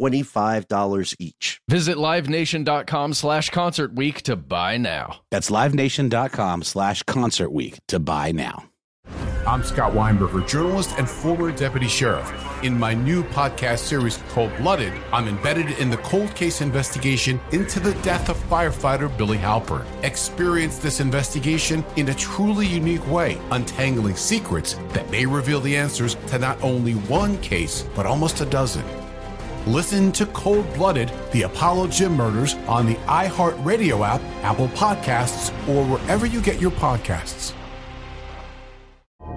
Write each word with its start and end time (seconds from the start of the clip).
$25 0.00 1.16
each. 1.18 1.60
Visit 1.68 1.96
livenation.com 1.96 3.14
slash 3.14 3.50
concert 3.50 3.94
week 3.94 4.22
to 4.22 4.36
buy 4.36 4.76
now. 4.76 5.20
That's 5.30 5.50
livenation.com 5.50 6.62
slash 6.62 7.02
concert 7.04 7.50
week 7.50 7.78
to 7.88 7.98
buy 7.98 8.32
now. 8.32 8.64
I'm 9.46 9.64
Scott 9.64 9.94
Weinberger, 9.94 10.46
journalist 10.46 10.94
and 10.98 11.08
former 11.08 11.50
deputy 11.50 11.88
sheriff. 11.88 12.30
In 12.62 12.78
my 12.78 12.92
new 12.92 13.24
podcast 13.24 13.78
series, 13.78 14.18
Cold 14.28 14.54
Blooded, 14.58 14.92
I'm 15.14 15.28
embedded 15.28 15.70
in 15.78 15.88
the 15.88 15.96
cold 15.98 16.34
case 16.34 16.60
investigation 16.60 17.40
into 17.50 17.80
the 17.80 17.94
death 18.02 18.28
of 18.28 18.36
firefighter 18.50 19.16
Billy 19.16 19.38
Halpern. 19.38 19.86
Experience 20.04 20.78
this 20.78 21.00
investigation 21.00 21.82
in 21.96 22.10
a 22.10 22.14
truly 22.14 22.66
unique 22.66 23.10
way, 23.10 23.40
untangling 23.50 24.16
secrets 24.16 24.74
that 24.90 25.10
may 25.10 25.24
reveal 25.24 25.60
the 25.60 25.74
answers 25.74 26.16
to 26.26 26.38
not 26.38 26.62
only 26.62 26.92
one 26.92 27.38
case, 27.38 27.86
but 27.96 28.04
almost 28.04 28.42
a 28.42 28.46
dozen. 28.46 28.84
Listen 29.66 30.10
to 30.12 30.24
Cold 30.26 30.72
Blooded, 30.72 31.12
the 31.32 31.42
Apollo 31.42 31.88
Gym 31.88 32.16
Murders 32.16 32.54
on 32.66 32.86
the 32.86 32.94
iHeartRadio 33.06 34.06
app, 34.06 34.22
Apple 34.42 34.68
Podcasts, 34.68 35.50
or 35.68 35.84
wherever 35.84 36.24
you 36.24 36.40
get 36.40 36.62
your 36.62 36.70
podcasts. 36.70 37.52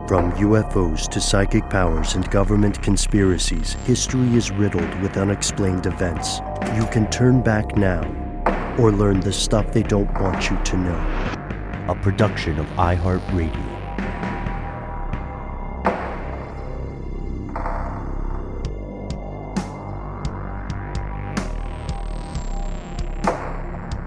From 0.07 0.31
UFOs 0.33 1.09
to 1.09 1.19
psychic 1.19 1.69
powers 1.69 2.15
and 2.15 2.29
government 2.31 2.81
conspiracies, 2.81 3.73
history 3.85 4.33
is 4.35 4.49
riddled 4.49 5.01
with 5.01 5.17
unexplained 5.17 5.87
events. 5.87 6.39
You 6.75 6.85
can 6.85 7.09
turn 7.09 7.41
back 7.41 7.75
now 7.75 8.03
or 8.79 8.93
learn 8.93 9.19
the 9.19 9.33
stuff 9.33 9.73
they 9.73 9.83
don't 9.83 10.11
want 10.21 10.49
you 10.49 10.57
to 10.63 10.77
know. 10.77 11.85
A 11.89 11.95
production 12.01 12.59
of 12.59 12.65
iHeartRadio. 12.77 13.72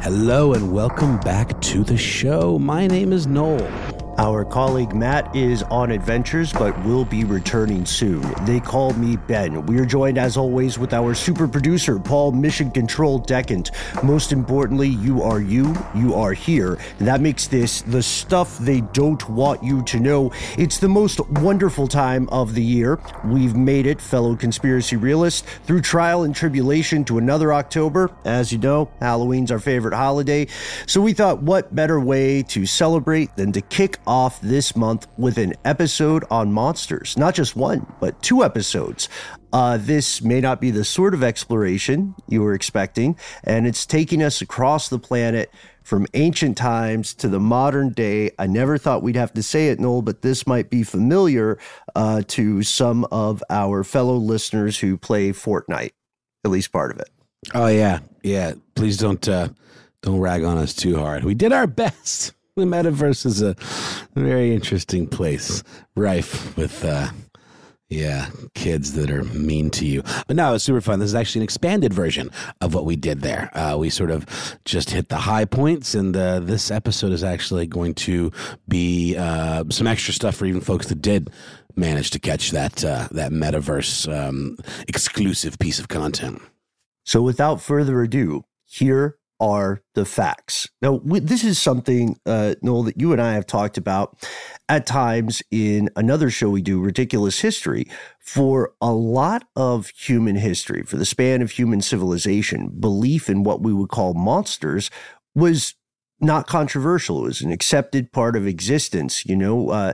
Hello 0.09 0.53
and 0.53 0.71
welcome 0.71 1.19
back 1.19 1.61
to 1.63 1.83
the 1.83 1.97
show. 1.97 2.61
My 2.61 2.87
name 2.87 3.13
is 3.13 3.27
Noel. 3.27 3.96
Our 4.19 4.47
colleague 4.47 4.95
Matt 4.95 5.37
is 5.37 5.63
on 5.65 5.91
adventures 5.91 6.51
but 6.51 6.83
will 6.85 7.05
be 7.05 7.25
returning 7.25 7.85
soon. 7.85 8.23
They 8.47 8.61
call 8.61 8.95
me 8.95 9.17
Ben. 9.17 9.67
We 9.67 9.79
are 9.79 9.85
joined 9.85 10.17
as 10.17 10.39
always 10.39 10.79
with 10.79 10.95
our 10.95 11.13
super 11.13 11.47
producer, 11.47 11.99
Paul 11.99 12.33
Mission 12.33 12.71
Control 12.71 13.19
Decant. 13.19 13.73
Most 14.03 14.33
importantly, 14.33 14.89
you 14.89 15.23
are 15.23 15.43
you, 15.43 15.77
you 15.95 16.15
are 16.15 16.33
here. 16.33 16.79
And 16.99 17.07
that 17.07 17.21
makes 17.21 17.47
this 17.47 17.83
the 17.83 18.03
stuff 18.03 18.57
they 18.57 18.81
don't 18.81 19.29
want 19.29 19.63
you 19.63 19.83
to 19.83 20.01
know. 20.01 20.33
It's 20.57 20.79
the 20.79 20.89
most 20.89 21.21
wonderful 21.29 21.87
time 21.87 22.27
of 22.31 22.55
the 22.55 22.65
year. 22.65 22.99
We've 23.23 23.55
made 23.55 23.85
it, 23.85 24.01
fellow 24.01 24.35
conspiracy 24.35 24.97
realists, 24.97 25.43
through 25.65 25.83
trial 25.83 26.23
and 26.23 26.35
tribulation 26.35 27.05
to 27.05 27.19
another 27.19 27.53
October. 27.53 28.11
As 28.25 28.51
you 28.51 28.57
know, 28.59 28.91
Halloween's 28.99 29.51
our 29.51 29.59
favorite 29.59 29.95
holiday. 29.95 30.47
So 30.87 31.03
we 31.03 31.13
thought, 31.13 31.43
what 31.43 31.75
better 31.75 32.01
way 32.01 32.43
to 32.45 32.65
celebrate 32.65 33.37
than 33.37 33.53
to 33.53 33.61
kick 33.61 33.99
off 34.07 34.41
this 34.41 34.77
month 34.77 35.07
with 35.17 35.39
an 35.39 35.55
episode 35.65 36.25
on 36.31 36.53
monsters. 36.53 37.17
Not 37.17 37.35
just 37.35 37.57
one, 37.57 37.87
but 38.01 38.23
two 38.23 38.45
episodes. 38.45 39.09
Uh, 39.53 39.79
this 39.79 40.23
may 40.23 40.41
not 40.41 40.61
be 40.61 40.71
the 40.71 40.85
sort 40.85 41.15
of 41.15 41.23
exploration 41.23 42.15
you 42.29 42.43
were 42.43 42.55
expecting, 42.55 43.17
and 43.45 43.67
it's 43.67 43.87
taking 43.87 44.23
us 44.23 44.41
across 44.41 44.89
the 44.89 44.99
planet 44.99 45.51
from 45.83 46.07
ancient 46.15 46.57
times 46.57 47.15
to 47.15 47.29
the 47.29 47.41
modern 47.41 47.91
day. 47.91 48.31
I 48.39 48.47
never 48.47 48.77
thought 48.77 49.03
we'd 49.03 49.17
have 49.17 49.33
to 49.35 49.43
say 49.43 49.69
it, 49.69 49.79
Noel, 49.79 50.03
but 50.03 50.23
this 50.23 50.47
might 50.47 50.69
be 50.69 50.83
familiar 50.83 51.59
uh, 51.95 52.23
to 52.29 52.63
some 52.65 53.05
of 53.13 53.43
our 53.49 53.85
fellow 53.85 54.17
listeners 54.17 54.81
who 54.81 54.97
play 54.97 55.31
Fortnite, 55.31 55.93
at 56.45 56.51
least 56.51 56.73
part 56.73 56.91
of 56.91 56.99
it. 56.99 57.09
Oh 57.55 57.69
yeah, 57.69 58.01
yeah. 58.23 58.55
Please 58.75 58.97
don't 58.97 59.27
uh, 59.29 59.49
don't 60.03 60.19
rag 60.19 60.43
on 60.43 60.59
us 60.59 60.75
too 60.75 60.97
hard. 60.97 61.25
We 61.25 61.35
did 61.35 61.53
our 61.53 61.67
best. 61.67 62.33
The 62.57 62.65
metaverse 62.65 63.27
is 63.27 63.43
a 63.43 63.55
very 64.15 64.55
interesting 64.55 65.07
place, 65.07 65.63
rife 65.95 66.57
with 66.57 66.83
uh, 66.87 67.11
yeah 67.91 68.31
kids 68.55 68.95
that 68.95 69.11
are 69.11 69.25
mean 69.25 69.69
to 69.73 69.85
you. 69.85 70.03
But 70.27 70.37
no, 70.37 70.55
it's 70.55 70.65
super 70.65 70.81
fun. 70.81 70.99
This 70.99 71.11
is 71.11 71.15
actually 71.15 71.41
an 71.41 71.45
expanded 71.45 71.93
version 71.93 72.31
of 72.63 72.73
what 72.73 72.87
we 72.87 72.97
did 72.97 73.21
there. 73.21 73.51
Uh, 73.53 73.77
we 73.77 73.91
sort 73.91 74.11
of 74.11 74.25
just 74.65 74.89
hit 74.89 75.11
the 75.11 75.19
high 75.19 75.45
points, 75.45 75.95
and 75.95 76.17
uh, 76.17 76.41
this 76.41 76.71
episode 76.71 77.13
is 77.13 77.23
actually 77.23 77.67
going 77.67 77.93
to 77.97 78.33
be 78.67 79.15
uh, 79.19 79.65
some 79.69 79.87
extra 79.87 80.15
stuff 80.15 80.37
for 80.37 80.47
even 80.47 80.63
folks 80.63 80.87
that 80.87 81.03
did 81.03 81.29
manage 81.75 82.11
to 82.13 82.19
catch 82.19 82.53
that 82.53 82.83
uh, 82.83 83.07
that 83.11 83.33
metaverse 83.33 84.11
um, 84.11 84.57
exclusive 84.89 85.59
piece 85.59 85.79
of 85.79 85.89
content. 85.89 86.41
So, 87.05 87.21
without 87.21 87.61
further 87.61 88.01
ado, 88.01 88.47
here 88.65 89.19
are 89.41 89.83
the 89.95 90.05
facts. 90.05 90.69
Now, 90.81 91.01
this 91.05 91.45
is 91.45 91.59
something, 91.59 92.19
uh, 92.27 92.55
Noel, 92.63 92.85
that 92.85 93.01
you 93.01 93.13
and 93.13 93.21
I 93.21 93.35
have 93.35 93.47
talked 93.47 93.77
about 93.77 94.27
at 94.69 94.87
times 94.87 95.43
in 95.51 95.91
another 95.97 96.31
show 96.31 96.49
we 96.51 96.63
do, 96.63 96.81
Ridiculous 96.81 97.41
History. 97.41 97.87
For 98.21 98.73
a 98.81 98.93
lot 98.93 99.45
of 99.55 99.89
human 99.89 100.37
history, 100.37 100.83
for 100.83 100.97
the 100.97 101.05
span 101.05 101.43
of 101.43 101.53
human 101.53 101.81
civilization, 101.81 102.69
belief 102.81 103.31
in 103.31 103.43
what 103.43 103.63
we 103.63 103.73
would 103.73 103.91
call 103.91 104.15
monsters 104.15 104.91
was 105.35 105.75
not 106.21 106.47
controversial. 106.47 107.21
It 107.21 107.29
was 107.29 107.43
an 107.43 107.53
accepted 107.53 108.13
part 108.13 108.37
of 108.37 108.47
existence. 108.47 109.27
You 109.27 109.37
know, 109.37 109.71
uh, 109.71 109.93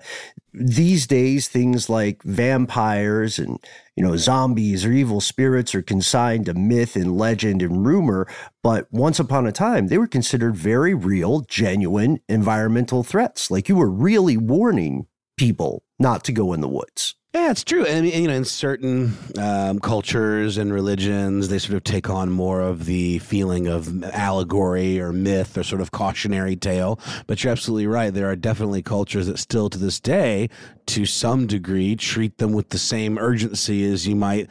these 0.54 1.06
days, 1.06 1.48
things 1.48 1.88
like 1.88 2.22
vampires 2.22 3.38
and, 3.38 3.58
you 3.96 4.04
know, 4.04 4.16
zombies 4.16 4.84
or 4.84 4.92
evil 4.92 5.20
spirits 5.20 5.74
are 5.74 5.82
consigned 5.82 6.46
to 6.46 6.54
myth 6.54 6.94
and 6.96 7.16
legend 7.16 7.62
and 7.62 7.86
rumor. 7.86 8.28
But 8.62 8.86
once 8.92 9.19
upon 9.19 9.46
a 9.46 9.52
time, 9.52 9.88
they 9.88 9.98
were 9.98 10.06
considered 10.06 10.56
very 10.56 10.94
real, 10.94 11.40
genuine 11.40 12.20
environmental 12.28 13.02
threats. 13.02 13.50
Like 13.50 13.68
you 13.68 13.76
were 13.76 13.90
really 13.90 14.36
warning 14.36 15.06
people 15.36 15.82
not 15.98 16.25
to 16.25 16.32
go 16.32 16.52
in 16.52 16.60
the 16.60 16.68
woods. 16.68 17.14
Yeah, 17.34 17.50
it's 17.50 17.64
true. 17.64 17.87
I 17.87 18.02
mean, 18.02 18.12
you 18.12 18.29
know, 18.29 18.34
in 18.34 18.44
certain 18.44 19.17
um, 19.38 19.79
cultures 19.81 20.58
and 20.58 20.70
religions, 20.70 21.49
they 21.49 21.58
sort 21.58 21.76
of 21.76 21.82
take 21.82 22.11
on 22.11 22.29
more 22.29 22.61
of 22.61 22.84
the 22.84 23.20
feeling 23.20 23.69
of 23.69 24.05
allegory 24.05 25.00
or 25.00 25.14
myth 25.14 25.56
or 25.56 25.62
sort 25.62 25.81
of 25.81 25.93
cautionary 25.93 26.56
tale. 26.56 27.00
But 27.26 27.43
you're 27.43 27.50
absolutely 27.50 27.87
right. 27.87 28.12
There 28.12 28.29
are 28.29 28.37
definitely 28.37 28.82
cultures 28.82 29.29
that 29.29 29.38
still 29.38 29.70
to 29.70 29.79
this 29.79 29.99
day, 29.99 30.50
to 30.88 31.06
some 31.06 31.46
degree, 31.46 31.96
treat 31.96 32.37
them 32.37 32.52
with 32.52 32.69
the 32.69 32.79
same 32.79 33.17
urgency 33.17 33.82
as 33.90 34.06
you 34.06 34.14
might 34.14 34.50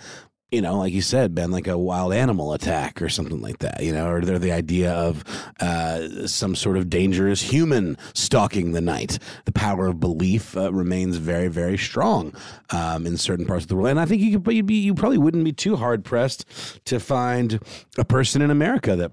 you 0.51 0.61
know, 0.61 0.79
like 0.79 0.91
you 0.91 1.01
said, 1.01 1.33
Ben, 1.33 1.49
like 1.49 1.67
a 1.67 1.77
wild 1.77 2.13
animal 2.13 2.51
attack 2.51 3.01
or 3.01 3.07
something 3.07 3.41
like 3.41 3.59
that, 3.59 3.81
you 3.81 3.93
know, 3.93 4.09
or 4.09 4.21
they're 4.21 4.37
the 4.37 4.51
idea 4.51 4.91
of 4.91 5.23
uh, 5.61 6.27
some 6.27 6.55
sort 6.55 6.75
of 6.75 6.89
dangerous 6.89 7.41
human 7.41 7.97
stalking 8.13 8.73
the 8.73 8.81
night. 8.81 9.17
The 9.45 9.53
power 9.53 9.87
of 9.87 10.01
belief 10.01 10.57
uh, 10.57 10.73
remains 10.73 11.15
very, 11.15 11.47
very 11.47 11.77
strong 11.77 12.35
um, 12.71 13.07
in 13.07 13.15
certain 13.15 13.45
parts 13.45 13.63
of 13.63 13.69
the 13.69 13.75
world. 13.75 13.87
And 13.87 13.99
I 13.99 14.05
think 14.05 14.21
you 14.21 14.39
could, 14.41 14.65
be, 14.65 14.75
you 14.75 14.93
probably 14.93 15.17
wouldn't 15.17 15.45
be 15.45 15.53
too 15.53 15.77
hard 15.77 16.03
pressed 16.03 16.45
to 16.85 16.99
find 16.99 17.57
a 17.97 18.03
person 18.03 18.41
in 18.41 18.51
America 18.51 18.97
that 18.97 19.11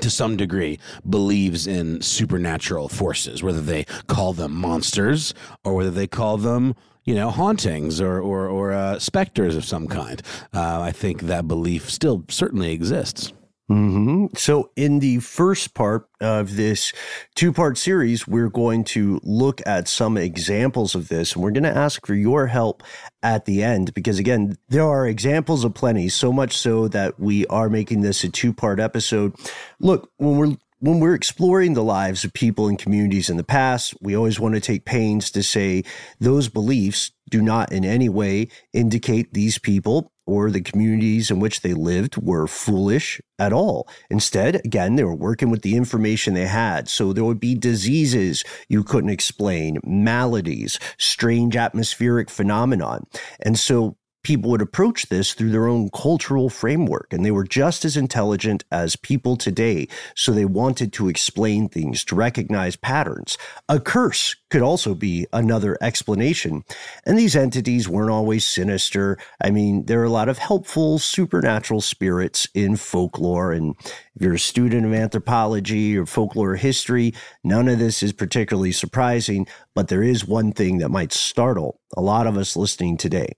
to 0.00 0.10
some 0.10 0.36
degree 0.36 0.78
believes 1.10 1.66
in 1.66 2.00
supernatural 2.00 2.88
forces, 2.88 3.42
whether 3.42 3.60
they 3.60 3.82
call 4.06 4.32
them 4.32 4.54
monsters 4.54 5.34
or 5.64 5.74
whether 5.74 5.90
they 5.90 6.06
call 6.06 6.36
them 6.36 6.76
you 7.04 7.14
know, 7.14 7.30
hauntings 7.30 8.00
or 8.00 8.20
or, 8.20 8.48
or 8.48 8.72
uh, 8.72 8.98
specters 8.98 9.56
of 9.56 9.64
some 9.64 9.88
kind. 9.88 10.22
Uh, 10.54 10.80
I 10.80 10.92
think 10.92 11.22
that 11.22 11.48
belief 11.48 11.90
still 11.90 12.24
certainly 12.28 12.72
exists. 12.72 13.32
Mm-hmm. 13.70 14.26
So, 14.36 14.70
in 14.76 14.98
the 14.98 15.20
first 15.20 15.72
part 15.72 16.08
of 16.20 16.56
this 16.56 16.92
two 17.34 17.52
part 17.52 17.78
series, 17.78 18.26
we're 18.26 18.50
going 18.50 18.84
to 18.84 19.18
look 19.22 19.62
at 19.64 19.88
some 19.88 20.16
examples 20.16 20.94
of 20.94 21.08
this, 21.08 21.34
and 21.34 21.42
we're 21.42 21.52
going 21.52 21.62
to 21.62 21.76
ask 21.76 22.04
for 22.06 22.14
your 22.14 22.48
help 22.48 22.82
at 23.22 23.46
the 23.46 23.62
end 23.62 23.94
because, 23.94 24.18
again, 24.18 24.58
there 24.68 24.86
are 24.86 25.06
examples 25.06 25.64
of 25.64 25.74
plenty, 25.74 26.08
so 26.08 26.32
much 26.32 26.56
so 26.56 26.88
that 26.88 27.18
we 27.18 27.46
are 27.46 27.70
making 27.70 28.02
this 28.02 28.24
a 28.24 28.28
two 28.28 28.52
part 28.52 28.78
episode. 28.78 29.34
Look, 29.78 30.10
when 30.18 30.36
we're 30.36 30.56
when 30.82 30.98
we're 30.98 31.14
exploring 31.14 31.74
the 31.74 31.84
lives 31.84 32.24
of 32.24 32.32
people 32.32 32.66
and 32.66 32.76
communities 32.76 33.30
in 33.30 33.36
the 33.36 33.44
past, 33.44 33.94
we 34.00 34.16
always 34.16 34.40
want 34.40 34.56
to 34.56 34.60
take 34.60 34.84
pains 34.84 35.30
to 35.30 35.40
say 35.40 35.84
those 36.18 36.48
beliefs 36.48 37.12
do 37.30 37.40
not 37.40 37.70
in 37.70 37.84
any 37.84 38.08
way 38.08 38.48
indicate 38.72 39.32
these 39.32 39.58
people 39.58 40.10
or 40.26 40.50
the 40.50 40.60
communities 40.60 41.30
in 41.30 41.38
which 41.38 41.60
they 41.60 41.72
lived 41.72 42.16
were 42.16 42.48
foolish 42.48 43.20
at 43.38 43.52
all. 43.52 43.88
Instead, 44.10 44.56
again, 44.64 44.96
they 44.96 45.04
were 45.04 45.14
working 45.14 45.50
with 45.50 45.62
the 45.62 45.76
information 45.76 46.34
they 46.34 46.46
had. 46.46 46.88
So 46.88 47.12
there 47.12 47.24
would 47.24 47.40
be 47.40 47.54
diseases 47.54 48.42
you 48.68 48.82
couldn't 48.82 49.10
explain, 49.10 49.78
maladies, 49.84 50.80
strange 50.98 51.54
atmospheric 51.54 52.28
phenomenon. 52.28 53.06
And 53.38 53.56
so 53.56 53.96
people 54.22 54.50
would 54.50 54.62
approach 54.62 55.08
this 55.08 55.34
through 55.34 55.50
their 55.50 55.66
own 55.66 55.90
cultural 55.90 56.48
framework, 56.48 57.12
and 57.12 57.24
they 57.24 57.30
were 57.30 57.44
just 57.44 57.84
as 57.84 57.96
intelligent 57.96 58.64
as 58.70 58.96
people 58.96 59.36
today. 59.36 59.88
So 60.14 60.32
they 60.32 60.44
wanted 60.44 60.92
to 60.94 61.08
explain 61.08 61.68
things, 61.68 62.04
to 62.06 62.14
recognize 62.14 62.76
patterns. 62.76 63.36
A 63.68 63.80
curse 63.80 64.36
could 64.50 64.62
also 64.62 64.94
be 64.94 65.26
another 65.32 65.78
explanation. 65.80 66.62
And 67.06 67.18
these 67.18 67.34
entities 67.34 67.88
weren't 67.88 68.10
always 68.10 68.46
sinister. 68.46 69.18
I 69.40 69.50
mean, 69.50 69.86
there 69.86 70.00
are 70.00 70.04
a 70.04 70.10
lot 70.10 70.28
of 70.28 70.38
helpful 70.38 70.98
supernatural 70.98 71.80
spirits 71.80 72.46
in 72.54 72.76
folklore. 72.76 73.52
And 73.52 73.74
if 74.14 74.20
you're 74.20 74.34
a 74.34 74.38
student 74.38 74.86
of 74.86 74.92
anthropology 74.92 75.96
or 75.96 76.06
folklore 76.06 76.56
history, 76.56 77.14
none 77.42 77.68
of 77.68 77.78
this 77.78 78.02
is 78.02 78.12
particularly 78.12 78.72
surprising. 78.72 79.46
But 79.74 79.88
there 79.88 80.02
is 80.02 80.26
one 80.26 80.52
thing 80.52 80.78
that 80.78 80.90
might 80.90 81.12
startle 81.12 81.80
a 81.96 82.02
lot 82.02 82.26
of 82.26 82.36
us 82.36 82.56
listening 82.56 82.96
today. 82.96 83.34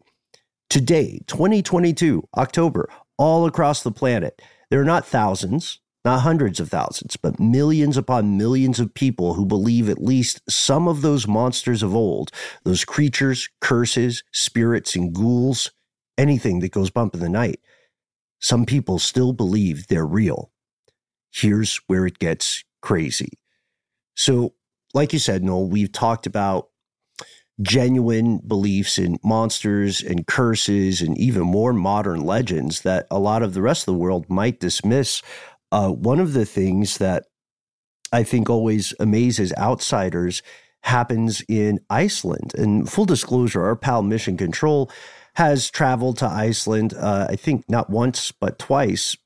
Today, 0.74 1.20
2022, 1.28 2.28
October, 2.36 2.88
all 3.16 3.46
across 3.46 3.84
the 3.84 3.92
planet, 3.92 4.42
there 4.70 4.80
are 4.80 4.84
not 4.84 5.06
thousands, 5.06 5.78
not 6.04 6.22
hundreds 6.22 6.58
of 6.58 6.68
thousands, 6.68 7.16
but 7.16 7.38
millions 7.38 7.96
upon 7.96 8.36
millions 8.36 8.80
of 8.80 8.92
people 8.92 9.34
who 9.34 9.46
believe 9.46 9.88
at 9.88 10.02
least 10.02 10.42
some 10.50 10.88
of 10.88 11.00
those 11.00 11.28
monsters 11.28 11.84
of 11.84 11.94
old, 11.94 12.32
those 12.64 12.84
creatures, 12.84 13.48
curses, 13.60 14.24
spirits, 14.32 14.96
and 14.96 15.14
ghouls, 15.14 15.70
anything 16.18 16.58
that 16.58 16.72
goes 16.72 16.90
bump 16.90 17.14
in 17.14 17.20
the 17.20 17.28
night. 17.28 17.60
Some 18.40 18.66
people 18.66 18.98
still 18.98 19.32
believe 19.32 19.86
they're 19.86 20.04
real. 20.04 20.50
Here's 21.32 21.76
where 21.86 22.04
it 22.04 22.18
gets 22.18 22.64
crazy. 22.82 23.38
So, 24.16 24.54
like 24.92 25.12
you 25.12 25.20
said, 25.20 25.44
Noel, 25.44 25.68
we've 25.68 25.92
talked 25.92 26.26
about 26.26 26.70
genuine 27.62 28.38
beliefs 28.38 28.98
in 28.98 29.18
monsters 29.22 30.02
and 30.02 30.26
curses 30.26 31.00
and 31.00 31.16
even 31.18 31.42
more 31.42 31.72
modern 31.72 32.20
legends 32.20 32.82
that 32.82 33.06
a 33.10 33.18
lot 33.18 33.42
of 33.42 33.54
the 33.54 33.62
rest 33.62 33.82
of 33.82 33.94
the 33.94 33.98
world 33.98 34.28
might 34.28 34.58
dismiss. 34.60 35.22
Uh, 35.70 35.90
one 35.90 36.20
of 36.20 36.32
the 36.32 36.44
things 36.44 36.98
that 36.98 37.24
I 38.12 38.22
think 38.22 38.50
always 38.50 38.92
amazes 38.98 39.52
outsiders 39.56 40.42
happens 40.82 41.42
in 41.48 41.80
Iceland. 41.88 42.52
And 42.56 42.90
full 42.90 43.06
disclosure, 43.06 43.64
our 43.64 43.76
pal 43.76 44.02
Mission 44.02 44.36
Control 44.36 44.90
has 45.34 45.70
traveled 45.70 46.18
to 46.18 46.26
Iceland, 46.26 46.94
uh, 46.94 47.26
I 47.28 47.36
think 47.36 47.68
not 47.68 47.90
once, 47.90 48.30
but 48.30 48.58
twice. 48.58 49.16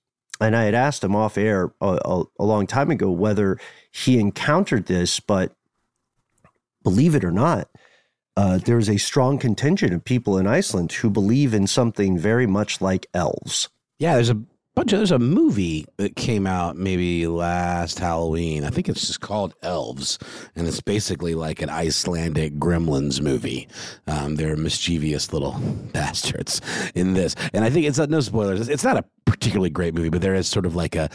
And 0.41 0.55
I 0.55 0.65
had 0.65 0.75
asked 0.75 1.03
him 1.03 1.17
off 1.17 1.37
air 1.37 1.73
a, 1.81 1.99
a, 2.05 2.25
a 2.39 2.45
long 2.45 2.67
time 2.67 2.91
ago 2.91 3.11
whether 3.11 3.59
he 3.91 4.19
encountered 4.19 4.87
this, 4.87 5.21
but 5.21 5.53
believe 6.83 7.15
it 7.15 7.25
or 7.25 7.33
not, 7.33 7.69
uh, 8.39 8.57
there's 8.59 8.89
a 8.89 8.99
strong 8.99 9.37
contingent 9.37 9.93
of 9.93 10.05
people 10.05 10.39
in 10.39 10.47
Iceland 10.47 10.93
who 10.93 11.11
believe 11.11 11.53
in 11.53 11.67
something 11.67 12.17
very 12.17 12.47
much 12.47 12.81
like 12.81 13.05
elves. 13.13 13.69
Yeah, 13.99 14.15
there's 14.15 14.31
a 14.31 14.41
bunch 14.77 14.93
of 14.93 15.01
there's 15.01 15.11
a 15.11 15.19
movie 15.19 15.85
that 15.97 16.15
came 16.15 16.47
out 16.47 16.77
maybe 16.77 17.27
last 17.27 17.99
Halloween. 17.99 18.63
I 18.63 18.71
think 18.71 18.89
it's 18.89 19.09
just 19.09 19.21
called 19.21 19.57
Elves, 19.65 20.21
and 20.55 20.69
it's 20.69 20.81
basically 20.81 21.35
like 21.35 21.63
an 21.63 21.69
Icelandic 21.69 22.55
Gremlins 22.61 23.21
movie. 23.21 23.67
Um, 24.07 24.37
they're 24.37 24.57
mischievous 24.57 25.33
little 25.33 25.59
bastards 25.93 26.61
in 26.95 27.15
this, 27.15 27.35
and 27.53 27.65
I 27.65 27.71
think 27.71 27.87
it's 27.87 27.99
not 27.99 28.09
no 28.09 28.21
spoilers. 28.21 28.69
It's 28.69 28.85
not 28.85 28.99
a 28.99 29.05
particularly 29.29 29.71
great 29.71 29.95
movie, 29.95 30.09
but 30.09 30.21
there 30.21 30.35
is 30.35 30.49
sort 30.49 30.67
of 30.67 30.75
like 30.75 30.97
a 30.97 31.09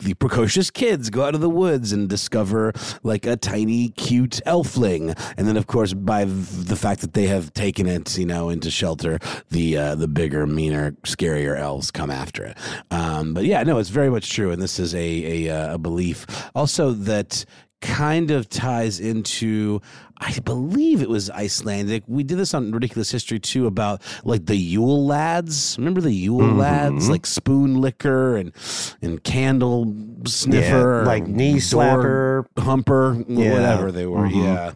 the 0.00 0.14
precocious 0.14 0.70
kids 0.70 1.10
go 1.10 1.24
out 1.24 1.34
of 1.34 1.40
the 1.40 1.50
woods 1.50 1.92
and 1.92 2.08
discover 2.08 2.72
like 3.02 3.26
a 3.26 3.36
tiny, 3.36 3.90
cute 3.90 4.40
elfling, 4.46 5.16
and 5.36 5.46
then 5.46 5.56
of 5.56 5.66
course 5.66 5.92
by 5.92 6.24
the 6.24 6.76
fact 6.76 7.00
that 7.00 7.14
they 7.14 7.26
have 7.26 7.52
taken 7.54 7.86
it, 7.86 8.18
you 8.18 8.26
know, 8.26 8.48
into 8.48 8.70
shelter, 8.70 9.18
the 9.50 9.76
uh, 9.76 9.94
the 9.94 10.08
bigger, 10.08 10.46
meaner, 10.46 10.92
scarier 11.04 11.56
elves 11.56 11.90
come 11.90 12.10
after 12.10 12.44
it. 12.44 12.56
Um, 12.90 13.34
but 13.34 13.44
yeah, 13.44 13.62
no, 13.62 13.78
it's 13.78 13.90
very 13.90 14.10
much 14.10 14.32
true, 14.32 14.50
and 14.50 14.60
this 14.60 14.78
is 14.78 14.94
a 14.94 15.46
a, 15.46 15.48
uh, 15.48 15.74
a 15.74 15.78
belief 15.78 16.26
also 16.54 16.92
that 16.92 17.44
kind 17.80 18.30
of 18.30 18.48
ties 18.48 19.00
into 19.00 19.80
I 20.20 20.38
believe 20.40 21.00
it 21.00 21.08
was 21.08 21.30
Icelandic. 21.30 22.02
We 22.06 22.22
did 22.24 22.36
this 22.36 22.52
on 22.52 22.70
Ridiculous 22.72 23.10
History 23.10 23.40
too 23.40 23.66
about 23.66 24.02
like 24.22 24.44
the 24.46 24.56
Yule 24.56 25.06
lads. 25.06 25.76
Remember 25.78 26.02
the 26.02 26.12
Yule 26.12 26.42
mm-hmm. 26.42 26.58
lads, 26.58 27.08
like 27.08 27.24
spoon 27.24 27.80
licker 27.80 28.36
and 28.36 28.52
and 29.00 29.24
candle 29.24 29.94
sniffer, 30.26 31.00
yeah, 31.00 31.08
like 31.08 31.26
knee 31.26 31.54
slapper, 31.54 32.44
humper, 32.58 33.24
yeah. 33.28 33.52
whatever 33.52 33.90
they 33.90 34.04
were. 34.04 34.28
Mm-hmm. 34.28 34.42
Yeah, 34.42 34.72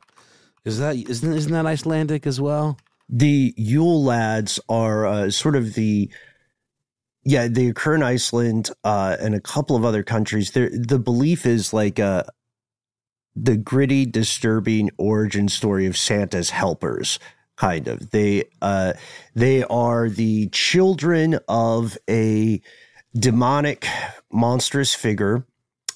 is 0.65 0.79
that 0.79 0.97
isn't 0.97 1.33
isn't 1.33 1.53
that 1.53 1.67
Icelandic 1.67 2.27
as 2.27 2.41
well? 2.41 2.79
The 3.11 3.53
Yule 3.59 4.03
lads 4.03 4.59
are 4.71 5.07
uh, 5.07 5.31
sort 5.31 5.57
of 5.57 5.75
the 5.75 6.11
yeah, 7.23 7.49
they 7.49 7.67
occur 7.67 7.95
in 7.95 8.03
Iceland 8.03 8.71
uh, 8.83 9.17
and 9.21 9.35
a 9.35 9.41
couple 9.41 9.77
of 9.77 9.85
other 9.85 10.03
countries. 10.03 10.53
There, 10.53 10.71
the 10.73 10.99
belief 10.99 11.45
is 11.45 11.73
like 11.73 11.99
a 11.99 12.27
the 13.37 13.57
gritty, 13.57 14.07
disturbing 14.07 14.91
origin 14.99 15.49
story 15.49 15.87
of 15.87 15.97
Santa's 15.97 16.51
helpers. 16.51 17.19
Kind 17.57 17.87
of, 17.87 18.11
they 18.11 18.45
uh, 18.61 18.95
they 19.35 19.63
are 19.65 20.09
the 20.09 20.49
children 20.49 21.39
of 21.49 21.97
a 22.11 22.61
demonic, 23.17 23.87
monstrous 24.33 24.95
figure. 24.95 25.47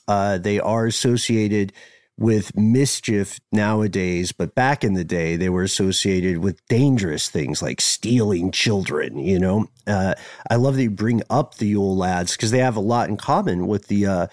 Uh, 0.07 0.39
they 0.39 0.61
are 0.61 0.87
associated 0.87 1.73
with 2.19 2.57
mischief 2.57 3.39
nowadays, 3.53 4.33
but 4.33 4.55
back 4.55 4.83
in 4.83 4.95
the 4.95 5.05
day, 5.05 5.37
they 5.37 5.49
were 5.49 5.63
associated 5.63 6.39
with 6.39 6.67
dangerous 6.67 7.29
things 7.29 7.63
like 7.63 7.81
stealing 7.81 8.51
children. 8.51 9.19
You 9.19 9.39
know, 9.39 9.67
uh, 9.87 10.15
I 10.51 10.57
love 10.57 10.77
that 10.77 10.83
you 10.83 10.91
bring 10.91 11.23
up 11.31 11.55
the 11.55 11.69
Yule 11.69 11.97
lads 11.97 12.37
because 12.37 12.51
they 12.51 12.59
have 12.59 12.77
a 12.77 12.81
lot 12.81 13.09
in 13.09 13.17
common 13.17 13.69
with 13.69 13.87
the 13.87 14.07
uh, 14.07 14.27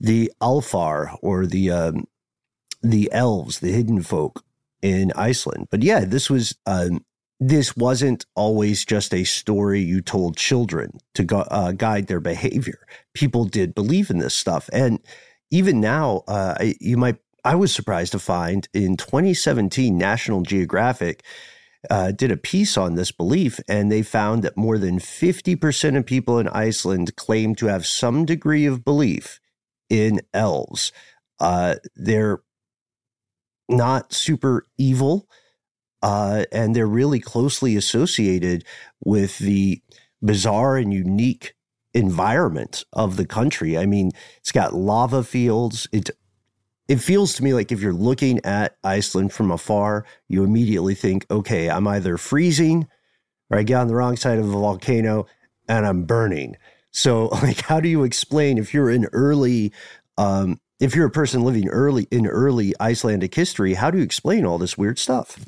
the 0.00 0.32
Alfar 0.40 1.16
or 1.20 1.46
the 1.46 1.70
um, 1.70 2.06
the 2.82 3.10
elves, 3.12 3.60
the 3.60 3.72
hidden 3.72 4.02
folk 4.02 4.44
in 4.82 5.12
Iceland. 5.16 5.68
But 5.70 5.82
yeah, 5.82 6.04
this 6.04 6.30
was 6.30 6.56
um, 6.66 7.04
this 7.38 7.76
wasn't 7.76 8.24
always 8.34 8.84
just 8.84 9.12
a 9.12 9.24
story 9.24 9.80
you 9.80 10.00
told 10.00 10.36
children 10.36 10.98
to 11.14 11.36
uh, 11.36 11.72
guide 11.72 12.06
their 12.06 12.20
behavior. 12.20 12.86
People 13.14 13.44
did 13.44 13.74
believe 13.74 14.10
in 14.10 14.18
this 14.18 14.34
stuff, 14.34 14.70
and 14.72 15.00
even 15.50 15.80
now, 15.80 16.22
uh, 16.28 16.54
you 16.80 16.96
might. 16.96 17.16
I 17.44 17.54
was 17.54 17.72
surprised 17.72 18.10
to 18.12 18.18
find 18.18 18.68
in 18.74 18.96
2017, 18.96 19.96
National 19.96 20.42
Geographic 20.42 21.22
uh, 21.90 22.10
did 22.10 22.32
a 22.32 22.36
piece 22.36 22.76
on 22.76 22.94
this 22.94 23.12
belief, 23.12 23.60
and 23.68 23.90
they 23.90 24.02
found 24.02 24.42
that 24.42 24.56
more 24.56 24.78
than 24.78 24.98
50% 24.98 25.96
of 25.96 26.06
people 26.06 26.38
in 26.38 26.48
Iceland 26.48 27.14
claim 27.14 27.54
to 27.56 27.66
have 27.66 27.86
some 27.86 28.24
degree 28.24 28.66
of 28.66 28.84
belief 28.84 29.40
in 29.88 30.20
elves. 30.34 30.90
Uh, 31.38 31.76
they're 31.94 32.40
not 33.68 34.12
super 34.12 34.64
evil, 34.78 35.28
uh, 36.02 36.44
and 36.52 36.74
they're 36.74 36.86
really 36.86 37.20
closely 37.20 37.76
associated 37.76 38.64
with 39.04 39.38
the 39.38 39.80
bizarre 40.22 40.76
and 40.76 40.92
unique 40.92 41.54
environment 41.94 42.84
of 42.92 43.16
the 43.16 43.26
country. 43.26 43.78
I 43.78 43.86
mean, 43.86 44.10
it's 44.38 44.52
got 44.52 44.74
lava 44.74 45.24
fields. 45.24 45.88
It 45.92 46.10
it 46.88 47.00
feels 47.00 47.34
to 47.34 47.42
me 47.42 47.52
like 47.52 47.72
if 47.72 47.80
you're 47.80 47.92
looking 47.92 48.44
at 48.44 48.76
Iceland 48.84 49.32
from 49.32 49.50
afar, 49.50 50.04
you 50.28 50.44
immediately 50.44 50.94
think, 50.94 51.26
okay, 51.30 51.68
I'm 51.68 51.88
either 51.88 52.16
freezing 52.16 52.86
or 53.50 53.58
I 53.58 53.64
get 53.64 53.80
on 53.80 53.88
the 53.88 53.96
wrong 53.96 54.16
side 54.16 54.38
of 54.38 54.48
a 54.48 54.52
volcano 54.52 55.26
and 55.68 55.84
I'm 55.84 56.04
burning. 56.04 56.56
So, 56.92 57.26
like, 57.42 57.62
how 57.62 57.80
do 57.80 57.88
you 57.88 58.04
explain 58.04 58.58
if 58.58 58.72
you're 58.72 58.90
in 58.90 59.06
early, 59.12 59.72
um, 60.16 60.60
if 60.78 60.94
you're 60.94 61.06
a 61.06 61.10
person 61.10 61.42
living 61.42 61.68
early 61.68 62.06
in 62.10 62.26
early 62.26 62.74
Icelandic 62.78 63.34
history, 63.34 63.74
how 63.74 63.90
do 63.90 63.98
you 63.98 64.04
explain 64.04 64.44
all 64.44 64.58
this 64.58 64.76
weird 64.76 64.98
stuff? 64.98 65.38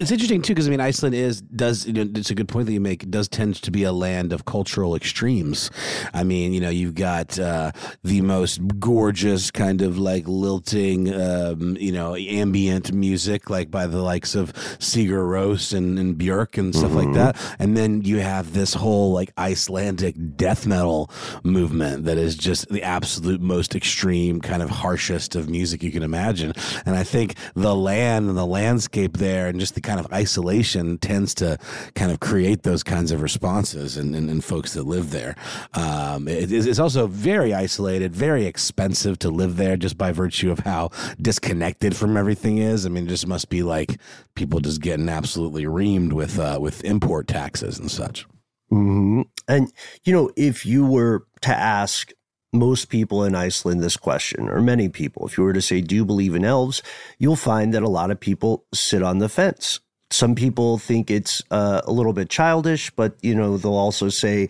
It's 0.00 0.10
interesting 0.10 0.42
too 0.42 0.54
because 0.54 0.66
I 0.66 0.72
mean 0.72 0.80
Iceland 0.80 1.14
is 1.14 1.40
does 1.40 1.86
you 1.86 1.92
know, 1.92 2.10
it's 2.16 2.28
a 2.28 2.34
good 2.34 2.48
point 2.48 2.66
that 2.66 2.72
you 2.72 2.80
make. 2.80 3.04
It 3.04 3.12
does 3.12 3.28
tend 3.28 3.54
to 3.62 3.70
be 3.70 3.84
a 3.84 3.92
land 3.92 4.32
of 4.32 4.44
cultural 4.44 4.96
extremes. 4.96 5.70
I 6.12 6.24
mean, 6.24 6.52
you 6.52 6.60
know, 6.60 6.68
you've 6.68 6.96
got 6.96 7.38
uh, 7.38 7.70
the 8.02 8.20
most 8.20 8.60
gorgeous 8.80 9.52
kind 9.52 9.82
of 9.82 9.96
like 9.96 10.26
lilting, 10.26 11.14
um, 11.14 11.76
you 11.78 11.92
know, 11.92 12.16
ambient 12.16 12.92
music 12.92 13.48
like 13.50 13.70
by 13.70 13.86
the 13.86 14.02
likes 14.02 14.34
of 14.34 14.52
Sigur 14.80 15.28
Rós 15.28 15.72
and, 15.72 15.96
and 15.96 16.18
Björk 16.18 16.58
and 16.58 16.74
stuff 16.74 16.90
mm-hmm. 16.90 17.12
like 17.12 17.14
that, 17.14 17.56
and 17.60 17.76
then 17.76 18.02
you 18.02 18.18
have 18.18 18.52
this 18.52 18.74
whole 18.74 19.12
like 19.12 19.32
Icelandic 19.38 20.16
death 20.36 20.66
metal 20.66 21.08
movement 21.44 22.04
that 22.06 22.18
is 22.18 22.34
just 22.34 22.68
the 22.68 22.82
absolute 22.82 23.40
most 23.40 23.76
extreme 23.76 24.40
kind 24.40 24.60
of 24.60 24.70
harshest 24.70 25.36
of 25.36 25.48
music 25.48 25.84
you 25.84 25.92
can 25.92 26.02
imagine. 26.02 26.52
And 26.84 26.96
I 26.96 27.04
think 27.04 27.36
the 27.54 27.76
land 27.76 28.28
and 28.28 28.36
the 28.36 28.44
landscape 28.44 29.18
there 29.18 29.46
and 29.46 29.60
just 29.60 29.76
the 29.76 29.83
kind 29.84 30.00
of 30.00 30.12
isolation 30.12 30.98
tends 30.98 31.34
to 31.34 31.58
kind 31.94 32.10
of 32.10 32.20
create 32.20 32.62
those 32.62 32.82
kinds 32.82 33.12
of 33.12 33.22
responses 33.22 33.96
in, 33.96 34.14
in, 34.14 34.28
in 34.28 34.40
folks 34.40 34.74
that 34.74 34.84
live 34.84 35.10
there. 35.10 35.36
Um, 35.74 36.26
it, 36.26 36.50
it's 36.50 36.78
also 36.78 37.06
very 37.06 37.54
isolated, 37.54 38.14
very 38.14 38.46
expensive 38.46 39.18
to 39.20 39.30
live 39.30 39.56
there 39.56 39.76
just 39.76 39.96
by 39.96 40.10
virtue 40.10 40.50
of 40.50 40.60
how 40.60 40.90
disconnected 41.20 41.96
from 41.96 42.16
everything 42.16 42.58
is. 42.58 42.86
I 42.86 42.88
mean, 42.88 43.06
it 43.06 43.10
just 43.10 43.26
must 43.26 43.48
be 43.48 43.62
like 43.62 44.00
people 44.34 44.60
just 44.60 44.80
getting 44.80 45.08
absolutely 45.08 45.64
reamed 45.64 46.12
with 46.12 46.38
uh, 46.38 46.58
with 46.60 46.84
import 46.84 47.28
taxes 47.28 47.78
and 47.78 47.90
such. 47.90 48.26
Mm-hmm. 48.72 49.22
And 49.46 49.72
you 50.04 50.12
know, 50.12 50.30
if 50.36 50.66
you 50.66 50.86
were 50.86 51.26
to 51.42 51.54
ask 51.54 52.12
most 52.54 52.88
people 52.88 53.24
in 53.24 53.34
Iceland 53.34 53.82
this 53.82 53.96
question, 53.96 54.48
or 54.48 54.60
many 54.62 54.88
people. 54.88 55.26
If 55.26 55.38
you 55.38 55.44
were 55.44 55.52
to 55.52 55.62
say, 55.62 55.80
Do 55.82 55.94
you 55.94 56.04
believe 56.04 56.34
in 56.34 56.44
elves? 56.44 56.82
you'll 57.18 57.36
find 57.36 57.74
that 57.74 57.82
a 57.82 57.88
lot 57.88 58.10
of 58.10 58.20
people 58.20 58.66
sit 58.74 59.02
on 59.02 59.18
the 59.18 59.28
fence. 59.28 59.80
Some 60.10 60.34
people 60.34 60.78
think 60.78 61.10
it's 61.10 61.42
uh, 61.50 61.82
a 61.84 61.92
little 61.92 62.12
bit 62.12 62.30
childish, 62.30 62.90
but 62.92 63.16
you 63.22 63.34
know, 63.34 63.58
they'll 63.58 63.74
also 63.74 64.08
say, 64.08 64.48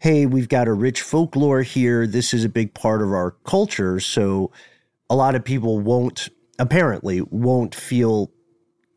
Hey, 0.00 0.26
we've 0.26 0.48
got 0.48 0.68
a 0.68 0.72
rich 0.72 1.02
folklore 1.02 1.62
here. 1.62 2.06
This 2.06 2.34
is 2.34 2.44
a 2.44 2.48
big 2.48 2.74
part 2.74 3.02
of 3.02 3.10
our 3.10 3.32
culture. 3.44 4.00
So 4.00 4.52
a 5.10 5.16
lot 5.16 5.36
of 5.36 5.44
people 5.44 5.80
won't, 5.80 6.28
apparently, 6.58 7.22
won't 7.22 7.74
feel 7.74 8.32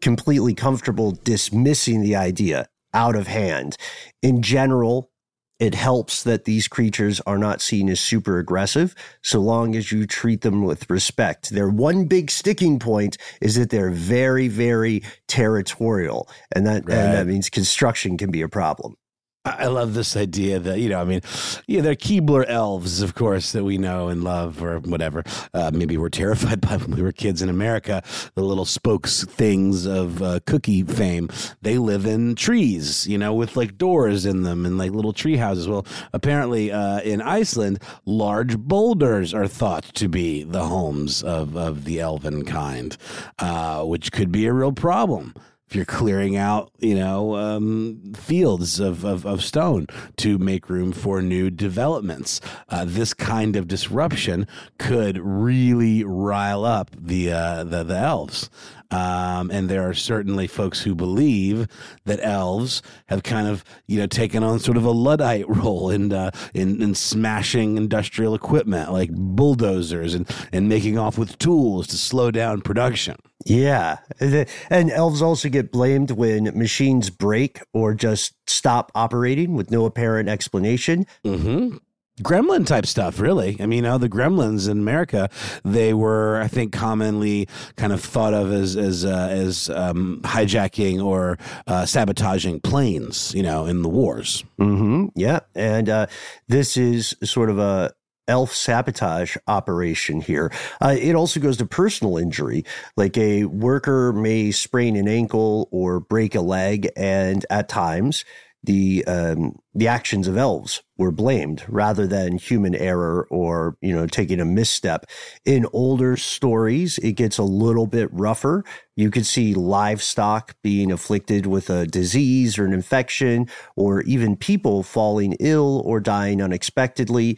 completely 0.02 0.54
comfortable 0.54 1.12
dismissing 1.12 2.02
the 2.02 2.16
idea 2.16 2.68
out 2.94 3.16
of 3.16 3.28
hand. 3.28 3.78
In 4.22 4.42
general, 4.42 5.12
it 5.60 5.74
helps 5.74 6.24
that 6.24 6.46
these 6.46 6.68
creatures 6.68 7.22
are 7.26 7.38
not 7.38 7.62
seen 7.62 7.90
as 7.90 8.00
super 8.00 8.40
aggressive 8.40 8.94
so 9.22 9.40
long 9.40 9.76
as 9.76 9.92
you 9.92 10.06
treat 10.06 10.42
them 10.42 10.64
with 10.64 10.90
respect. 10.90 11.52
Their 11.52 11.70
one 11.70 12.06
big 12.06 12.30
sticking 12.30 12.80
point 12.80 13.18
is 13.42 13.56
that 13.56 13.70
they're 13.70 13.92
very, 13.92 14.48
very 14.48 15.04
territorial. 15.28 16.30
And 16.54 16.68
that, 16.68 16.86
right. 16.86 16.98
and 16.98 17.14
that 17.14 17.28
means 17.28 17.50
construction 17.50 18.18
can 18.18 18.32
be 18.32 18.42
a 18.42 18.50
problem. 18.50 18.98
I 19.46 19.68
love 19.68 19.94
this 19.94 20.18
idea 20.18 20.60
that 20.60 20.80
you 20.80 20.90
know, 20.90 21.00
I 21.00 21.04
mean, 21.04 21.22
yeah, 21.68 21.82
they're 21.82 21.96
Keebler 21.96 22.46
elves, 22.48 23.02
of 23.02 23.14
course, 23.14 23.52
that 23.52 23.64
we 23.64 23.78
know 23.78 24.10
and 24.10 24.24
love, 24.24 24.62
or 24.64 24.80
whatever. 24.80 25.24
Uh, 25.54 25.70
maybe 25.74 25.98
we're 25.98 26.10
terrified 26.10 26.62
by 26.68 26.78
when 26.78 26.96
we 26.96 27.04
were 27.04 27.12
kids 27.12 27.42
in 27.42 27.50
America. 27.50 28.02
The 28.34 28.44
little 28.44 28.66
spokes 28.66 29.24
things 29.24 29.86
of 29.86 30.22
uh, 30.22 30.40
cookie 30.48 30.82
fame. 30.84 31.30
They 31.62 31.78
live 31.78 32.06
in 32.06 32.34
trees, 32.36 33.08
you 33.08 33.20
know, 33.20 33.34
with 33.34 33.56
like 33.56 33.78
doors 33.78 34.26
in 34.26 34.44
them 34.44 34.66
and 34.66 34.78
like 34.78 34.92
little 34.92 35.14
tree 35.14 35.38
houses. 35.38 35.68
Well, 35.68 35.86
apparently, 36.12 36.72
uh, 36.72 37.02
in 37.02 37.22
Iceland, 37.22 37.80
large 38.06 38.58
boulders 38.58 39.34
are 39.34 39.48
thought 39.48 39.84
to 39.96 40.10
be 40.10 40.44
the 40.44 40.66
homes 40.66 41.22
of 41.22 41.56
of 41.56 41.86
the 41.86 42.00
elven 42.00 42.46
kind, 42.46 42.98
uh, 43.38 43.84
which 43.84 44.12
could 44.12 44.32
be 44.32 44.48
a 44.48 44.54
real 44.54 44.72
problem 44.72 45.36
if 45.68 45.76
you're 45.76 45.86
clearing 45.86 46.36
out, 46.36 46.72
you 46.80 46.96
know, 46.96 47.36
um, 47.36 48.14
fields 48.16 48.80
of, 48.80 49.04
of, 49.04 49.26
of, 49.26 49.44
stone 49.44 49.88
to 50.18 50.38
make 50.38 50.70
room 50.70 50.92
for 50.92 51.22
new 51.22 51.50
developments. 51.50 52.40
Uh, 52.70 52.86
this 52.86 53.14
kind 53.14 53.56
of 53.56 53.68
disruption 53.68 54.48
could 54.78 55.18
really 55.18 56.04
rile 56.04 56.64
up 56.64 56.92
the 56.96 57.32
uh, 57.32 57.64
the, 57.64 57.84
the 57.84 57.98
elves. 57.98 58.50
Um, 58.92 59.52
and 59.52 59.70
there 59.70 59.88
are 59.88 59.94
certainly 59.94 60.48
folks 60.48 60.82
who 60.82 60.96
believe 60.96 61.68
that 62.06 62.20
elves 62.22 62.82
have 63.08 63.24
kind 63.24 63.48
of, 63.48 63.64
you 63.88 64.00
know, 64.00 64.08
taken 64.08 64.44
on 64.44 64.60
sort 64.60 64.78
of 64.78 64.86
a 64.86 64.92
Luddite 64.92 65.48
role 65.50 65.90
in, 65.90 66.14
uh, 66.14 66.32
in, 66.54 66.82
in 66.82 66.96
smashing 66.96 67.78
industrial 67.78 68.36
equipment 68.36 68.92
like 68.92 69.10
bulldozers 69.12 70.14
and, 70.14 70.30
and 70.52 70.70
making 70.70 70.98
off 70.98 71.18
with 71.18 71.38
tools 71.40 71.88
to 71.88 71.98
slow 71.98 72.32
down 72.32 72.62
production. 72.62 73.16
Yeah. 73.46 73.98
And 74.20 74.92
elves 74.92 75.22
also 75.22 75.50
get 75.50 75.72
blamed 75.72 76.12
when 76.12 76.46
machines 76.58 77.10
break 77.10 77.62
or 77.74 77.94
just 77.94 78.34
stop 78.50 78.92
operating 78.96 79.54
with 79.54 79.70
no 79.70 79.86
apparent 79.86 80.30
explanation. 80.30 81.06
Mm-hmm 81.24 81.78
gremlin 82.22 82.66
type 82.66 82.86
stuff 82.86 83.20
really 83.20 83.58
i 83.60 83.66
mean 83.66 83.78
you 83.78 83.82
know 83.82 83.98
the 83.98 84.08
gremlins 84.08 84.70
in 84.70 84.80
america 84.80 85.30
they 85.66 85.94
were 85.94 86.40
i 86.40 86.48
think 86.48 86.72
commonly 86.72 87.46
kind 87.76 87.92
of 87.92 88.02
thought 88.02 88.34
of 88.34 88.54
as 88.54 88.78
as 88.78 89.04
uh, 89.04 89.28
as 89.30 89.70
um, 89.72 90.22
hijacking 90.24 91.04
or 91.04 91.38
uh, 91.68 91.86
sabotaging 91.86 92.60
planes 92.62 93.34
you 93.36 93.44
know 93.44 93.66
in 93.66 93.82
the 93.82 93.90
wars 93.90 94.46
mm-hmm. 94.58 95.08
yeah 95.16 95.40
and 95.56 95.90
uh, 95.90 96.06
this 96.48 96.78
is 96.78 97.14
sort 97.22 97.50
of 97.50 97.60
a 97.60 97.92
elf 98.28 98.54
sabotage 98.54 99.38
operation 99.48 100.22
here. 100.22 100.52
Uh, 100.82 100.96
it 101.00 101.16
also 101.16 101.40
goes 101.40 101.58
to 101.58 101.66
personal 101.66 102.18
injury, 102.18 102.66
like 102.98 103.18
a 103.18 103.46
worker 103.46 104.14
may 104.14 104.52
sprain 104.52 104.96
an 104.96 105.08
ankle 105.08 105.68
or 105.72 106.00
break 106.00 106.36
a 106.36 106.42
leg, 106.42 106.90
and 106.96 107.46
at 107.50 107.70
times 107.70 108.26
the 108.66 109.04
um, 109.06 109.58
the 109.74 109.88
actions 109.88 110.28
of 110.28 110.38
elves 110.38 110.82
were 110.98 111.12
blamed 111.12 111.64
rather 111.68 112.08
than 112.08 112.38
human 112.38 112.76
error 112.76 113.28
or 113.30 113.78
you 113.82 113.94
know 113.94 114.08
taking 114.08 114.40
a 114.40 114.46
misstep. 114.46 115.06
In 115.46 115.66
older 115.74 116.18
stories, 116.18 116.98
it 117.00 117.14
gets 117.14 117.38
a 117.38 117.44
little 117.44 117.88
bit 117.88 118.10
rougher. 118.12 118.64
You 118.96 119.12
could 119.12 119.26
see 119.26 119.54
livestock 119.54 120.56
being 120.62 120.92
afflicted 120.92 121.46
with 121.46 121.70
a 121.70 121.86
disease 121.86 122.58
or 122.58 122.66
an 122.66 122.74
infection, 122.74 123.48
or 123.76 124.02
even 124.04 124.36
people 124.36 124.84
falling 124.84 125.36
ill 125.40 125.82
or 125.86 126.00
dying 126.00 126.42
unexpectedly. 126.42 127.38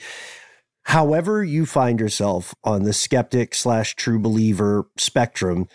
However, 0.83 1.43
you 1.43 1.65
find 1.65 1.99
yourself 1.99 2.55
on 2.63 2.83
the 2.83 2.93
skeptic 2.93 3.53
slash 3.53 3.93
true 3.95 4.19
believer 4.19 4.87
spectrum, 4.97 5.67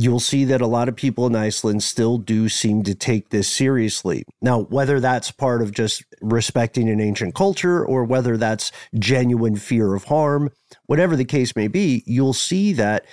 you'll 0.00 0.20
see 0.20 0.44
that 0.46 0.62
a 0.62 0.66
lot 0.66 0.88
of 0.88 0.96
people 0.96 1.26
in 1.26 1.36
Iceland 1.36 1.82
still 1.82 2.16
do 2.16 2.48
seem 2.48 2.82
to 2.84 2.94
take 2.94 3.28
this 3.28 3.48
seriously. 3.48 4.24
Now, 4.40 4.62
whether 4.62 4.98
that's 4.98 5.30
part 5.30 5.60
of 5.60 5.72
just 5.72 6.02
respecting 6.22 6.88
an 6.88 7.00
ancient 7.00 7.34
culture 7.34 7.84
or 7.84 8.04
whether 8.04 8.36
that's 8.36 8.72
genuine 8.98 9.56
fear 9.56 9.94
of 9.94 10.04
harm, 10.04 10.50
whatever 10.86 11.16
the 11.16 11.24
case 11.24 11.54
may 11.54 11.68
be, 11.68 12.02
you'll 12.06 12.32
see 12.32 12.72
that 12.72 13.04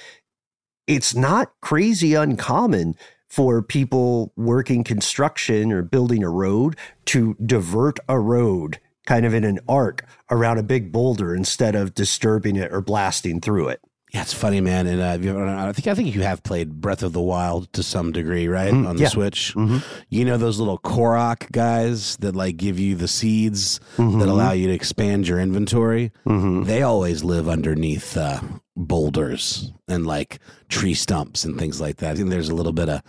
it's 0.87 1.13
not 1.13 1.51
crazy 1.61 2.13
uncommon 2.13 2.95
for 3.27 3.61
people 3.61 4.31
working 4.37 4.85
construction 4.85 5.73
or 5.73 5.81
building 5.81 6.23
a 6.23 6.29
road 6.29 6.77
to 7.05 7.35
divert 7.45 7.99
a 8.07 8.17
road 8.17 8.79
kind 9.05 9.25
of 9.25 9.33
in 9.33 9.43
an 9.43 9.59
arc 9.67 10.05
around 10.31 10.57
a 10.57 10.63
big 10.63 10.91
boulder 10.91 11.35
instead 11.35 11.75
of 11.75 11.93
disturbing 11.93 12.55
it 12.55 12.71
or 12.71 12.81
blasting 12.81 13.41
through 13.41 13.67
it. 13.67 13.81
Yeah, 14.13 14.21
it's 14.21 14.33
funny, 14.33 14.61
man. 14.61 14.87
And 14.87 15.01
uh, 15.01 15.67
I 15.67 15.73
think 15.73 15.87
I 15.87 15.93
think 15.93 16.15
you 16.15 16.21
have 16.21 16.41
played 16.41 16.79
Breath 16.79 17.03
of 17.03 17.11
the 17.11 17.21
Wild 17.21 17.71
to 17.73 17.83
some 17.83 18.13
degree, 18.13 18.47
right, 18.47 18.73
mm, 18.73 18.87
on 18.87 18.95
the 18.95 19.03
yeah. 19.03 19.09
Switch. 19.09 19.53
Mm-hmm. 19.53 19.79
You 20.09 20.23
know 20.23 20.37
those 20.37 20.59
little 20.59 20.79
Korok 20.79 21.51
guys 21.51 22.15
that 22.17 22.33
like 22.35 22.55
give 22.55 22.79
you 22.79 22.95
the 22.95 23.09
seeds 23.09 23.81
mm-hmm. 23.97 24.19
that 24.19 24.29
allow 24.29 24.53
you 24.53 24.67
to 24.67 24.73
expand 24.73 25.27
your 25.27 25.39
inventory. 25.39 26.13
Mm-hmm. 26.25 26.63
They 26.63 26.83
always 26.83 27.25
live 27.25 27.49
underneath 27.49 28.15
uh, 28.15 28.39
boulders 28.77 29.73
and 29.89 30.07
like 30.07 30.39
tree 30.69 30.93
stumps 30.93 31.43
and 31.43 31.59
things 31.59 31.81
like 31.81 31.97
that. 31.97 32.11
I 32.11 32.15
think 32.15 32.29
there's 32.29 32.49
a 32.49 32.55
little 32.55 32.73
bit 32.73 32.87
of 32.87 33.01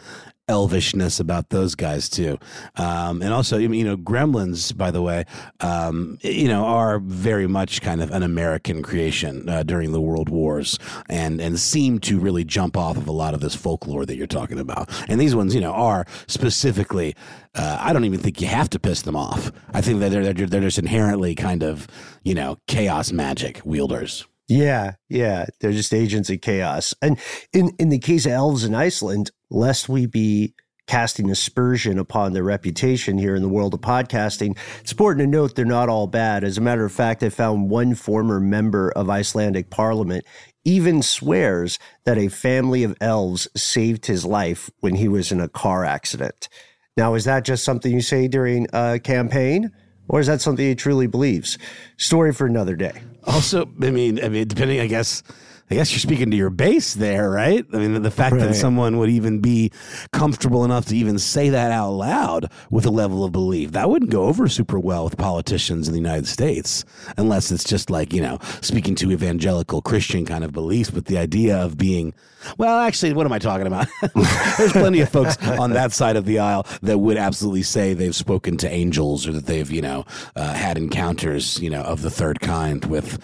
elvishness 0.48 1.20
about 1.20 1.50
those 1.50 1.74
guys 1.74 2.08
too. 2.08 2.38
Um, 2.76 3.22
and 3.22 3.32
also, 3.32 3.58
you 3.58 3.84
know, 3.84 3.96
Gremlins, 3.96 4.76
by 4.76 4.90
the 4.90 5.02
way, 5.02 5.24
um, 5.60 6.18
you 6.22 6.48
know, 6.48 6.64
are 6.64 6.98
very 6.98 7.46
much 7.46 7.82
kind 7.82 8.02
of 8.02 8.10
an 8.10 8.22
American 8.22 8.82
creation 8.82 9.48
uh, 9.48 9.62
during 9.62 9.92
the 9.92 10.00
World 10.00 10.28
Wars, 10.28 10.78
and 11.08 11.40
and 11.40 11.58
seem 11.58 11.98
to 12.00 12.18
really 12.18 12.44
jump 12.44 12.76
off 12.76 12.96
of 12.96 13.08
a 13.08 13.12
lot 13.12 13.34
of 13.34 13.40
this 13.40 13.54
folklore 13.54 14.06
that 14.06 14.16
you're 14.16 14.26
talking 14.26 14.58
about. 14.58 14.88
And 15.08 15.20
these 15.20 15.34
ones, 15.34 15.54
you 15.54 15.60
know, 15.60 15.72
are 15.72 16.06
specifically. 16.26 17.14
Uh, 17.54 17.76
I 17.80 17.92
don't 17.92 18.04
even 18.04 18.20
think 18.20 18.40
you 18.40 18.46
have 18.46 18.70
to 18.70 18.78
piss 18.78 19.02
them 19.02 19.16
off. 19.16 19.50
I 19.72 19.80
think 19.80 19.98
that 19.98 20.10
they're, 20.10 20.32
they're 20.32 20.46
they're 20.46 20.60
just 20.60 20.78
inherently 20.78 21.34
kind 21.34 21.64
of 21.64 21.88
you 22.22 22.34
know 22.34 22.58
chaos 22.68 23.10
magic 23.10 23.60
wielders. 23.64 24.27
Yeah, 24.48 24.94
yeah, 25.10 25.46
they're 25.60 25.72
just 25.72 25.92
agents 25.92 26.30
of 26.30 26.40
chaos. 26.40 26.94
And 27.02 27.18
in 27.52 27.70
in 27.78 27.90
the 27.90 27.98
case 27.98 28.24
of 28.24 28.32
elves 28.32 28.64
in 28.64 28.74
Iceland, 28.74 29.30
lest 29.50 29.88
we 29.88 30.06
be 30.06 30.54
casting 30.86 31.30
aspersion 31.30 31.98
upon 31.98 32.32
their 32.32 32.42
reputation 32.42 33.18
here 33.18 33.36
in 33.36 33.42
the 33.42 33.48
world 33.48 33.74
of 33.74 33.80
podcasting, 33.82 34.56
it's 34.80 34.92
important 34.92 35.20
to 35.20 35.26
note 35.30 35.54
they're 35.54 35.66
not 35.66 35.90
all 35.90 36.06
bad. 36.06 36.44
As 36.44 36.56
a 36.56 36.62
matter 36.62 36.86
of 36.86 36.92
fact, 36.92 37.22
I 37.22 37.28
found 37.28 37.68
one 37.68 37.94
former 37.94 38.40
member 38.40 38.90
of 38.92 39.10
Icelandic 39.10 39.68
parliament 39.68 40.24
even 40.64 41.02
swears 41.02 41.78
that 42.04 42.18
a 42.18 42.28
family 42.28 42.84
of 42.84 42.96
elves 43.02 43.48
saved 43.54 44.06
his 44.06 44.24
life 44.24 44.70
when 44.80 44.94
he 44.94 45.08
was 45.08 45.30
in 45.30 45.40
a 45.40 45.48
car 45.48 45.84
accident. 45.84 46.48
Now, 46.96 47.14
is 47.14 47.24
that 47.24 47.44
just 47.44 47.64
something 47.64 47.92
you 47.92 48.00
say 48.00 48.26
during 48.26 48.66
a 48.72 48.98
campaign? 48.98 49.72
Or 50.08 50.20
is 50.20 50.26
that 50.26 50.40
something 50.40 50.64
he 50.64 50.74
truly 50.74 51.06
believes? 51.06 51.58
Story 51.98 52.32
for 52.32 52.46
another 52.46 52.76
day. 52.76 53.02
Also, 53.28 53.66
I 53.82 53.90
mean, 53.90 54.24
I 54.24 54.28
mean, 54.30 54.48
depending, 54.48 54.80
I 54.80 54.86
guess, 54.86 55.22
I 55.70 55.74
guess 55.74 55.92
you're 55.92 55.98
speaking 55.98 56.30
to 56.30 56.36
your 56.36 56.48
base 56.48 56.94
there, 56.94 57.28
right? 57.28 57.64
I 57.74 57.76
mean, 57.76 58.00
the 58.00 58.10
fact 58.10 58.36
right. 58.36 58.46
that 58.46 58.54
someone 58.54 58.96
would 58.96 59.10
even 59.10 59.40
be 59.40 59.70
comfortable 60.14 60.64
enough 60.64 60.86
to 60.86 60.96
even 60.96 61.18
say 61.18 61.50
that 61.50 61.70
out 61.70 61.90
loud 61.90 62.50
with 62.70 62.86
a 62.86 62.90
level 62.90 63.22
of 63.22 63.32
belief, 63.32 63.72
that 63.72 63.90
wouldn't 63.90 64.10
go 64.10 64.24
over 64.24 64.48
super 64.48 64.78
well 64.78 65.04
with 65.04 65.18
politicians 65.18 65.86
in 65.86 65.92
the 65.92 66.00
United 66.00 66.26
States, 66.26 66.86
unless 67.18 67.52
it's 67.52 67.64
just 67.64 67.90
like, 67.90 68.14
you 68.14 68.22
know, 68.22 68.38
speaking 68.62 68.94
to 68.94 69.12
evangelical 69.12 69.82
Christian 69.82 70.24
kind 70.24 70.42
of 70.42 70.52
beliefs. 70.52 70.90
But 70.90 71.04
the 71.04 71.18
idea 71.18 71.58
of 71.58 71.76
being, 71.76 72.14
well, 72.56 72.78
actually, 72.78 73.12
what 73.12 73.26
am 73.26 73.32
I 73.32 73.38
talking 73.38 73.66
about? 73.66 73.88
There's 74.56 74.72
plenty 74.72 75.00
of 75.00 75.10
folks 75.10 75.36
on 75.46 75.72
that 75.74 75.92
side 75.92 76.16
of 76.16 76.24
the 76.24 76.38
aisle 76.38 76.66
that 76.80 76.96
would 76.96 77.18
absolutely 77.18 77.62
say 77.62 77.92
they've 77.92 78.16
spoken 78.16 78.56
to 78.58 78.70
angels 78.70 79.26
or 79.26 79.32
that 79.32 79.44
they've, 79.44 79.70
you 79.70 79.82
know, 79.82 80.06
uh, 80.34 80.54
had 80.54 80.78
encounters, 80.78 81.60
you 81.60 81.68
know, 81.68 81.82
of 81.82 82.00
the 82.00 82.10
third 82.10 82.40
kind 82.40 82.86
with 82.86 83.22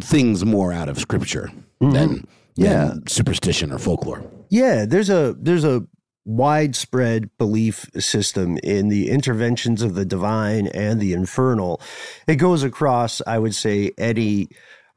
things 0.00 0.46
more 0.46 0.72
out 0.72 0.88
of 0.88 0.98
scripture 0.98 1.50
mm-hmm. 1.84 1.92
than, 1.92 2.28
yeah. 2.56 2.86
Than 2.86 3.06
superstition 3.06 3.72
or 3.72 3.78
folklore. 3.78 4.22
Yeah, 4.50 4.84
there's 4.86 5.10
a 5.10 5.34
there's 5.38 5.64
a 5.64 5.86
widespread 6.24 7.30
belief 7.38 7.86
system 7.98 8.58
in 8.62 8.88
the 8.88 9.10
interventions 9.10 9.82
of 9.82 9.94
the 9.94 10.04
divine 10.04 10.68
and 10.68 11.00
the 11.00 11.12
infernal. 11.12 11.80
It 12.26 12.36
goes 12.36 12.62
across, 12.62 13.20
I 13.26 13.38
would 13.38 13.54
say, 13.54 13.92
any 13.98 14.48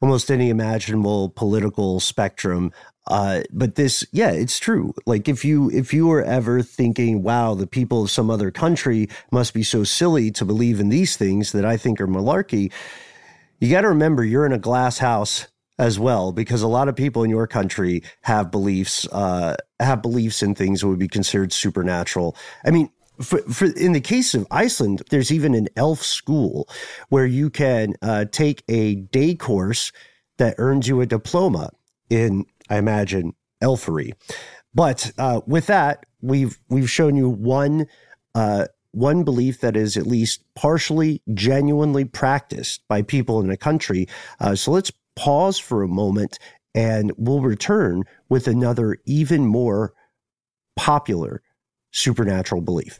almost 0.01 0.29
any 0.29 0.50
imaginable 0.50 1.29
political 1.29 2.00
spectrum. 2.00 2.72
Uh, 3.08 3.41
but 3.51 3.75
this, 3.75 4.06
yeah, 4.12 4.29
it's 4.29 4.60
true. 4.60 4.94
Like 5.06 5.27
if 5.27 5.44
you 5.46 5.70
if 5.72 5.94
you 5.94 6.08
were 6.08 6.24
ever 6.24 6.62
thinking, 6.62 7.24
wow, 7.24 7.53
the 7.53 7.67
people 7.67 8.03
of 8.03 8.12
some 8.12 8.29
other 8.29 8.51
country 8.51 9.10
must 9.32 9.53
be 9.53 9.63
so 9.63 9.84
silly 9.84 10.29
to 10.32 10.46
believe 10.46 10.79
in 10.79 10.89
these 10.89 11.15
things 11.17 11.51
that 11.53 11.65
I 11.65 11.77
think 11.77 12.01
are 12.01 12.08
malarkey, 12.08 12.72
you 13.60 13.72
got 13.72 13.82
to 13.82 13.89
remember 13.89 14.24
you're 14.24 14.46
in 14.46 14.53
a 14.53 14.60
glass 14.60 14.98
house 14.98 15.48
as 15.79 16.00
well, 16.00 16.31
because 16.31 16.62
a 16.62 16.67
lot 16.67 16.88
of 16.88 16.96
people 16.96 17.24
in 17.24 17.29
your 17.29 17.48
country 17.48 18.03
have 18.22 18.51
beliefs, 18.51 19.07
uh, 19.12 19.55
have 19.79 20.01
beliefs 20.01 20.41
in 20.41 20.55
things 20.55 20.81
that 20.81 20.88
would 20.88 21.00
be 21.00 21.07
considered 21.07 21.53
supernatural. 21.53 22.36
I 22.65 22.72
mean, 22.72 22.89
for, 23.22 23.39
for, 23.51 23.65
in 23.65 23.93
the 23.93 24.01
case 24.01 24.34
of 24.34 24.48
Iceland, 24.51 25.03
there's 25.10 25.31
even 25.31 25.55
an 25.55 25.67
elf 25.75 26.01
school 26.01 26.67
where 27.10 27.25
you 27.25 27.50
can 27.50 27.96
uh, 28.01 28.25
take 28.25 28.63
a 28.67 28.96
day 28.96 29.36
course 29.36 29.91
that 30.38 30.55
earns 30.57 30.88
you 30.88 31.01
a 31.01 31.05
diploma 31.05 31.72
in, 32.10 32.46
I 32.69 32.77
imagine, 32.77 33.34
elfery. 33.62 34.13
But 34.74 35.12
uh, 35.17 35.41
with 35.48 35.67
that, 35.67 36.05
we've 36.22 36.60
we've 36.69 36.89
shown 36.89 37.15
you 37.15 37.29
one 37.29 37.88
uh, 38.36 38.67
one 38.91 39.24
belief 39.24 39.62
that 39.62 39.75
is 39.75 39.98
at 39.98 40.05
least 40.05 40.43
partially 40.55 41.22
genuinely 41.34 42.05
practiced 42.05 42.87
by 42.87 43.01
people 43.01 43.42
in 43.42 43.50
a 43.50 43.57
country. 43.57 44.07
Uh, 44.40 44.55
so 44.55 44.72
let's 44.72 44.92
pause 45.18 45.60
for 45.60 45.84
a 45.84 45.88
moment 45.88 46.40
and 46.74 47.12
we'll 47.18 47.42
return 47.42 48.03
with 48.30 48.48
another 48.48 48.98
even 49.06 49.46
more 49.46 49.94
popular 50.75 51.42
supernatural 51.92 52.62
belief. 52.62 53.00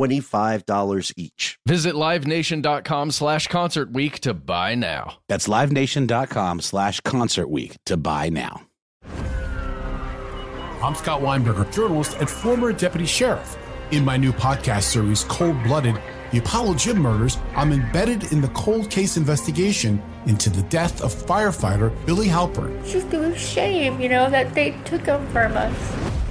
$25 0.01 1.13
each. 1.15 1.59
Visit 1.67 1.93
livenation.com 1.93 3.11
slash 3.11 3.47
concert 3.47 3.91
week 3.91 4.19
to 4.21 4.33
buy 4.33 4.75
now. 4.75 5.17
That's 5.29 5.47
livenation.com 5.47 6.61
slash 6.61 6.99
concert 7.01 7.49
week 7.49 7.77
to 7.85 7.97
buy 7.97 8.29
now. 8.29 8.63
I'm 10.83 10.95
Scott 10.95 11.21
Weinberger, 11.21 11.71
journalist 11.71 12.17
and 12.19 12.27
former 12.27 12.73
deputy 12.73 13.05
sheriff. 13.05 13.57
In 13.91 14.03
my 14.03 14.17
new 14.17 14.31
podcast 14.31 14.83
series, 14.83 15.25
Cold 15.25 15.61
Blooded, 15.63 16.01
The 16.31 16.39
Apollo 16.39 16.75
Gym 16.75 16.97
Murders, 16.97 17.37
I'm 17.55 17.71
embedded 17.71 18.31
in 18.31 18.41
the 18.41 18.47
cold 18.49 18.89
case 18.89 19.17
investigation 19.17 20.01
into 20.25 20.49
the 20.49 20.63
death 20.63 21.01
of 21.03 21.13
firefighter 21.13 21.93
Billy 22.07 22.27
Halpern. 22.27 22.79
It's 22.79 22.93
just 22.93 23.13
a 23.13 23.37
shame, 23.37 24.01
you 24.01 24.09
know, 24.09 24.29
that 24.29 24.55
they 24.55 24.71
took 24.85 25.05
him 25.05 25.27
from 25.27 25.55
us. 25.55 26.30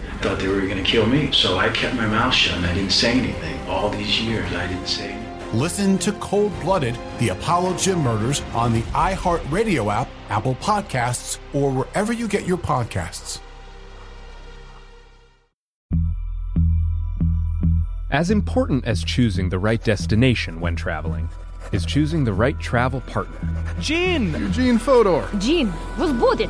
thought 0.21 0.39
they 0.39 0.47
were 0.47 0.61
going 0.61 0.77
to 0.77 0.83
kill 0.83 1.05
me. 1.05 1.31
So 1.31 1.57
I 1.57 1.69
kept 1.69 1.95
my 1.95 2.05
mouth 2.05 2.33
shut 2.33 2.57
and 2.57 2.65
I 2.65 2.73
didn't 2.73 2.91
say 2.91 3.11
anything. 3.11 3.59
All 3.67 3.89
these 3.89 4.21
years, 4.21 4.51
I 4.53 4.67
didn't 4.67 4.87
say 4.87 5.09
anything. 5.09 5.59
Listen 5.59 5.97
to 5.97 6.13
Cold 6.13 6.57
Blooded, 6.61 6.97
the 7.19 7.29
Apollo 7.29 7.75
Gym 7.77 7.99
Murders 7.99 8.41
on 8.53 8.71
the 8.71 8.81
iHeartRadio 8.93 9.91
app, 9.91 10.07
Apple 10.29 10.55
Podcasts, 10.55 11.39
or 11.53 11.71
wherever 11.71 12.13
you 12.13 12.27
get 12.27 12.45
your 12.45 12.57
podcasts. 12.57 13.39
As 18.11 18.29
important 18.29 18.85
as 18.85 19.03
choosing 19.03 19.49
the 19.49 19.59
right 19.59 19.81
destination 19.83 20.59
when 20.59 20.75
traveling 20.75 21.29
is 21.71 21.85
choosing 21.85 22.23
the 22.23 22.33
right 22.33 22.59
travel 22.59 23.01
partner. 23.01 23.37
Gene! 23.79 24.33
Eugene 24.33 24.77
Fodor! 24.77 25.27
Gene, 25.39 25.71
was 25.97 26.11
booted! 26.13 26.49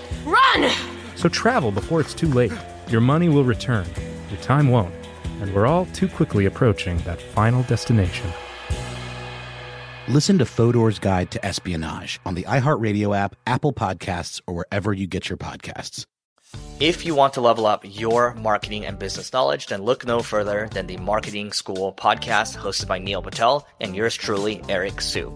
Run! 0.25 0.71
So 1.15 1.29
travel 1.29 1.71
before 1.71 2.01
it's 2.01 2.13
too 2.13 2.27
late. 2.27 2.51
Your 2.87 3.01
money 3.01 3.29
will 3.29 3.43
return, 3.43 3.87
your 4.29 4.39
time 4.41 4.69
won't. 4.69 4.93
and 5.41 5.51
we're 5.55 5.65
all 5.65 5.87
too 5.87 6.07
quickly 6.07 6.45
approaching 6.45 6.97
that 6.99 7.19
final 7.19 7.63
destination. 7.63 8.31
Listen 10.07 10.37
to 10.37 10.45
Fodor's 10.45 10.99
Guide 10.99 11.31
to 11.31 11.43
Espionage 11.43 12.19
on 12.25 12.35
the 12.35 12.43
iHeartRadio 12.43 13.17
app, 13.17 13.35
Apple 13.47 13.73
Podcasts, 13.73 14.39
or 14.45 14.53
wherever 14.53 14.93
you 14.93 15.07
get 15.07 15.29
your 15.29 15.37
podcasts. 15.37 16.05
If 16.79 17.05
you 17.05 17.15
want 17.15 17.33
to 17.35 17.41
level 17.41 17.65
up 17.65 17.81
your 17.83 18.33
marketing 18.35 18.85
and 18.85 18.99
business 18.99 19.31
knowledge, 19.33 19.67
then 19.67 19.81
look 19.83 20.05
no 20.05 20.21
further 20.21 20.67
than 20.71 20.85
the 20.85 20.97
Marketing 20.97 21.51
School 21.53 21.93
podcast 21.93 22.57
hosted 22.57 22.87
by 22.87 22.99
Neil 22.99 23.21
Patel 23.21 23.65
and 23.79 23.95
yours 23.95 24.15
truly, 24.15 24.61
Eric 24.67 24.99
Siu. 25.01 25.35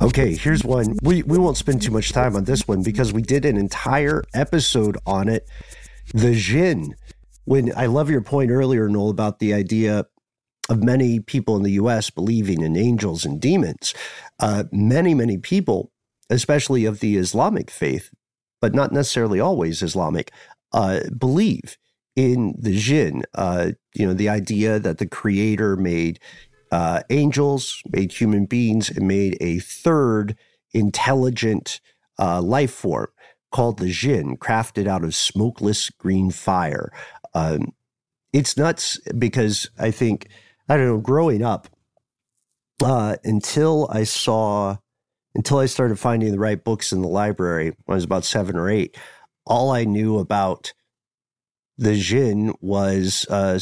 Okay, 0.00 0.34
here's 0.34 0.64
one. 0.64 0.96
We 1.02 1.22
we 1.22 1.38
won't 1.38 1.56
spend 1.56 1.82
too 1.82 1.92
much 1.92 2.12
time 2.12 2.36
on 2.36 2.44
this 2.44 2.66
one 2.66 2.82
because 2.82 3.12
we 3.12 3.22
did 3.22 3.44
an 3.44 3.56
entire 3.56 4.24
episode 4.34 4.98
on 5.06 5.28
it. 5.28 5.48
The 6.14 6.34
Jinn. 6.34 6.94
When 7.44 7.72
I 7.76 7.86
love 7.86 8.08
your 8.08 8.22
point 8.22 8.50
earlier, 8.52 8.88
Noel, 8.88 9.10
about 9.10 9.40
the 9.40 9.52
idea 9.52 10.06
of 10.68 10.82
many 10.82 11.20
people 11.20 11.56
in 11.56 11.62
the 11.62 11.72
U.S. 11.72 12.10
believing 12.10 12.62
in 12.62 12.76
angels 12.76 13.24
and 13.24 13.40
demons. 13.40 13.94
Uh, 14.38 14.64
many, 14.70 15.12
many 15.12 15.38
people, 15.38 15.90
especially 16.30 16.84
of 16.84 17.00
the 17.00 17.16
Islamic 17.16 17.70
faith, 17.70 18.10
but 18.60 18.74
not 18.74 18.92
necessarily 18.92 19.40
always 19.40 19.82
Islamic, 19.82 20.30
uh, 20.72 21.00
believe 21.18 21.76
in 22.14 22.54
the 22.58 22.76
jinn. 22.76 23.24
Uh, 23.34 23.72
you 23.94 24.06
know, 24.06 24.14
the 24.14 24.28
idea 24.28 24.78
that 24.78 24.98
the 24.98 25.06
Creator 25.06 25.76
made 25.76 26.20
uh, 26.72 27.02
angels, 27.10 27.82
made 27.90 28.12
human 28.12 28.46
beings, 28.46 28.90
and 28.90 29.06
made 29.06 29.36
a 29.40 29.60
third 29.60 30.36
intelligent 30.72 31.80
uh, 32.18 32.40
life 32.40 32.72
form 32.72 33.08
called 33.52 33.78
the 33.78 33.90
jinn, 33.90 34.36
crafted 34.38 34.88
out 34.88 35.04
of 35.04 35.14
smokeless 35.14 35.90
green 35.90 36.30
fire. 36.30 36.90
Um, 37.34 37.72
it's 38.32 38.56
nuts 38.56 38.98
because 39.18 39.70
I 39.78 39.90
think 39.90 40.28
I 40.68 40.76
don't 40.76 40.86
know, 40.86 40.98
growing 40.98 41.42
up, 41.42 41.68
uh, 42.82 43.16
until 43.24 43.88
I 43.90 44.04
saw, 44.04 44.76
until 45.34 45.58
I 45.58 45.66
started 45.66 45.98
finding 45.98 46.32
the 46.32 46.38
right 46.38 46.62
books 46.62 46.92
in 46.92 47.02
the 47.02 47.08
library 47.08 47.76
when 47.84 47.94
I 47.94 47.96
was 47.96 48.04
about 48.04 48.24
seven 48.24 48.56
or 48.56 48.70
eight, 48.70 48.96
all 49.44 49.70
I 49.70 49.84
knew 49.84 50.18
about 50.18 50.72
the 51.76 51.96
Jinn 51.96 52.54
was 52.60 53.26
uh, 53.28 53.58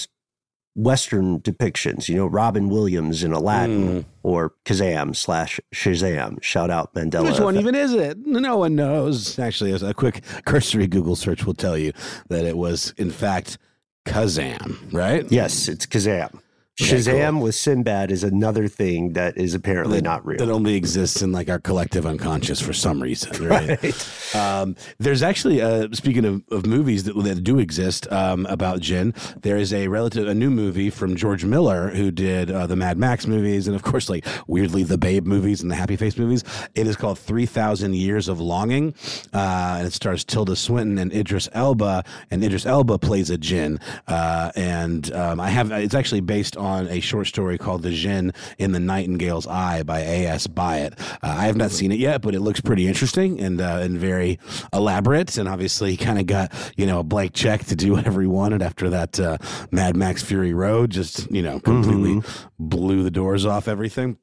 Western 0.76 1.40
depictions, 1.40 2.08
you 2.08 2.16
know, 2.16 2.26
Robin 2.26 2.68
Williams 2.68 3.24
in 3.24 3.32
Aladdin 3.32 3.88
mm. 3.88 4.04
or 4.22 4.54
Kazam 4.64 5.16
slash 5.16 5.60
Shazam. 5.74 6.42
Shout 6.42 6.70
out 6.70 6.94
Mandela. 6.94 7.24
Which 7.24 7.40
one 7.40 7.56
even 7.56 7.74
is 7.74 7.92
it? 7.92 8.18
No 8.18 8.56
one 8.56 8.76
knows. 8.76 9.38
Actually, 9.38 9.72
a 9.72 9.94
quick 9.94 10.22
cursory 10.44 10.86
Google 10.86 11.16
search 11.16 11.44
will 11.44 11.54
tell 11.54 11.76
you 11.76 11.92
that 12.28 12.44
it 12.44 12.56
was, 12.56 12.94
in 12.96 13.10
fact, 13.10 13.58
Kazam, 14.06 14.92
right? 14.92 15.30
Yes, 15.30 15.68
it's 15.68 15.86
Kazam. 15.86 16.40
Shazam 16.84 17.32
cool. 17.32 17.42
with 17.42 17.54
Sinbad 17.54 18.10
is 18.10 18.24
another 18.24 18.68
thing 18.68 19.12
that 19.14 19.36
is 19.36 19.54
apparently 19.54 19.98
that, 19.98 20.04
not 20.04 20.26
real. 20.26 20.38
That 20.38 20.50
only 20.50 20.74
exists 20.74 21.22
in 21.22 21.32
like 21.32 21.48
our 21.48 21.58
collective 21.58 22.06
unconscious 22.06 22.60
for 22.60 22.72
some 22.72 23.02
reason. 23.02 23.46
Right. 23.46 23.82
right. 23.82 24.34
Um, 24.34 24.76
there's 24.98 25.22
actually, 25.22 25.60
uh, 25.60 25.88
speaking 25.92 26.24
of, 26.24 26.42
of 26.50 26.66
movies 26.66 27.04
that, 27.04 27.14
that 27.22 27.42
do 27.42 27.58
exist 27.58 28.10
um, 28.12 28.46
about 28.46 28.80
Jinn, 28.80 29.14
there 29.42 29.56
is 29.56 29.72
a 29.72 29.88
relative, 29.88 30.26
a 30.28 30.34
new 30.34 30.50
movie 30.50 30.90
from 30.90 31.16
George 31.16 31.44
Miller 31.44 31.90
who 31.90 32.10
did 32.10 32.50
uh, 32.50 32.66
the 32.66 32.76
Mad 32.76 32.98
Max 32.98 33.26
movies 33.26 33.66
and 33.66 33.76
of 33.76 33.82
course 33.82 34.08
like 34.08 34.26
weirdly 34.46 34.82
the 34.82 34.98
Babe 34.98 35.26
movies 35.26 35.62
and 35.62 35.70
the 35.70 35.74
Happy 35.74 35.96
Feet 35.96 36.18
movies. 36.18 36.44
It 36.74 36.86
is 36.86 36.96
called 36.96 37.18
Three 37.18 37.46
Thousand 37.46 37.94
Years 37.94 38.28
of 38.28 38.40
Longing, 38.40 38.94
uh, 39.32 39.76
and 39.78 39.86
it 39.86 39.92
stars 39.92 40.24
Tilda 40.24 40.56
Swinton 40.56 40.98
and 40.98 41.12
Idris 41.12 41.48
Elba, 41.52 42.04
and 42.30 42.42
Idris 42.42 42.66
Elba 42.66 42.98
plays 42.98 43.30
a 43.30 43.38
Jinn. 43.38 43.78
Uh, 44.06 44.50
and 44.56 45.12
um, 45.12 45.40
I 45.40 45.50
have 45.50 45.70
it's 45.72 45.94
actually 45.94 46.20
based 46.20 46.56
on 46.56 46.69
on 46.70 46.88
a 46.88 47.00
short 47.00 47.26
story 47.26 47.58
called 47.58 47.82
The 47.82 47.90
Djinn 47.90 48.32
in 48.58 48.72
the 48.72 48.80
Nightingale's 48.80 49.46
Eye 49.46 49.82
by 49.82 50.00
A.S. 50.00 50.46
Byatt. 50.46 50.98
Uh, 51.00 51.16
I 51.22 51.46
have 51.46 51.56
not 51.56 51.70
seen 51.70 51.92
it 51.92 51.98
yet, 51.98 52.22
but 52.22 52.34
it 52.34 52.40
looks 52.40 52.60
pretty 52.60 52.86
interesting 52.86 53.40
and 53.40 53.60
uh, 53.60 53.78
and 53.80 53.98
very 53.98 54.38
elaborate. 54.72 55.36
And 55.36 55.48
obviously, 55.48 55.96
kind 55.96 56.18
of 56.18 56.26
got 56.26 56.52
you 56.76 56.86
know 56.86 57.00
a 57.00 57.04
blank 57.04 57.34
check 57.34 57.64
to 57.66 57.76
do 57.76 57.92
whatever 57.96 58.20
he 58.20 58.26
wanted 58.26 58.62
after 58.62 58.90
that 58.90 59.18
uh, 59.18 59.38
Mad 59.70 59.96
Max 59.96 60.22
Fury 60.22 60.54
Road. 60.54 60.90
Just 60.90 61.30
you 61.30 61.42
know 61.42 61.60
completely 61.60 62.14
mm-hmm. 62.14 62.46
blew 62.58 63.02
the 63.02 63.10
doors 63.10 63.44
off 63.44 63.68
everything. 63.68 64.16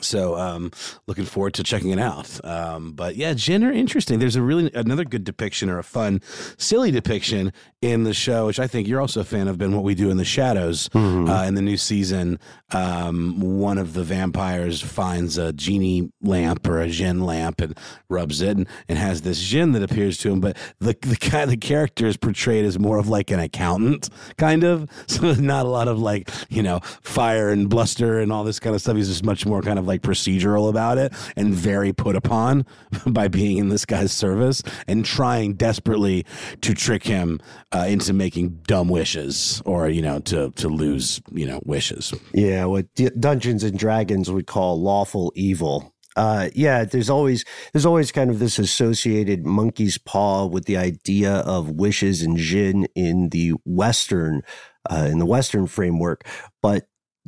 So, 0.00 0.36
um, 0.36 0.70
looking 1.06 1.26
forward 1.26 1.54
to 1.54 1.62
checking 1.62 1.90
it 1.90 1.98
out. 1.98 2.42
Um, 2.44 2.92
but 2.92 3.14
yeah, 3.16 3.34
Jinn 3.34 3.62
are 3.62 3.72
interesting. 3.72 4.18
There's 4.18 4.36
a 4.36 4.42
really 4.42 4.70
another 4.74 5.04
good 5.04 5.24
depiction 5.24 5.68
or 5.68 5.78
a 5.78 5.84
fun, 5.84 6.22
silly 6.56 6.90
depiction 6.90 7.52
in 7.82 8.04
the 8.04 8.14
show, 8.14 8.46
which 8.46 8.60
I 8.60 8.68
think 8.68 8.86
you're 8.86 9.00
also 9.00 9.20
a 9.20 9.24
fan 9.24 9.48
of, 9.48 9.58
Ben 9.58 9.74
what 9.74 9.82
we 9.82 9.96
do 9.96 10.08
in 10.08 10.16
the 10.16 10.24
shadows. 10.24 10.88
Mm-hmm. 10.90 11.28
Uh, 11.28 11.44
in 11.44 11.56
the 11.56 11.62
new 11.62 11.76
season, 11.76 12.38
um, 12.70 13.40
one 13.40 13.76
of 13.76 13.92
the 13.92 14.04
vampires 14.04 14.80
finds 14.80 15.36
a 15.36 15.52
genie 15.52 16.12
lamp 16.22 16.66
or 16.68 16.80
a 16.80 16.88
Jinn 16.88 17.20
lamp 17.20 17.60
and 17.60 17.76
rubs 18.08 18.40
it, 18.40 18.56
and, 18.56 18.68
and 18.88 18.98
has 18.98 19.22
this 19.22 19.42
Jinn 19.42 19.72
that 19.72 19.82
appears 19.82 20.16
to 20.18 20.30
him. 20.30 20.40
But 20.40 20.56
the 20.78 20.96
the 21.02 21.16
kind 21.16 21.50
the 21.50 21.56
character 21.56 22.06
is 22.06 22.16
portrayed 22.16 22.64
as 22.64 22.78
more 22.78 22.98
of 22.98 23.08
like 23.08 23.32
an 23.32 23.40
accountant, 23.40 24.08
kind 24.38 24.64
of. 24.64 24.88
So 25.12 25.34
not 25.34 25.66
a 25.66 25.68
lot 25.68 25.88
of 25.88 25.98
like 25.98 26.30
you 26.48 26.62
know 26.62 26.80
fire 27.02 27.50
and 27.50 27.68
bluster 27.68 28.20
and 28.20 28.32
all 28.32 28.44
this 28.44 28.58
kind 28.58 28.74
of 28.74 28.80
stuff. 28.80 28.96
He's 28.96 29.08
just 29.08 29.24
much 29.24 29.44
more 29.44 29.60
kind 29.60 29.78
of 29.78 29.86
like 29.86 30.00
procedural 30.00 30.70
about 30.70 30.96
it 30.96 31.12
and 31.36 31.52
very 31.52 31.92
put 31.92 32.16
upon 32.16 32.64
by 33.06 33.28
being 33.28 33.58
in 33.58 33.68
this 33.68 33.84
guy's 33.84 34.12
service 34.12 34.62
and 34.86 35.04
trying 35.04 35.54
desperately 35.54 36.24
to 36.62 36.72
trick 36.72 37.04
him 37.04 37.40
uh, 37.74 37.86
into 37.88 38.12
making 38.12 38.60
dumb 38.66 38.88
wishes 38.88 39.62
or 39.64 39.88
you 39.88 40.02
know 40.02 40.20
to 40.20 40.50
to 40.52 40.68
lose 40.68 41.20
you 41.32 41.46
know 41.46 41.60
wishes. 41.64 42.12
Yeah, 42.32 42.66
what 42.66 42.92
D- 42.94 43.10
Dungeons 43.18 43.64
and 43.64 43.78
Dragons 43.78 44.30
would 44.30 44.46
call 44.46 44.80
lawful 44.80 45.32
evil. 45.34 45.92
Uh, 46.14 46.50
yeah, 46.54 46.84
there's 46.84 47.08
always 47.08 47.44
there's 47.72 47.86
always 47.86 48.12
kind 48.12 48.30
of 48.30 48.38
this 48.38 48.58
associated 48.58 49.46
monkey's 49.46 49.96
paw 49.96 50.44
with 50.44 50.66
the 50.66 50.76
idea 50.76 51.36
of 51.36 51.70
wishes 51.70 52.22
and 52.22 52.36
jinn 52.36 52.86
in 52.94 53.30
the 53.30 53.52
Western 53.64 54.42
uh, 54.90 55.08
in 55.10 55.18
the 55.18 55.26
Western 55.26 55.66
framework, 55.66 56.26
but 56.60 56.86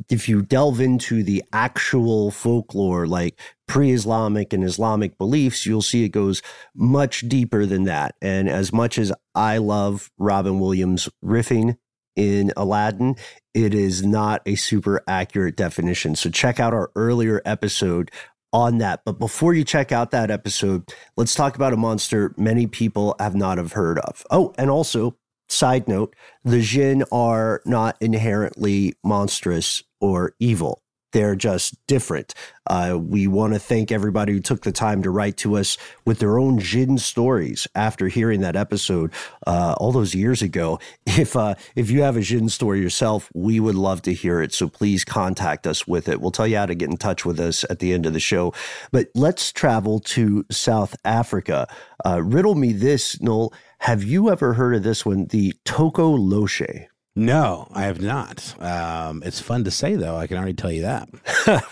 if 0.09 0.27
you 0.27 0.41
delve 0.41 0.81
into 0.81 1.23
the 1.23 1.43
actual 1.53 2.31
folklore, 2.31 3.07
like 3.07 3.39
pre 3.67 3.91
Islamic 3.91 4.53
and 4.53 4.63
Islamic 4.63 5.17
beliefs, 5.17 5.65
you'll 5.65 5.81
see 5.81 6.03
it 6.03 6.09
goes 6.09 6.41
much 6.75 7.21
deeper 7.27 7.65
than 7.65 7.83
that. 7.83 8.15
And 8.21 8.49
as 8.49 8.73
much 8.73 8.97
as 8.97 9.11
I 9.33 9.57
love 9.57 10.11
Robin 10.17 10.59
Williams 10.59 11.09
riffing 11.23 11.77
in 12.15 12.51
Aladdin, 12.55 13.15
it 13.53 13.73
is 13.73 14.05
not 14.05 14.41
a 14.45 14.55
super 14.55 15.01
accurate 15.07 15.55
definition. 15.55 16.15
So 16.15 16.29
check 16.29 16.59
out 16.59 16.73
our 16.73 16.91
earlier 16.95 17.41
episode 17.45 18.11
on 18.53 18.77
that. 18.77 19.01
But 19.05 19.19
before 19.19 19.53
you 19.53 19.63
check 19.63 19.91
out 19.91 20.11
that 20.11 20.31
episode, 20.31 20.93
let's 21.17 21.35
talk 21.35 21.55
about 21.55 21.73
a 21.73 21.77
monster 21.77 22.33
many 22.37 22.67
people 22.67 23.15
have 23.19 23.35
not 23.35 23.57
have 23.57 23.73
heard 23.73 23.99
of. 23.99 24.25
Oh, 24.31 24.53
and 24.57 24.69
also 24.69 25.17
Side 25.47 25.87
note, 25.87 26.15
the 26.43 26.61
Jinn 26.61 27.03
are 27.11 27.61
not 27.65 27.97
inherently 28.01 28.95
monstrous 29.03 29.83
or 29.99 30.33
evil. 30.39 30.81
They're 31.15 31.37
just 31.37 31.77
different. 31.87 32.33
Uh, 32.67 32.99
we 33.01 33.25
want 33.25 33.53
to 33.53 33.59
thank 33.59 33.89
everybody 33.89 34.33
who 34.33 34.41
took 34.41 34.63
the 34.63 34.73
time 34.73 35.01
to 35.03 35.09
write 35.09 35.37
to 35.37 35.55
us 35.55 35.77
with 36.03 36.19
their 36.19 36.37
own 36.37 36.59
Jinn 36.59 36.97
stories 36.97 37.69
after 37.73 38.09
hearing 38.09 38.41
that 38.41 38.57
episode 38.57 39.13
uh, 39.47 39.75
all 39.77 39.93
those 39.93 40.13
years 40.13 40.41
ago. 40.41 40.77
If 41.17 41.37
uh, 41.37 41.55
if 41.77 41.89
you 41.89 42.01
have 42.01 42.17
a 42.17 42.21
Jinn 42.21 42.49
story 42.49 42.81
yourself, 42.81 43.31
we 43.33 43.61
would 43.61 43.75
love 43.75 44.01
to 44.01 44.13
hear 44.13 44.41
it. 44.41 44.53
So 44.53 44.67
please 44.67 45.05
contact 45.05 45.65
us 45.65 45.87
with 45.87 46.09
it. 46.09 46.19
We'll 46.19 46.31
tell 46.31 46.47
you 46.47 46.57
how 46.57 46.65
to 46.65 46.75
get 46.75 46.89
in 46.89 46.97
touch 46.97 47.23
with 47.23 47.39
us 47.39 47.63
at 47.69 47.79
the 47.79 47.93
end 47.93 48.05
of 48.05 48.11
the 48.11 48.19
show. 48.19 48.53
But 48.91 49.07
let's 49.15 49.53
travel 49.53 50.01
to 50.01 50.45
South 50.51 50.97
Africa. 51.05 51.73
Uh, 52.05 52.21
riddle 52.21 52.55
me 52.55 52.73
this, 52.73 53.21
Noel. 53.21 53.53
Have 53.79 54.03
you 54.03 54.29
ever 54.29 54.55
heard 54.55 54.75
of 54.75 54.83
this 54.83 55.05
one, 55.05 55.27
the 55.27 55.53
Tokoloshe? 55.63 56.87
No, 57.15 57.69
I 57.71 57.83
have 57.83 58.01
not. 58.01 58.55
Um, 58.61 59.23
it's 59.25 59.39
fun 59.39 59.63
to 59.63 59.71
say, 59.71 59.95
though. 59.95 60.17
I 60.17 60.27
can 60.27 60.37
already 60.37 60.53
tell 60.53 60.71
you 60.71 60.81
that. 60.81 61.09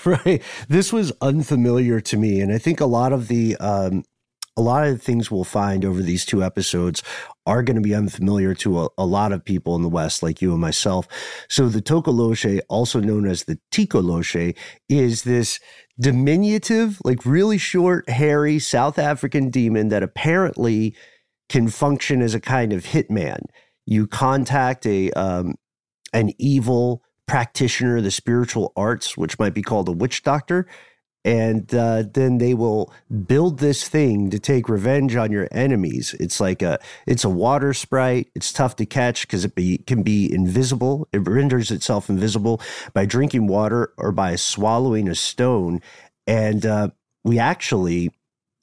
right. 0.06 0.42
This 0.70 0.94
was 0.94 1.12
unfamiliar 1.20 2.00
to 2.00 2.18
me, 2.18 2.40
and 2.40 2.54
I 2.54 2.58
think 2.58 2.80
a 2.80 2.86
lot 2.86 3.12
of 3.12 3.28
the 3.28 3.58
um, 3.58 4.06
a 4.56 4.62
lot 4.62 4.86
of 4.86 4.94
the 4.94 5.00
things 5.00 5.30
we'll 5.30 5.44
find 5.44 5.84
over 5.84 6.02
these 6.02 6.26
two 6.26 6.44
episodes 6.44 7.04
are 7.46 7.64
going 7.64 7.76
to 7.76 7.82
be 7.82 7.96
unfamiliar 7.96 8.54
to 8.54 8.82
a, 8.82 8.90
a, 8.98 9.06
lot 9.06 9.32
of 9.32 9.44
people 9.44 9.76
in 9.76 9.82
the 9.82 9.90
West, 9.90 10.22
like 10.22 10.42
you 10.42 10.52
and 10.52 10.62
myself. 10.62 11.08
So 11.50 11.68
the 11.68 11.82
Tokoloshe, 11.82 12.62
also 12.70 13.00
known 13.00 13.28
as 13.28 13.44
the 13.44 13.58
Tikoloshe, 13.72 14.56
is 14.88 15.24
this 15.24 15.60
diminutive, 16.00 17.02
like 17.04 17.26
really 17.26 17.58
short, 17.58 18.08
hairy 18.10 18.60
South 18.60 19.00
African 19.00 19.50
demon 19.50 19.90
that 19.90 20.04
apparently 20.04 20.96
can 21.50 21.68
function 21.68 22.22
as 22.22 22.36
a 22.36 22.40
kind 22.40 22.72
of 22.72 22.86
hitman 22.86 23.42
you 23.86 24.08
contact 24.08 24.86
a 24.86 25.12
um, 25.12 25.56
an 26.14 26.32
evil 26.38 27.04
practitioner 27.28 27.98
of 27.98 28.04
the 28.04 28.12
spiritual 28.12 28.72
arts, 28.76 29.18
which 29.18 29.40
might 29.40 29.54
be 29.54 29.62
called 29.62 29.88
a 29.88 29.92
witch 29.92 30.24
doctor, 30.24 30.68
and 31.26 31.74
uh, 31.74 32.04
then 32.14 32.38
they 32.38 32.54
will 32.54 32.94
build 33.26 33.60
this 33.60 33.88
thing 33.88 34.30
to 34.30 34.40
take 34.40 34.68
revenge 34.68 35.16
on 35.16 35.32
your 35.32 35.48
enemies. 35.52 36.14
It's 36.20 36.40
like 36.40 36.62
a 36.62 36.80
it's 37.08 37.24
a 37.24 37.30
water 37.30 37.74
sprite. 37.74 38.30
It's 38.36 38.52
tough 38.52 38.76
to 38.78 38.86
catch 38.86 39.22
because 39.22 39.46
it 39.46 39.56
be, 39.56 39.78
can 39.80 40.04
be 40.04 40.32
invisible. 40.32 41.08
It 41.14 41.28
renders 41.28 41.72
itself 41.72 42.10
invisible 42.10 42.62
by 42.94 43.06
drinking 43.06 43.48
water 43.48 43.94
or 43.98 44.12
by 44.12 44.36
swallowing 44.36 45.08
a 45.08 45.16
stone. 45.16 45.82
And 46.28 46.66
uh, 46.66 46.90
we 47.24 47.40
actually, 47.40 48.12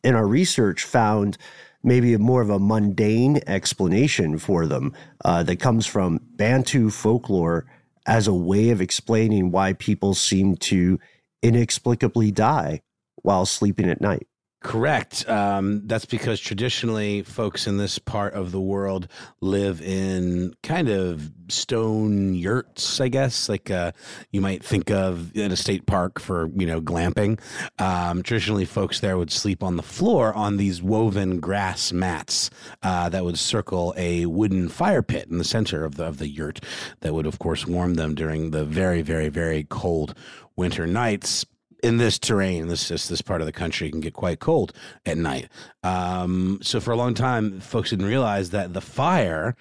in 0.04 0.14
our 0.14 0.26
research, 0.26 0.84
found 0.84 1.38
maybe 1.82 2.16
more 2.16 2.42
of 2.42 2.50
a 2.50 2.58
mundane 2.58 3.40
explanation 3.46 4.38
for 4.38 4.66
them 4.66 4.92
uh, 5.24 5.42
that 5.42 5.60
comes 5.60 5.86
from 5.86 6.20
Bantu 6.36 6.90
folklore 6.90 7.66
as 8.06 8.26
a 8.26 8.34
way 8.34 8.70
of 8.70 8.80
explaining 8.80 9.50
why 9.50 9.72
people 9.72 10.14
seem 10.14 10.56
to 10.56 10.98
inexplicably 11.42 12.30
die 12.30 12.82
while 13.16 13.46
sleeping 13.46 13.88
at 13.88 14.00
night. 14.00 14.26
Correct. 14.62 15.26
Um, 15.26 15.86
that's 15.86 16.04
because 16.04 16.38
traditionally, 16.38 17.22
folks 17.22 17.66
in 17.66 17.78
this 17.78 17.98
part 17.98 18.34
of 18.34 18.52
the 18.52 18.60
world 18.60 19.08
live 19.40 19.80
in 19.80 20.52
kind 20.62 20.90
of 20.90 21.32
stone 21.48 22.34
yurts, 22.34 23.00
I 23.00 23.08
guess, 23.08 23.48
like 23.48 23.70
uh, 23.70 23.92
you 24.32 24.42
might 24.42 24.62
think 24.62 24.90
of 24.90 25.34
in 25.34 25.50
a 25.50 25.56
state 25.56 25.86
park 25.86 26.20
for 26.20 26.50
you 26.54 26.66
know 26.66 26.82
glamping. 26.82 27.40
Um, 27.78 28.22
traditionally, 28.22 28.66
folks 28.66 29.00
there 29.00 29.16
would 29.16 29.30
sleep 29.30 29.62
on 29.62 29.76
the 29.76 29.82
floor 29.82 30.34
on 30.34 30.58
these 30.58 30.82
woven 30.82 31.40
grass 31.40 31.90
mats 31.90 32.50
uh, 32.82 33.08
that 33.08 33.24
would 33.24 33.38
circle 33.38 33.94
a 33.96 34.26
wooden 34.26 34.68
fire 34.68 35.02
pit 35.02 35.28
in 35.30 35.38
the 35.38 35.44
center 35.44 35.86
of 35.86 35.94
the 35.94 36.04
of 36.04 36.18
the 36.18 36.28
yurt. 36.28 36.60
That 37.00 37.14
would, 37.14 37.24
of 37.24 37.38
course, 37.38 37.66
warm 37.66 37.94
them 37.94 38.14
during 38.14 38.50
the 38.50 38.66
very, 38.66 39.00
very, 39.00 39.30
very 39.30 39.64
cold 39.64 40.14
winter 40.54 40.86
nights 40.86 41.46
in 41.82 41.98
this 41.98 42.18
terrain, 42.18 42.68
this 42.68 42.88
this, 42.88 43.08
this 43.08 43.22
part 43.22 43.40
of 43.40 43.46
the 43.46 43.52
country 43.52 43.90
can 43.90 44.00
get 44.00 44.14
quite 44.14 44.40
cold 44.40 44.72
at 45.06 45.18
night. 45.18 45.48
Um, 45.82 46.58
so 46.62 46.80
for 46.80 46.92
a 46.92 46.96
long 46.96 47.14
time, 47.14 47.60
folks 47.60 47.90
didn't 47.90 48.06
realize 48.06 48.50
that 48.50 48.72
the 48.72 48.80
fire 48.80 49.56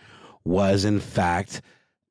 was 0.45 0.85
in 0.85 0.99
fact 0.99 1.61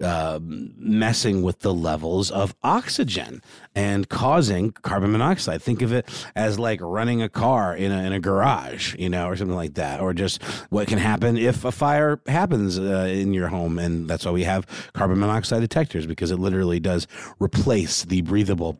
uh, 0.02 0.38
messing 0.40 1.42
with 1.42 1.60
the 1.60 1.74
levels 1.74 2.30
of 2.30 2.54
oxygen 2.62 3.42
and 3.74 4.08
causing 4.08 4.70
carbon 4.70 5.10
monoxide. 5.10 5.60
Think 5.60 5.82
of 5.82 5.92
it 5.92 6.08
as 6.36 6.58
like 6.58 6.80
running 6.80 7.20
a 7.20 7.28
car 7.28 7.74
in 7.74 7.90
a, 7.90 8.04
in 8.04 8.12
a 8.12 8.20
garage, 8.20 8.94
you 8.96 9.08
know, 9.08 9.26
or 9.26 9.36
something 9.36 9.56
like 9.56 9.74
that, 9.74 10.00
or 10.00 10.14
just 10.14 10.42
what 10.70 10.86
can 10.86 10.98
happen 10.98 11.36
if 11.36 11.64
a 11.64 11.72
fire 11.72 12.20
happens 12.26 12.78
uh, 12.78 13.08
in 13.10 13.34
your 13.34 13.48
home. 13.48 13.78
And 13.78 14.08
that's 14.08 14.24
why 14.24 14.30
we 14.30 14.44
have 14.44 14.66
carbon 14.92 15.18
monoxide 15.18 15.62
detectors 15.62 16.06
because 16.06 16.30
it 16.30 16.38
literally 16.38 16.78
does 16.78 17.08
replace 17.40 18.04
the 18.04 18.22
breathable 18.22 18.78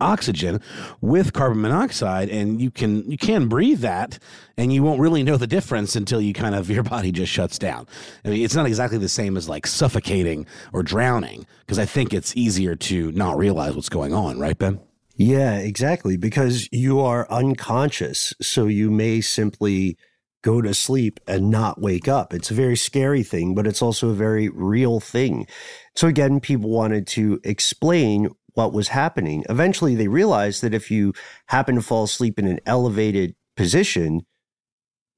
oxygen 0.00 0.60
with 1.00 1.32
carbon 1.32 1.60
monoxide 1.60 2.28
and 2.28 2.60
you 2.60 2.70
can 2.70 3.08
you 3.10 3.18
can 3.18 3.48
breathe 3.48 3.80
that 3.80 4.18
and 4.56 4.72
you 4.72 4.82
won't 4.82 5.00
really 5.00 5.22
know 5.22 5.36
the 5.36 5.46
difference 5.46 5.96
until 5.96 6.20
you 6.20 6.32
kind 6.32 6.54
of 6.54 6.70
your 6.70 6.82
body 6.82 7.12
just 7.12 7.32
shuts 7.32 7.58
down 7.58 7.86
i 8.24 8.28
mean 8.28 8.44
it's 8.44 8.54
not 8.54 8.66
exactly 8.66 8.98
the 8.98 9.08
same 9.08 9.36
as 9.36 9.48
like 9.48 9.66
suffocating 9.66 10.46
or 10.72 10.82
drowning 10.82 11.46
because 11.60 11.78
i 11.78 11.84
think 11.84 12.12
it's 12.12 12.36
easier 12.36 12.74
to 12.74 13.12
not 13.12 13.36
realize 13.36 13.74
what's 13.74 13.88
going 13.88 14.14
on 14.14 14.38
right 14.38 14.58
ben 14.58 14.80
yeah 15.16 15.56
exactly 15.56 16.16
because 16.16 16.68
you 16.72 17.00
are 17.00 17.30
unconscious 17.30 18.32
so 18.40 18.66
you 18.66 18.90
may 18.90 19.20
simply 19.20 19.96
go 20.42 20.62
to 20.62 20.72
sleep 20.72 21.20
and 21.26 21.50
not 21.50 21.80
wake 21.80 22.08
up. 22.08 22.32
It's 22.32 22.50
a 22.50 22.54
very 22.54 22.76
scary 22.76 23.22
thing, 23.22 23.54
but 23.54 23.66
it's 23.66 23.82
also 23.82 24.08
a 24.08 24.14
very 24.14 24.48
real 24.48 25.00
thing. 25.00 25.46
So 25.94 26.08
again, 26.08 26.40
people 26.40 26.70
wanted 26.70 27.06
to 27.08 27.40
explain 27.44 28.30
what 28.54 28.72
was 28.72 28.88
happening. 28.88 29.44
Eventually, 29.48 29.94
they 29.94 30.08
realized 30.08 30.62
that 30.62 30.74
if 30.74 30.90
you 30.90 31.12
happen 31.46 31.74
to 31.76 31.82
fall 31.82 32.04
asleep 32.04 32.38
in 32.38 32.46
an 32.46 32.60
elevated 32.66 33.34
position, 33.56 34.22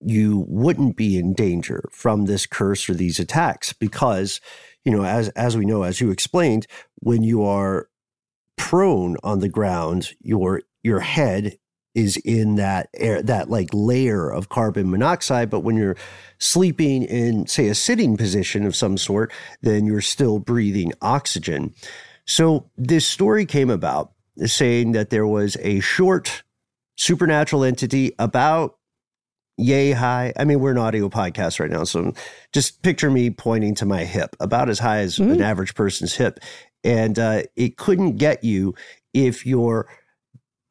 you 0.01 0.45
wouldn't 0.49 0.97
be 0.97 1.17
in 1.17 1.33
danger 1.33 1.89
from 1.93 2.27
this 2.27 2.47
curse 2.47 2.89
or 2.89 2.95
these 2.95 3.21
attacks 3.21 3.73
because, 3.73 4.41
you 4.85 4.93
know, 4.93 5.05
as 5.05 5.29
as 5.31 5.57
we 5.57 5.65
know, 5.65 5.83
as 5.83 6.01
you 6.01 6.11
explained, 6.11 6.67
when 7.01 7.23
you 7.23 7.45
are 7.45 7.89
prone 8.57 9.17
on 9.23 9.41
the 9.41 9.49
ground, 9.49 10.11
your 10.21 10.63
your 10.83 11.01
head 11.01 11.59
is 11.95 12.17
in 12.19 12.57
that 12.57 12.89
air 12.95 13.23
that 13.23 13.51
like 13.51 13.69
layer 13.73 14.31
of 14.31 14.49
carbon 14.49 14.91
monoxide 14.91 15.51
but 15.51 15.61
when 15.61 15.77
you're 15.77 15.97
sleeping 16.39 17.03
in 17.03 17.47
say 17.47 17.69
a 17.69 17.75
sitting 17.75 18.17
position 18.17 18.65
of 18.65 18.75
some 18.75 18.97
sort 18.97 19.31
then 19.61 19.85
you're 19.85 20.01
still 20.01 20.39
breathing 20.39 20.93
oxygen 21.03 21.75
so 22.27 22.71
this 22.77 23.07
story 23.07 23.47
came 23.47 23.71
about 23.71 24.13
saying 24.45 24.93
that 24.93 25.11
there 25.11 25.27
was 25.27 25.57
a 25.61 25.81
short 25.81 26.43
supernatural 26.97 27.65
entity 27.65 28.13
about 28.19 28.79
yay 29.59 29.93
high. 29.93 30.33
I 30.37 30.45
mean, 30.45 30.61
we're 30.61 30.73
an 30.73 30.79
audio 30.79 31.09
podcast 31.09 31.61
right 31.61 31.71
now, 31.71 31.85
so 31.85 32.13
just 32.53 32.83
picture 32.83 33.11
me 33.11 33.31
pointing 33.31 33.75
to 33.77 33.87
my 33.87 34.05
hip, 34.05 34.37
about 34.41 34.69
as 34.69 34.79
high 34.79 34.99
as 34.99 35.19
mm-hmm. 35.19 35.33
an 35.33 35.43
average 35.43 35.75
person's 35.75 36.15
hip. 36.15 36.41
And 36.85 37.19
uh, 37.19 37.43
it 37.57 37.77
couldn't 37.77 38.17
get 38.17 38.43
you 38.43 38.75
if 39.15 39.47
your 39.47 39.89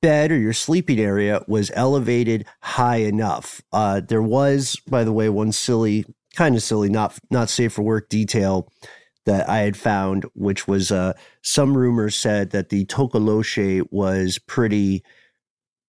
bed 0.02 0.32
or 0.32 0.38
your 0.38 0.54
sleeping 0.54 1.00
area 1.00 1.44
was 1.48 1.72
elevated 1.76 2.46
high 2.62 2.98
enough. 2.98 3.62
Uh, 3.72 4.02
there 4.02 4.22
was, 4.22 4.78
by 4.90 5.04
the 5.04 5.14
way, 5.14 5.30
one 5.30 5.52
silly, 5.52 6.06
kind 6.36 6.56
of 6.56 6.64
silly, 6.64 6.90
not 6.90 7.18
not 7.30 7.50
safe 7.50 7.74
for 7.74 7.84
work 7.84 8.10
detail 8.10 8.68
that 9.26 9.48
I 9.50 9.60
had 9.60 9.78
found, 9.78 10.26
which 10.34 10.68
was 10.68 10.92
uh, 10.92 11.14
some 11.42 11.78
rumors 11.78 12.16
said 12.16 12.52
that 12.52 12.70
the 12.70 12.86
Tokoloshe 12.86 13.86
was 13.92 14.40
pretty 14.40 15.04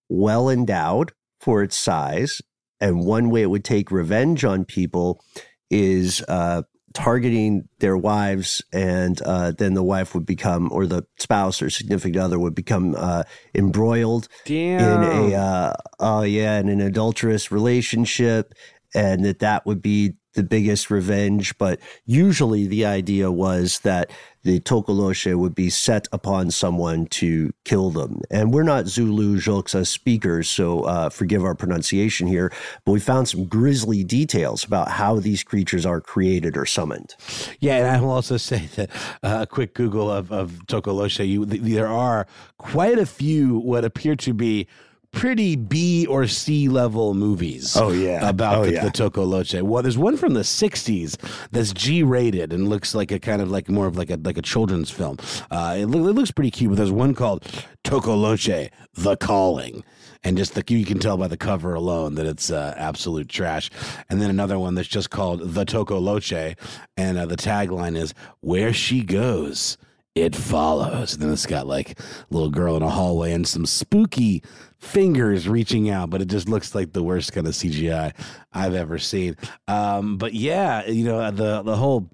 well 0.08 0.50
endowed 0.50 1.12
for 1.40 1.62
its 1.62 1.76
size. 1.76 2.42
And 2.80 3.04
one 3.04 3.30
way 3.30 3.42
it 3.42 3.50
would 3.50 3.64
take 3.64 3.90
revenge 3.90 4.44
on 4.44 4.64
people 4.64 5.22
is 5.70 6.22
uh, 6.28 6.62
targeting 6.92 7.68
their 7.78 7.96
wives, 7.96 8.62
and 8.72 9.20
uh, 9.22 9.52
then 9.52 9.74
the 9.74 9.82
wife 9.82 10.14
would 10.14 10.26
become, 10.26 10.70
or 10.72 10.86
the 10.86 11.04
spouse 11.18 11.62
or 11.62 11.70
significant 11.70 12.16
other 12.22 12.38
would 12.38 12.54
become 12.54 12.94
uh, 12.96 13.22
embroiled 13.54 14.28
Damn. 14.44 15.02
in 15.02 15.32
a, 15.32 15.36
uh, 15.36 15.72
oh 16.00 16.22
yeah, 16.22 16.58
in 16.58 16.68
an 16.68 16.80
adulterous 16.80 17.50
relationship, 17.50 18.54
and 18.94 19.24
that 19.24 19.38
that 19.40 19.64
would 19.64 19.80
be 19.80 20.14
the 20.34 20.42
biggest 20.42 20.90
revenge, 20.90 21.56
but 21.58 21.78
usually 22.04 22.66
the 22.66 22.86
idea 22.86 23.30
was 23.30 23.80
that 23.80 24.10
the 24.44 24.58
Tokoloshe 24.60 25.36
would 25.36 25.54
be 25.54 25.70
set 25.70 26.08
upon 26.12 26.50
someone 26.50 27.06
to 27.06 27.52
kill 27.64 27.90
them. 27.90 28.20
And 28.30 28.52
we're 28.52 28.64
not 28.64 28.88
Zulu 28.88 29.36
Xhosa 29.36 29.86
speakers, 29.86 30.48
so 30.48 30.82
uh, 30.82 31.10
forgive 31.10 31.44
our 31.44 31.54
pronunciation 31.54 32.26
here, 32.26 32.52
but 32.84 32.92
we 32.92 33.00
found 33.00 33.28
some 33.28 33.44
grisly 33.44 34.02
details 34.02 34.64
about 34.64 34.88
how 34.88 35.20
these 35.20 35.44
creatures 35.44 35.86
are 35.86 36.00
created 36.00 36.56
or 36.56 36.66
summoned. 36.66 37.14
Yeah, 37.60 37.76
and 37.76 37.86
I 37.86 38.00
will 38.00 38.10
also 38.10 38.36
say 38.36 38.68
that 38.76 38.90
uh, 39.22 39.38
a 39.42 39.46
quick 39.46 39.74
Google 39.74 40.10
of, 40.10 40.32
of 40.32 40.62
Tokoloshe, 40.66 41.26
you, 41.26 41.44
there 41.44 41.88
are 41.88 42.26
quite 42.58 42.98
a 42.98 43.06
few 43.06 43.58
what 43.58 43.84
appear 43.84 44.16
to 44.16 44.34
be 44.34 44.66
pretty 45.12 45.56
B 45.56 46.06
or 46.06 46.26
C 46.26 46.68
level 46.68 47.14
movies. 47.14 47.76
Oh, 47.76 47.90
yeah. 47.92 48.28
about 48.28 48.58
Oh, 48.58 48.64
the, 48.64 48.72
yeah. 48.72 48.84
the 48.84 48.90
Tokoloshe. 48.90 49.62
Well, 49.62 49.82
there's 49.82 49.98
one 49.98 50.16
from 50.16 50.34
the 50.34 50.40
'60s 50.40 51.16
that's 51.50 51.72
G 51.72 52.02
rated 52.02 52.52
and 52.52 52.68
looks 52.68 52.94
like 52.94 53.12
a 53.12 53.18
kind 53.18 53.40
of 53.40 53.50
like 53.50 53.68
more 53.68 53.86
of 53.86 53.96
like 53.96 54.10
a 54.10 54.18
like 54.22 54.38
a 54.38 54.42
children's 54.42 54.90
film. 54.90 55.18
Uh, 55.50 55.76
it, 55.78 55.86
loo- 55.86 56.08
it 56.08 56.12
looks 56.14 56.30
pretty 56.30 56.50
cute. 56.50 56.70
But 56.70 56.76
there's 56.76 56.90
one 56.92 57.14
called 57.14 57.42
Tokoloshe: 57.84 58.70
The 58.94 59.16
Calling. 59.16 59.84
And 60.24 60.36
just 60.36 60.54
the 60.54 60.62
you 60.68 60.84
can 60.84 61.00
tell 61.00 61.16
by 61.16 61.26
the 61.26 61.36
cover 61.36 61.74
alone 61.74 62.14
that 62.14 62.26
it's 62.26 62.48
uh, 62.48 62.74
absolute 62.76 63.28
trash. 63.28 63.70
And 64.08 64.22
then 64.22 64.30
another 64.30 64.56
one 64.56 64.76
that's 64.76 64.86
just 64.86 65.10
called 65.10 65.40
The 65.54 65.64
Tokoloshe, 65.64 66.56
and 66.96 67.18
uh, 67.18 67.26
the 67.26 67.36
tagline 67.36 67.96
is 67.96 68.14
"Where 68.40 68.72
she 68.72 69.02
goes, 69.02 69.76
it 70.14 70.36
follows. 70.36 71.14
And 71.14 71.22
then 71.22 71.32
it's 71.32 71.46
got 71.46 71.66
like 71.66 71.98
a 71.98 72.04
little 72.30 72.50
girl 72.50 72.76
in 72.76 72.82
a 72.82 72.88
hallway 72.90 73.32
and 73.32 73.46
some 73.46 73.66
spooky 73.66 74.42
fingers 74.78 75.48
reaching 75.48 75.90
out, 75.90 76.10
but 76.10 76.20
it 76.20 76.26
just 76.26 76.48
looks 76.48 76.74
like 76.74 76.92
the 76.92 77.02
worst 77.02 77.32
kind 77.32 77.46
of 77.46 77.54
CGI 77.54 78.12
I've 78.52 78.74
ever 78.74 78.98
seen. 78.98 79.36
Um, 79.68 80.18
but 80.18 80.34
yeah, 80.34 80.86
you 80.86 81.04
know, 81.04 81.30
the 81.30 81.62
the 81.62 81.76
whole 81.76 82.10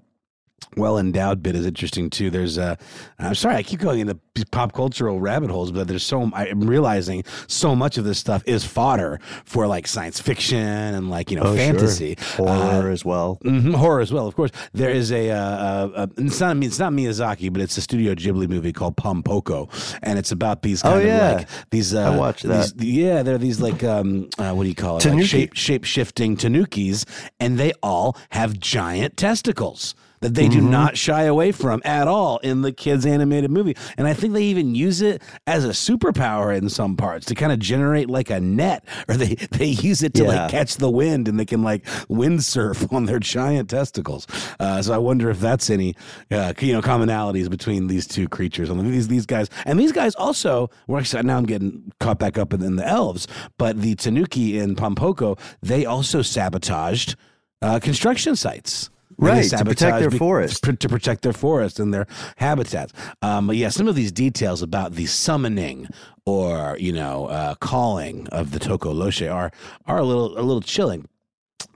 well 0.77 0.97
endowed 0.97 1.41
bit 1.43 1.55
is 1.55 1.65
interesting 1.65 2.09
too. 2.09 2.29
There's 2.29 2.57
uh 2.57 2.75
I'm 3.19 3.35
sorry, 3.35 3.55
I 3.55 3.63
keep 3.63 3.79
going 3.79 3.99
into 3.99 4.17
pop 4.51 4.73
cultural 4.73 5.19
rabbit 5.19 5.49
holes, 5.49 5.71
but 5.71 5.87
there's 5.87 6.03
so 6.03 6.29
I'm 6.33 6.61
realizing 6.61 7.23
so 7.47 7.75
much 7.75 7.97
of 7.97 8.05
this 8.05 8.17
stuff 8.19 8.41
is 8.45 8.63
fodder 8.63 9.19
for 9.45 9.67
like 9.67 9.87
science 9.87 10.19
fiction 10.19 10.57
and 10.59 11.09
like 11.09 11.29
you 11.31 11.37
know 11.37 11.43
Oh, 11.43 11.55
sure. 11.55 11.57
fantasy, 11.57 12.17
Horror 12.37 12.89
Uh, 12.89 12.93
as 12.93 13.03
well. 13.03 13.37
Mhm, 13.43 13.73
horror 13.75 13.99
as 14.01 14.11
well, 14.13 14.27
of 14.27 14.35
course. 14.35 14.51
There 14.73 14.89
is 14.89 15.11
a, 15.11 15.31
uh, 15.31 15.35
uh, 15.35 15.89
uh, 15.95 16.07
it's 16.17 16.39
not 16.39 16.55
me, 16.57 16.67
it's 16.67 16.79
not 16.79 16.93
Miyazaki, 16.93 17.51
but 17.51 17.61
it's 17.61 17.77
a 17.77 17.81
Studio 17.81 18.13
Ghibli 18.15 18.47
movie 18.47 18.71
called 18.73 18.95
Pom 18.97 19.23
Poko, 19.23 19.69
and 20.03 20.17
it's 20.19 20.31
about 20.31 20.61
these 20.61 20.83
Oh, 20.83 20.89
kind 20.89 21.01
of 21.01 21.07
yeah. 21.07 21.31
like 21.33 21.47
these. 21.71 21.93
Uh, 21.93 22.01
I 22.11 22.17
watched 22.17 22.43
that. 22.43 22.77
these- 22.77 22.89
yeah, 22.95 23.23
they're 23.23 23.37
these 23.37 23.59
like 23.61 23.83
um, 23.83 24.29
uh, 24.37 24.53
what 24.53 24.63
do 24.63 24.69
you 24.69 24.75
call 24.75 24.97
it? 24.97 25.05
Like 25.05 25.25
shape 25.25 25.53
shape 25.55 25.83
shifting 25.83 26.37
tanukis, 26.37 27.05
and 27.39 27.57
they 27.57 27.73
all 27.83 28.15
have 28.29 28.59
giant 28.59 29.17
testicles. 29.17 29.95
That 30.21 30.35
they 30.35 30.49
do 30.49 30.59
Mhm. 30.59 30.69
not 30.69 30.97
shy 30.97 31.23
away 31.23 31.51
from 31.53 31.81
at 31.85 32.07
all 32.07 32.39
in 32.39 32.61
the 32.61 32.71
kids' 32.73 33.05
animated 33.05 33.51
movie. 33.51 33.75
And 33.97 34.05
I 34.05 34.13
think 34.13 34.33
they 34.33 34.43
even 34.43 34.75
use 34.75 35.01
it 35.01 35.21
as 35.47 35.63
a 35.63 35.69
superpower 35.69 36.55
in 36.57 36.67
some 36.69 36.97
parts 36.97 37.25
to 37.27 37.35
kind 37.35 37.51
of 37.53 37.59
generate 37.59 38.09
like 38.09 38.29
a 38.29 38.39
net, 38.39 38.83
or 39.07 39.15
they, 39.15 39.35
they 39.51 39.67
use 39.67 40.03
it 40.03 40.13
to 40.15 40.23
Yeah. 40.23 40.29
like 40.43 40.51
catch 40.51 40.75
the 40.75 40.89
wind 40.89 41.27
and 41.29 41.39
they 41.39 41.45
can 41.45 41.63
like 41.63 41.85
windsurf 42.09 42.91
on 42.93 43.05
their 43.05 43.19
giant 43.19 43.69
testicles. 43.69 44.27
Uh, 44.59 44.81
so 44.81 44.93
I 44.93 44.97
wonder 44.97 45.29
if 45.29 45.39
that's 45.39 45.69
any 45.69 45.95
uh, 46.31 46.53
you 46.59 46.73
know 46.73 46.81
commonalities 46.81 47.49
between 47.49 47.87
these 47.87 48.05
two 48.05 48.27
creatures. 48.27 48.69
Mean, 48.69 48.91
these 48.91 49.07
these 49.07 49.25
guys 49.25 49.49
and 49.65 49.79
these 49.79 49.91
guys 49.91 50.15
also. 50.15 50.69
Well, 50.87 50.99
actually, 50.99 51.23
now 51.23 51.37
I'm 51.37 51.45
getting 51.45 51.91
caught 51.99 52.19
back 52.19 52.37
up 52.37 52.53
in, 52.53 52.61
in 52.61 52.75
the 52.75 52.85
elves, 52.87 53.27
but 53.57 53.81
the 53.81 53.95
Tanuki 53.95 54.57
in 54.59 54.75
Pom 54.75 54.95
Poko 54.95 55.39
they 55.61 55.85
also 55.85 56.21
sabotaged 56.21 57.15
uh, 57.61 57.79
construction 57.79 58.35
sites. 58.35 58.89
Right, 59.19 59.49
to 59.49 59.65
protect 59.65 59.99
their 59.99 60.11
forest. 60.11 60.63
pr- 60.63 60.71
to 60.71 60.89
protect 60.89 61.23
their 61.23 61.33
forest 61.33 61.79
and 61.79 61.93
their 61.93 62.07
habitats. 62.37 62.93
Um, 63.21 63.47
but 63.47 63.57
yeah, 63.57 63.69
some 63.69 63.87
of 63.87 63.95
these 63.95 64.11
details 64.11 64.61
about 64.61 64.93
the 64.93 65.05
summoning 65.07 65.87
or 66.25 66.77
you 66.79 66.93
know 66.93 67.25
uh, 67.27 67.55
calling 67.55 68.27
of 68.27 68.51
the 68.51 68.59
Tokoloshe 68.59 69.31
are 69.31 69.51
are 69.87 69.97
a 69.97 70.05
little 70.05 70.37
a 70.37 70.41
little 70.41 70.61
chilling. 70.61 71.07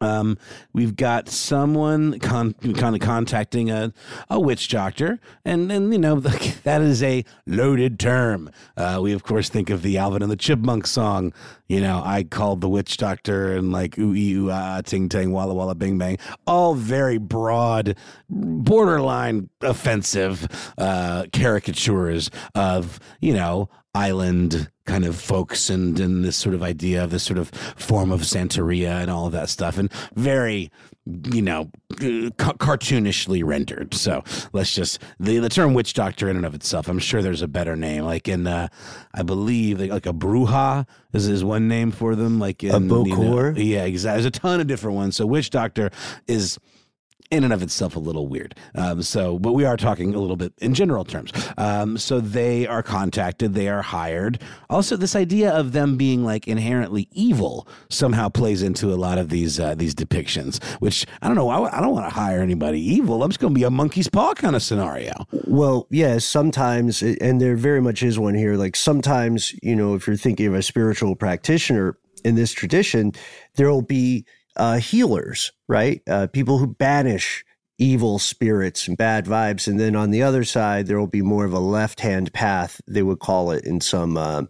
Um, 0.01 0.37
we've 0.73 0.95
got 0.95 1.29
someone 1.29 2.19
con- 2.19 2.53
kind 2.53 2.95
of 2.95 3.01
contacting 3.01 3.71
a, 3.71 3.93
a 4.29 4.39
witch 4.39 4.67
doctor, 4.69 5.19
and 5.45 5.71
and 5.71 5.91
you 5.93 5.99
know 5.99 6.19
that 6.63 6.81
is 6.81 7.01
a 7.01 7.23
loaded 7.47 7.99
term. 7.99 8.49
Uh, 8.75 8.99
we 9.01 9.13
of 9.13 9.23
course 9.23 9.49
think 9.49 9.69
of 9.69 9.81
the 9.81 9.97
Alvin 9.97 10.21
and 10.21 10.31
the 10.31 10.35
Chipmunk 10.35 10.87
song. 10.87 11.33
You 11.67 11.79
know, 11.79 12.01
I 12.03 12.23
called 12.23 12.61
the 12.61 12.69
witch 12.69 12.97
doctor, 12.97 13.55
and 13.55 13.71
like 13.71 13.97
ooh 13.97 14.13
ee, 14.13 14.49
ah, 14.49 14.81
ting 14.81 15.09
tang 15.09 15.31
walla 15.31 15.53
walla 15.53 15.75
bing 15.75 15.97
bang, 15.97 16.17
all 16.45 16.75
very 16.75 17.17
broad, 17.17 17.95
borderline 18.29 19.49
offensive 19.61 20.73
uh, 20.77 21.25
caricatures 21.31 22.29
of 22.55 22.99
you 23.21 23.33
know 23.33 23.69
island 23.95 24.69
kind 24.85 25.05
of 25.05 25.15
folks 25.15 25.69
and 25.69 25.99
and 25.99 26.23
this 26.25 26.35
sort 26.35 26.53
of 26.55 26.61
idea 26.63 27.03
of 27.03 27.09
this 27.09 27.23
sort 27.23 27.37
of 27.39 27.49
form 27.49 28.11
of 28.11 28.21
Santeria 28.21 29.01
and 29.01 29.09
all 29.09 29.25
of 29.27 29.31
that 29.31 29.49
stuff, 29.49 29.77
and 29.77 29.91
very 30.15 30.71
you 31.31 31.41
know 31.41 31.69
ca- 31.99 32.53
cartoonishly 32.53 33.43
rendered. 33.43 33.93
So 33.93 34.23
let's 34.53 34.73
just 34.73 34.99
the 35.19 35.37
the 35.39 35.49
term 35.49 35.73
witch 35.73 35.93
doctor 35.93 36.29
in 36.29 36.35
and 36.35 36.45
of 36.45 36.53
itself. 36.55 36.87
I'm 36.87 36.99
sure 36.99 37.21
there's 37.21 37.41
a 37.41 37.47
better 37.47 37.75
name, 37.75 38.03
like 38.03 38.27
in 38.27 38.45
uh, 38.47 38.67
I 39.13 39.23
believe 39.23 39.79
like, 39.79 39.91
like 39.91 40.05
a 40.05 40.13
bruja 40.13 40.85
is 41.13 41.27
is 41.27 41.43
one 41.43 41.67
name 41.67 41.91
for 41.91 42.15
them, 42.15 42.39
like 42.39 42.63
in 42.63 42.71
A 42.71 42.79
you 42.79 43.15
know- 43.15 43.35
yeah, 43.57 43.83
exactly. 43.83 44.21
There's 44.23 44.25
a 44.37 44.39
ton 44.39 44.59
of 44.59 44.67
different 44.67 44.95
ones. 44.95 45.15
So 45.15 45.25
witch 45.25 45.49
doctor 45.49 45.91
is 46.27 46.57
in 47.33 47.43
and 47.43 47.51
of 47.51 47.63
itself 47.63 47.95
a 47.95 47.99
little 47.99 48.27
weird. 48.27 48.55
Um, 48.75 49.01
so, 49.01 49.39
but 49.39 49.53
we 49.53 49.65
are 49.65 49.75
talking 49.75 50.13
a 50.13 50.19
little 50.19 50.35
bit 50.35 50.53
in 50.59 50.75
general 50.75 51.03
terms. 51.03 51.31
Um, 51.57 51.97
so 51.97 52.19
they 52.19 52.67
are 52.67 52.83
contacted, 52.83 53.55
they 53.55 53.67
are 53.67 53.81
hired. 53.81 54.39
Also, 54.69 54.95
this 54.95 55.15
idea 55.15 55.51
of 55.51 55.71
them 55.71 55.97
being 55.97 56.23
like 56.23 56.47
inherently 56.47 57.09
evil 57.11 57.67
somehow 57.89 58.29
plays 58.29 58.61
into 58.61 58.93
a 58.93 58.95
lot 58.95 59.17
of 59.17 59.29
these 59.29 59.59
uh, 59.59 59.73
these 59.73 59.95
depictions. 59.95 60.63
Which 60.79 61.05
I 61.21 61.27
don't 61.27 61.35
know. 61.35 61.49
I, 61.49 61.77
I 61.77 61.81
don't 61.81 61.93
want 61.93 62.07
to 62.07 62.13
hire 62.13 62.39
anybody 62.39 62.79
evil. 62.79 63.23
I'm 63.23 63.29
just 63.31 63.39
going 63.39 63.53
to 63.53 63.59
be 63.59 63.63
a 63.63 63.71
monkey's 63.71 64.07
paw 64.07 64.33
kind 64.35 64.55
of 64.55 64.61
scenario. 64.61 65.13
Well, 65.45 65.87
yeah, 65.89 66.19
sometimes, 66.19 67.01
and 67.01 67.41
there 67.41 67.55
very 67.55 67.81
much 67.81 68.03
is 68.03 68.19
one 68.19 68.35
here. 68.35 68.55
Like 68.55 68.75
sometimes, 68.75 69.55
you 69.63 69.75
know, 69.75 69.95
if 69.95 70.05
you're 70.05 70.17
thinking 70.17 70.47
of 70.47 70.53
a 70.53 70.61
spiritual 70.61 71.15
practitioner 71.15 71.97
in 72.23 72.35
this 72.35 72.53
tradition, 72.53 73.11
there 73.55 73.69
will 73.69 73.81
be 73.81 74.25
uh, 74.55 74.77
healers, 74.77 75.51
right? 75.67 76.01
Uh, 76.07 76.27
people 76.27 76.57
who 76.57 76.67
banish 76.67 77.43
evil 77.79 78.19
spirits 78.19 78.87
and 78.87 78.97
bad 78.97 79.25
vibes. 79.25 79.67
And 79.67 79.79
then 79.79 79.95
on 79.95 80.11
the 80.11 80.23
other 80.23 80.43
side, 80.43 80.87
there 80.87 80.99
will 80.99 81.07
be 81.07 81.21
more 81.21 81.45
of 81.45 81.53
a 81.53 81.59
left 81.59 82.01
hand 82.01 82.31
path, 82.31 82.79
they 82.87 83.03
would 83.03 83.19
call 83.19 83.51
it 83.51 83.65
in 83.65 83.81
some 83.81 84.15
uh, 84.15 84.43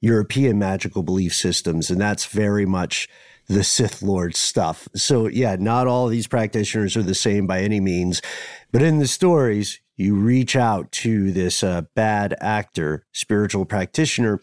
European 0.00 0.58
magical 0.58 1.02
belief 1.02 1.34
systems. 1.34 1.90
And 1.90 2.00
that's 2.00 2.26
very 2.26 2.66
much 2.66 3.08
the 3.48 3.64
Sith 3.64 4.02
Lord 4.02 4.36
stuff. 4.36 4.88
So, 4.94 5.26
yeah, 5.26 5.56
not 5.58 5.86
all 5.86 6.06
these 6.06 6.26
practitioners 6.26 6.96
are 6.96 7.02
the 7.02 7.14
same 7.14 7.46
by 7.46 7.60
any 7.60 7.80
means. 7.80 8.22
But 8.70 8.82
in 8.82 8.98
the 8.98 9.06
stories, 9.06 9.80
you 9.96 10.14
reach 10.14 10.54
out 10.54 10.92
to 10.92 11.32
this 11.32 11.64
uh, 11.64 11.82
bad 11.96 12.34
actor, 12.40 13.06
spiritual 13.12 13.64
practitioner, 13.64 14.40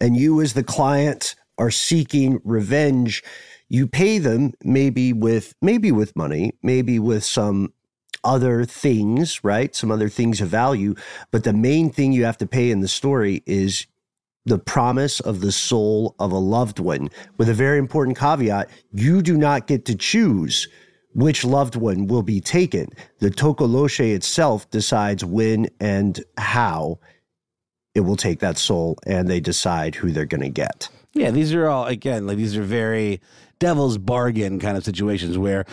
and 0.00 0.16
you, 0.16 0.40
as 0.40 0.54
the 0.54 0.64
client, 0.64 1.36
are 1.58 1.70
seeking 1.70 2.40
revenge. 2.44 3.22
You 3.68 3.86
pay 3.86 4.18
them 4.18 4.54
maybe 4.62 5.12
with 5.12 5.54
maybe 5.60 5.92
with 5.92 6.16
money, 6.16 6.52
maybe 6.62 6.98
with 6.98 7.24
some 7.24 7.72
other 8.24 8.64
things, 8.64 9.42
right? 9.44 9.74
Some 9.74 9.90
other 9.90 10.08
things 10.08 10.40
of 10.40 10.48
value. 10.48 10.94
But 11.30 11.44
the 11.44 11.52
main 11.52 11.90
thing 11.90 12.12
you 12.12 12.24
have 12.24 12.38
to 12.38 12.46
pay 12.46 12.70
in 12.70 12.80
the 12.80 12.88
story 12.88 13.42
is 13.46 13.86
the 14.44 14.58
promise 14.58 15.20
of 15.20 15.40
the 15.40 15.52
soul 15.52 16.14
of 16.18 16.30
a 16.32 16.38
loved 16.38 16.78
one, 16.78 17.08
with 17.36 17.48
a 17.48 17.54
very 17.54 17.78
important 17.78 18.16
caveat 18.16 18.70
you 18.92 19.22
do 19.22 19.36
not 19.36 19.66
get 19.66 19.84
to 19.86 19.96
choose 19.96 20.68
which 21.16 21.44
loved 21.44 21.76
one 21.76 22.06
will 22.06 22.22
be 22.22 22.40
taken. 22.42 22.86
The 23.20 23.30
Tokoloshe 23.30 24.14
itself 24.14 24.70
decides 24.70 25.24
when 25.24 25.66
and 25.80 26.22
how 26.36 26.98
it 27.94 28.00
will 28.00 28.16
take 28.16 28.40
that 28.40 28.58
soul, 28.58 28.98
and 29.06 29.26
they 29.26 29.40
decide 29.40 29.94
who 29.94 30.10
they're 30.10 30.26
going 30.26 30.42
to 30.42 30.50
get. 30.50 30.90
Yeah, 31.16 31.30
these 31.30 31.54
are 31.54 31.66
all 31.66 31.86
again 31.86 32.26
like 32.26 32.36
these 32.36 32.56
are 32.56 32.62
very 32.62 33.20
devil's 33.58 33.96
bargain 33.96 34.60
kind 34.60 34.76
of 34.76 34.84
situations 34.84 35.38
where 35.38 35.64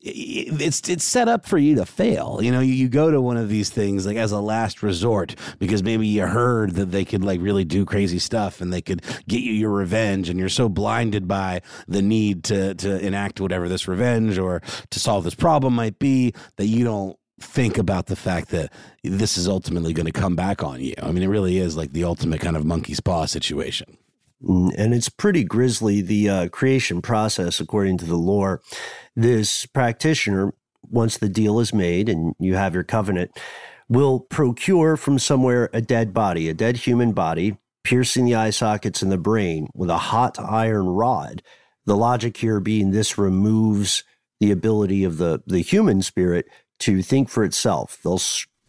it's 0.00 0.88
it's 0.88 1.02
set 1.02 1.26
up 1.26 1.46
for 1.46 1.58
you 1.58 1.74
to 1.74 1.84
fail. 1.84 2.38
You 2.40 2.52
know, 2.52 2.60
you, 2.60 2.72
you 2.72 2.88
go 2.88 3.10
to 3.10 3.20
one 3.20 3.36
of 3.36 3.48
these 3.48 3.70
things 3.70 4.06
like 4.06 4.16
as 4.16 4.30
a 4.30 4.38
last 4.38 4.84
resort 4.84 5.34
because 5.58 5.82
maybe 5.82 6.06
you 6.06 6.26
heard 6.26 6.76
that 6.76 6.92
they 6.92 7.04
could 7.04 7.24
like 7.24 7.40
really 7.40 7.64
do 7.64 7.84
crazy 7.84 8.20
stuff 8.20 8.60
and 8.60 8.72
they 8.72 8.82
could 8.82 9.02
get 9.26 9.40
you 9.40 9.52
your 9.52 9.70
revenge, 9.70 10.28
and 10.28 10.38
you're 10.38 10.48
so 10.48 10.68
blinded 10.68 11.26
by 11.26 11.60
the 11.88 12.02
need 12.02 12.44
to 12.44 12.74
to 12.76 13.04
enact 13.04 13.40
whatever 13.40 13.68
this 13.68 13.88
revenge 13.88 14.38
or 14.38 14.62
to 14.90 15.00
solve 15.00 15.24
this 15.24 15.34
problem 15.34 15.74
might 15.74 15.98
be 15.98 16.32
that 16.56 16.66
you 16.66 16.84
don't 16.84 17.18
think 17.40 17.78
about 17.78 18.06
the 18.06 18.16
fact 18.16 18.50
that 18.50 18.72
this 19.02 19.36
is 19.36 19.48
ultimately 19.48 19.92
going 19.92 20.06
to 20.06 20.12
come 20.12 20.36
back 20.36 20.62
on 20.62 20.80
you. 20.80 20.94
I 21.02 21.10
mean, 21.10 21.24
it 21.24 21.28
really 21.28 21.58
is 21.58 21.76
like 21.76 21.92
the 21.92 22.04
ultimate 22.04 22.40
kind 22.40 22.56
of 22.56 22.64
monkey's 22.64 23.00
paw 23.00 23.26
situation. 23.26 23.96
Mm, 24.44 24.74
And 24.76 24.94
it's 24.94 25.08
pretty 25.08 25.44
grisly, 25.44 26.00
the 26.00 26.28
uh, 26.28 26.48
creation 26.48 27.02
process, 27.02 27.60
according 27.60 27.98
to 27.98 28.04
the 28.04 28.16
lore. 28.16 28.60
This 29.16 29.66
practitioner, 29.66 30.54
once 30.82 31.16
the 31.16 31.28
deal 31.28 31.60
is 31.60 31.72
made 31.72 32.08
and 32.08 32.34
you 32.38 32.54
have 32.54 32.74
your 32.74 32.84
covenant, 32.84 33.30
will 33.88 34.20
procure 34.20 34.96
from 34.96 35.18
somewhere 35.18 35.70
a 35.72 35.80
dead 35.80 36.12
body, 36.12 36.48
a 36.48 36.54
dead 36.54 36.78
human 36.78 37.12
body, 37.12 37.56
piercing 37.82 38.24
the 38.24 38.34
eye 38.34 38.50
sockets 38.50 39.02
and 39.02 39.12
the 39.12 39.18
brain 39.18 39.68
with 39.74 39.90
a 39.90 39.98
hot 39.98 40.38
iron 40.38 40.88
rod. 40.88 41.42
The 41.84 41.96
logic 41.96 42.38
here 42.38 42.60
being 42.60 42.90
this 42.90 43.18
removes 43.18 44.04
the 44.40 44.50
ability 44.50 45.04
of 45.04 45.18
the, 45.18 45.42
the 45.46 45.60
human 45.60 46.02
spirit 46.02 46.46
to 46.80 47.02
think 47.02 47.28
for 47.28 47.44
itself. 47.44 47.98
They'll 48.02 48.20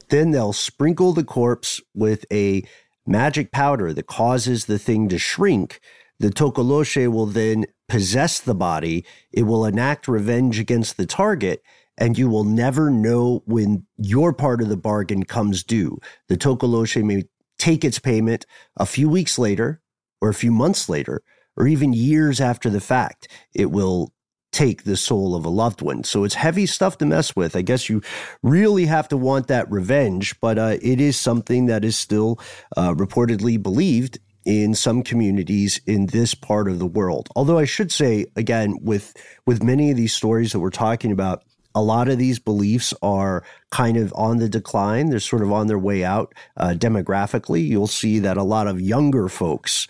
then 0.09 0.31
they'll 0.31 0.53
sprinkle 0.53 1.13
the 1.13 1.23
corpse 1.23 1.81
with 1.95 2.25
a 2.31 2.63
magic 3.05 3.51
powder 3.51 3.93
that 3.93 4.07
causes 4.07 4.65
the 4.65 4.79
thing 4.79 5.09
to 5.09 5.17
shrink. 5.17 5.79
The 6.19 6.29
Tokoloshe 6.29 7.11
will 7.11 7.25
then 7.25 7.65
possess 7.87 8.39
the 8.39 8.55
body. 8.55 9.05
It 9.31 9.43
will 9.43 9.65
enact 9.65 10.07
revenge 10.07 10.59
against 10.59 10.97
the 10.97 11.05
target, 11.05 11.61
and 11.97 12.17
you 12.17 12.29
will 12.29 12.43
never 12.43 12.89
know 12.89 13.43
when 13.45 13.85
your 13.97 14.33
part 14.33 14.61
of 14.61 14.69
the 14.69 14.77
bargain 14.77 15.23
comes 15.23 15.63
due. 15.63 15.99
The 16.29 16.37
Tokoloshe 16.37 17.03
may 17.03 17.23
take 17.57 17.83
its 17.83 17.99
payment 17.99 18.45
a 18.77 18.85
few 18.85 19.09
weeks 19.09 19.37
later, 19.37 19.81
or 20.21 20.29
a 20.29 20.33
few 20.33 20.51
months 20.51 20.89
later, 20.89 21.21
or 21.57 21.67
even 21.67 21.93
years 21.93 22.41
after 22.41 22.69
the 22.69 22.81
fact. 22.81 23.27
It 23.53 23.71
will 23.71 24.11
take 24.55 24.83
the 24.83 24.95
soul 24.95 25.35
of 25.35 25.43
a 25.43 25.49
loved 25.49 25.81
one. 25.81 26.03
So 26.05 26.23
it's 26.23 26.35
heavy 26.35 26.65
stuff 26.65 26.97
to 26.99 27.05
mess 27.05 27.35
with. 27.35 27.55
I 27.57 27.61
guess 27.61 27.89
you 27.89 28.01
really 28.41 28.85
have 28.85 29.09
to 29.09 29.17
want 29.17 29.47
that 29.47 29.69
revenge, 29.69 30.39
but 30.39 30.57
uh, 30.57 30.77
it 30.81 31.01
is 31.01 31.19
something 31.19 31.65
that 31.65 31.83
is 31.83 31.97
still 31.97 32.39
uh, 32.77 32.93
reportedly 32.93 33.61
believed 33.61 34.17
in 34.45 34.73
some 34.73 35.03
communities 35.03 35.81
in 35.85 36.05
this 36.07 36.33
part 36.33 36.69
of 36.69 36.79
the 36.79 36.85
world. 36.85 37.27
Although 37.35 37.57
I 37.57 37.65
should 37.65 37.91
say 37.91 38.27
again 38.35 38.77
with 38.81 39.13
with 39.45 39.61
many 39.61 39.91
of 39.91 39.97
these 39.97 40.13
stories 40.13 40.53
that 40.53 40.59
we're 40.59 40.69
talking 40.69 41.11
about 41.11 41.43
a 41.73 41.81
lot 41.81 42.07
of 42.07 42.17
these 42.17 42.39
beliefs 42.39 42.93
are 43.01 43.43
kind 43.69 43.97
of 43.97 44.13
on 44.15 44.37
the 44.37 44.47
decline. 44.47 45.09
They're 45.09 45.19
sort 45.19 45.41
of 45.41 45.51
on 45.51 45.67
their 45.67 45.77
way 45.77 46.05
out 46.05 46.33
uh, 46.55 46.73
demographically. 46.77 47.67
You'll 47.67 47.87
see 47.87 48.19
that 48.19 48.37
a 48.37 48.43
lot 48.43 48.67
of 48.67 48.79
younger 48.79 49.27
folks 49.27 49.89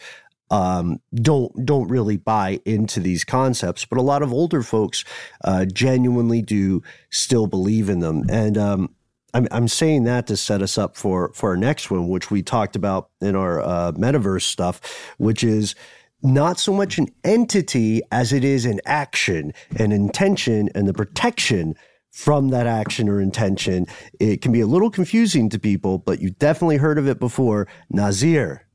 um, 0.51 0.99
don't 1.13 1.65
don't 1.65 1.87
really 1.87 2.17
buy 2.17 2.59
into 2.65 2.99
these 2.99 3.23
concepts, 3.23 3.85
but 3.85 3.97
a 3.97 4.03
lot 4.03 4.21
of 4.21 4.31
older 4.31 4.61
folks 4.61 5.03
uh, 5.43 5.65
genuinely 5.65 6.41
do 6.41 6.83
still 7.09 7.47
believe 7.47 7.89
in 7.89 7.99
them. 7.99 8.23
And 8.29 8.57
um, 8.57 8.95
I'm 9.33 9.47
I'm 9.51 9.67
saying 9.67 10.03
that 10.03 10.27
to 10.27 10.37
set 10.37 10.61
us 10.61 10.77
up 10.77 10.95
for 10.95 11.31
for 11.33 11.49
our 11.49 11.57
next 11.57 11.89
one, 11.89 12.07
which 12.07 12.29
we 12.29 12.43
talked 12.43 12.75
about 12.75 13.09
in 13.21 13.35
our 13.35 13.59
uh, 13.59 13.91
metaverse 13.93 14.43
stuff, 14.43 15.13
which 15.17 15.43
is 15.43 15.75
not 16.21 16.59
so 16.59 16.73
much 16.73 16.97
an 16.97 17.07
entity 17.23 18.01
as 18.11 18.31
it 18.31 18.43
is 18.43 18.65
an 18.65 18.81
action, 18.85 19.53
an 19.77 19.91
intention, 19.91 20.69
and 20.73 20.87
the 20.87 20.93
protection 20.93 21.75
from 22.11 22.47
that 22.49 22.65
action 22.65 23.09
or 23.09 23.19
intention. 23.19 23.85
It 24.19 24.41
can 24.41 24.51
be 24.51 24.61
a 24.61 24.67
little 24.67 24.89
confusing 24.89 25.49
to 25.49 25.59
people, 25.59 25.97
but 25.97 26.21
you 26.21 26.29
definitely 26.29 26.77
heard 26.77 26.97
of 26.97 27.07
it 27.07 27.19
before. 27.19 27.67
Nazar 27.89 28.65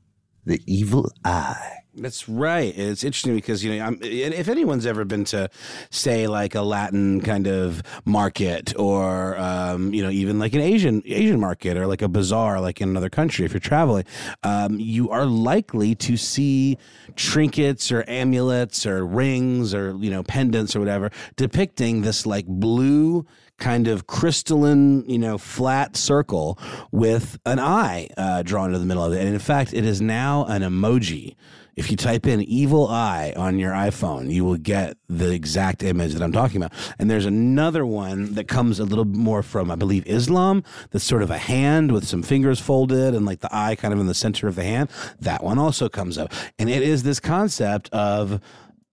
the 0.45 0.61
evil 0.65 1.11
eye. 1.23 1.77
That's 1.93 2.29
right. 2.29 2.73
It's 2.77 3.03
interesting 3.03 3.35
because 3.35 3.65
you 3.65 3.75
know, 3.75 3.85
I'm, 3.85 3.99
if 4.01 4.47
anyone's 4.47 4.85
ever 4.85 5.03
been 5.03 5.25
to, 5.25 5.49
say, 5.89 6.25
like 6.25 6.55
a 6.55 6.61
Latin 6.61 7.19
kind 7.19 7.47
of 7.47 7.83
market, 8.05 8.73
or 8.79 9.37
um, 9.37 9.93
you 9.93 10.01
know, 10.01 10.09
even 10.09 10.39
like 10.39 10.53
an 10.53 10.61
Asian 10.61 11.03
Asian 11.05 11.39
market, 11.39 11.75
or 11.75 11.87
like 11.87 12.01
a 12.01 12.07
bazaar, 12.07 12.61
like 12.61 12.79
in 12.79 12.87
another 12.87 13.09
country, 13.09 13.43
if 13.43 13.51
you're 13.51 13.59
traveling, 13.59 14.05
um, 14.43 14.79
you 14.79 15.09
are 15.09 15.25
likely 15.25 15.93
to 15.95 16.15
see 16.15 16.77
trinkets 17.17 17.91
or 17.91 18.05
amulets 18.07 18.85
or 18.85 19.05
rings 19.05 19.73
or 19.73 19.97
you 19.97 20.09
know 20.09 20.23
pendants 20.23 20.75
or 20.75 20.79
whatever 20.79 21.11
depicting 21.35 22.01
this 22.01 22.25
like 22.25 22.45
blue 22.47 23.25
kind 23.61 23.87
of 23.87 24.07
crystalline, 24.07 25.07
you 25.07 25.19
know, 25.19 25.37
flat 25.37 25.95
circle 25.95 26.59
with 26.91 27.39
an 27.45 27.59
eye 27.59 28.09
uh, 28.17 28.41
drawn 28.41 28.67
into 28.67 28.79
the 28.79 28.85
middle 28.85 29.05
of 29.05 29.13
it. 29.13 29.19
And 29.19 29.29
in 29.29 29.39
fact, 29.39 29.73
it 29.73 29.85
is 29.85 30.01
now 30.01 30.45
an 30.45 30.63
emoji. 30.63 31.35
If 31.77 31.89
you 31.89 31.95
type 31.95 32.27
in 32.27 32.41
evil 32.41 32.89
eye 32.89 33.33
on 33.37 33.57
your 33.57 33.71
iPhone, 33.71 34.29
you 34.29 34.43
will 34.43 34.57
get 34.57 34.97
the 35.07 35.31
exact 35.31 35.83
image 35.83 36.13
that 36.13 36.21
I'm 36.21 36.33
talking 36.33 36.57
about. 36.57 36.73
And 36.99 37.09
there's 37.09 37.25
another 37.25 37.85
one 37.85 38.33
that 38.33 38.49
comes 38.49 38.79
a 38.79 38.83
little 38.83 39.05
more 39.05 39.41
from, 39.41 39.71
I 39.71 39.75
believe, 39.75 40.05
Islam, 40.05 40.63
that's 40.89 41.05
sort 41.05 41.23
of 41.23 41.31
a 41.31 41.37
hand 41.37 41.93
with 41.93 42.05
some 42.05 42.23
fingers 42.23 42.59
folded 42.59 43.15
and 43.15 43.25
like 43.25 43.39
the 43.39 43.55
eye 43.55 43.75
kind 43.75 43.93
of 43.93 44.01
in 44.01 44.07
the 44.07 44.13
center 44.13 44.49
of 44.49 44.55
the 44.55 44.63
hand. 44.63 44.89
That 45.21 45.43
one 45.43 45.57
also 45.57 45.87
comes 45.87 46.17
up. 46.17 46.33
And 46.59 46.69
it 46.69 46.81
is 46.81 47.03
this 47.03 47.21
concept 47.21 47.89
of 47.93 48.41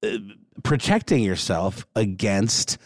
uh, 0.04 0.18
protecting 0.62 1.24
yourself 1.24 1.86
against 1.96 2.78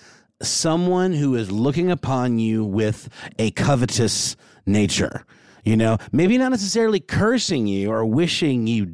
someone 0.42 1.12
who 1.12 1.34
is 1.34 1.50
looking 1.50 1.90
upon 1.90 2.38
you 2.38 2.64
with 2.64 3.08
a 3.38 3.50
covetous 3.52 4.36
nature. 4.66 5.24
You 5.64 5.76
know, 5.76 5.98
maybe 6.10 6.38
not 6.38 6.50
necessarily 6.50 6.98
cursing 6.98 7.66
you 7.68 7.90
or 7.92 8.04
wishing 8.04 8.66
you 8.66 8.86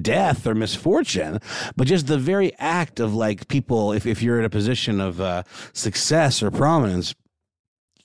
death 0.00 0.46
or 0.46 0.54
misfortune, 0.54 1.40
but 1.76 1.86
just 1.86 2.06
the 2.06 2.18
very 2.18 2.52
act 2.58 3.00
of 3.00 3.14
like 3.14 3.48
people, 3.48 3.92
if, 3.92 4.06
if 4.06 4.22
you're 4.22 4.38
in 4.38 4.44
a 4.44 4.50
position 4.50 5.00
of 5.00 5.20
uh, 5.20 5.42
success 5.72 6.42
or 6.42 6.50
prominence, 6.50 7.14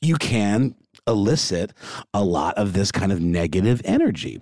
you 0.01 0.15
can 0.17 0.75
elicit 1.07 1.73
a 2.13 2.23
lot 2.23 2.57
of 2.57 2.73
this 2.73 2.91
kind 2.91 3.11
of 3.11 3.21
negative 3.21 3.81
energy. 3.85 4.41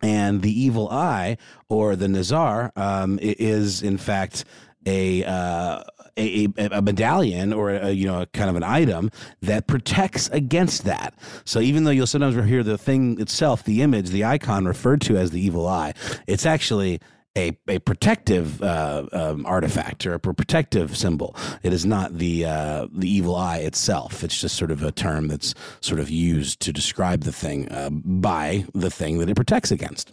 And 0.00 0.42
the 0.42 0.60
evil 0.60 0.88
eye 0.90 1.38
or 1.68 1.96
the 1.96 2.08
Nazar 2.08 2.72
um, 2.76 3.18
is, 3.22 3.82
in 3.82 3.98
fact, 3.98 4.44
a 4.84 5.24
uh, 5.24 5.82
a, 6.16 6.48
a, 6.56 6.82
medallion 6.82 7.52
or 7.52 7.70
a, 7.70 7.90
you 7.90 8.06
know 8.06 8.22
a 8.22 8.26
kind 8.26 8.50
of 8.50 8.56
an 8.56 8.62
item 8.62 9.10
that 9.40 9.66
protects 9.66 10.28
against 10.28 10.84
that. 10.84 11.14
So 11.44 11.60
even 11.60 11.84
though 11.84 11.90
you'll 11.90 12.06
sometimes 12.06 12.34
hear 12.34 12.62
the 12.62 12.78
thing 12.78 13.20
itself, 13.20 13.64
the 13.64 13.82
image, 13.82 14.10
the 14.10 14.24
icon 14.24 14.64
referred 14.64 15.00
to 15.02 15.16
as 15.16 15.30
the 15.30 15.40
evil 15.40 15.66
eye, 15.66 15.94
it's 16.26 16.46
actually 16.46 17.00
a, 17.36 17.56
a 17.68 17.78
protective 17.78 18.62
uh, 18.62 19.06
um, 19.12 19.46
artifact 19.46 20.06
or 20.06 20.14
a 20.14 20.20
protective 20.20 20.96
symbol. 20.96 21.34
It 21.62 21.72
is 21.72 21.86
not 21.86 22.18
the 22.18 22.44
uh, 22.44 22.86
the 22.92 23.08
evil 23.08 23.36
eye 23.36 23.58
itself. 23.58 24.22
It's 24.22 24.38
just 24.40 24.56
sort 24.56 24.70
of 24.70 24.82
a 24.82 24.92
term 24.92 25.28
that's 25.28 25.54
sort 25.80 26.00
of 26.00 26.10
used 26.10 26.60
to 26.60 26.72
describe 26.72 27.22
the 27.22 27.32
thing 27.32 27.70
uh, 27.70 27.90
by 27.90 28.66
the 28.74 28.90
thing 28.90 29.18
that 29.18 29.30
it 29.30 29.36
protects 29.36 29.70
against. 29.70 30.12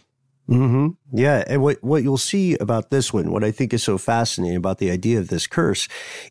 Mm-hmm. 0.50 0.88
Yeah, 1.18 1.44
and 1.48 1.62
what 1.62 1.84
what 1.84 2.02
you'll 2.02 2.18
see 2.18 2.58
about 2.58 2.90
this 2.90 3.14
one, 3.14 3.32
what 3.32 3.44
I 3.44 3.52
think 3.52 3.74
is 3.74 3.84
so 3.84 3.98
fascinating 4.00 4.58
about 4.58 4.80
the 4.80 4.90
idea 4.90 5.20
of 5.20 5.28
this 5.28 5.46
curse, 5.46 5.88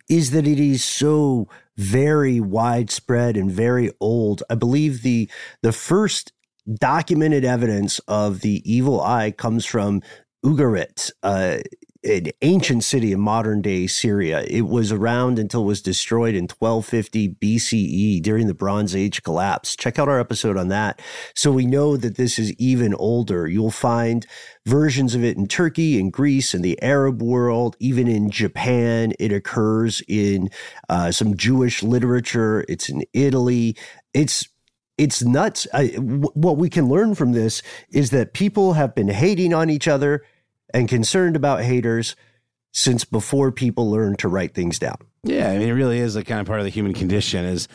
is 0.08 0.32
that 0.32 0.46
it 0.46 0.58
is 0.58 0.84
so 0.84 1.48
very 1.76 2.40
widespread 2.40 3.36
and 3.36 3.50
very 3.50 3.92
old. 4.00 4.42
I 4.50 4.56
believe 4.56 5.02
the 5.02 5.30
the 5.62 5.72
first 5.72 6.32
documented 6.80 7.44
evidence 7.44 8.00
of 8.08 8.40
the 8.40 8.60
evil 8.70 9.00
eye 9.00 9.30
comes 9.30 9.64
from 9.64 10.02
Ugarit. 10.44 11.12
Uh, 11.22 11.58
an 12.09 12.26
ancient 12.42 12.84
city 12.84 13.12
in 13.12 13.20
modern 13.20 13.62
day 13.62 13.86
Syria. 13.86 14.44
It 14.48 14.62
was 14.62 14.90
around 14.90 15.38
until 15.38 15.62
it 15.62 15.66
was 15.66 15.82
destroyed 15.82 16.34
in 16.34 16.44
1250 16.44 17.28
BCE 17.34 18.22
during 18.22 18.46
the 18.46 18.54
Bronze 18.54 18.96
Age 18.96 19.22
collapse. 19.22 19.76
Check 19.76 19.98
out 19.98 20.09
our 20.09 20.18
episode 20.18 20.56
on 20.56 20.68
that. 20.68 21.00
So 21.34 21.52
we 21.52 21.66
know 21.66 21.96
that 21.96 22.16
this 22.16 22.38
is 22.38 22.52
even 22.54 22.94
older. 22.94 23.46
You'll 23.46 23.70
find 23.70 24.26
versions 24.66 25.14
of 25.14 25.22
it 25.22 25.36
in 25.36 25.46
Turkey, 25.46 25.98
in 25.98 26.11
Greece, 26.11 26.54
in 26.54 26.62
the 26.62 26.80
Arab 26.82 27.22
world, 27.22 27.76
even 27.78 28.09
in 28.09 28.30
Japan. 28.30 29.12
It 29.18 29.32
occurs 29.32 30.02
in 30.09 30.50
uh, 30.88 31.12
some 31.12 31.36
Jewish 31.36 31.82
literature. 31.82 32.64
It's 32.68 32.88
in 32.88 33.04
Italy. 33.12 33.76
It's 34.14 34.48
it's 34.96 35.22
nuts. 35.22 35.66
I, 35.72 35.88
w- 35.90 36.32
what 36.34 36.56
we 36.56 36.68
can 36.68 36.88
learn 36.88 37.14
from 37.14 37.30
this 37.30 37.62
is 37.90 38.11
that 38.11 38.34
people 38.34 38.72
have 38.72 38.96
been 38.96 39.09
hating 39.09 39.54
on 39.54 39.70
each 39.70 39.86
other 39.86 40.24
and 40.72 40.88
concerned 40.88 41.36
about 41.36 41.62
haters 41.62 42.16
since 42.72 43.04
before 43.04 43.50
people 43.50 43.90
learned 43.90 44.18
to 44.20 44.28
write 44.28 44.54
things 44.54 44.78
down. 44.78 44.98
Yeah, 45.24 45.50
I 45.50 45.58
mean, 45.58 45.68
it 45.68 45.72
really 45.72 45.98
is 45.98 46.14
a 46.14 46.22
kind 46.22 46.40
of 46.40 46.46
part 46.46 46.60
of 46.60 46.64
the 46.64 46.70
human 46.70 46.94
condition. 46.94 47.44
Is 47.44 47.66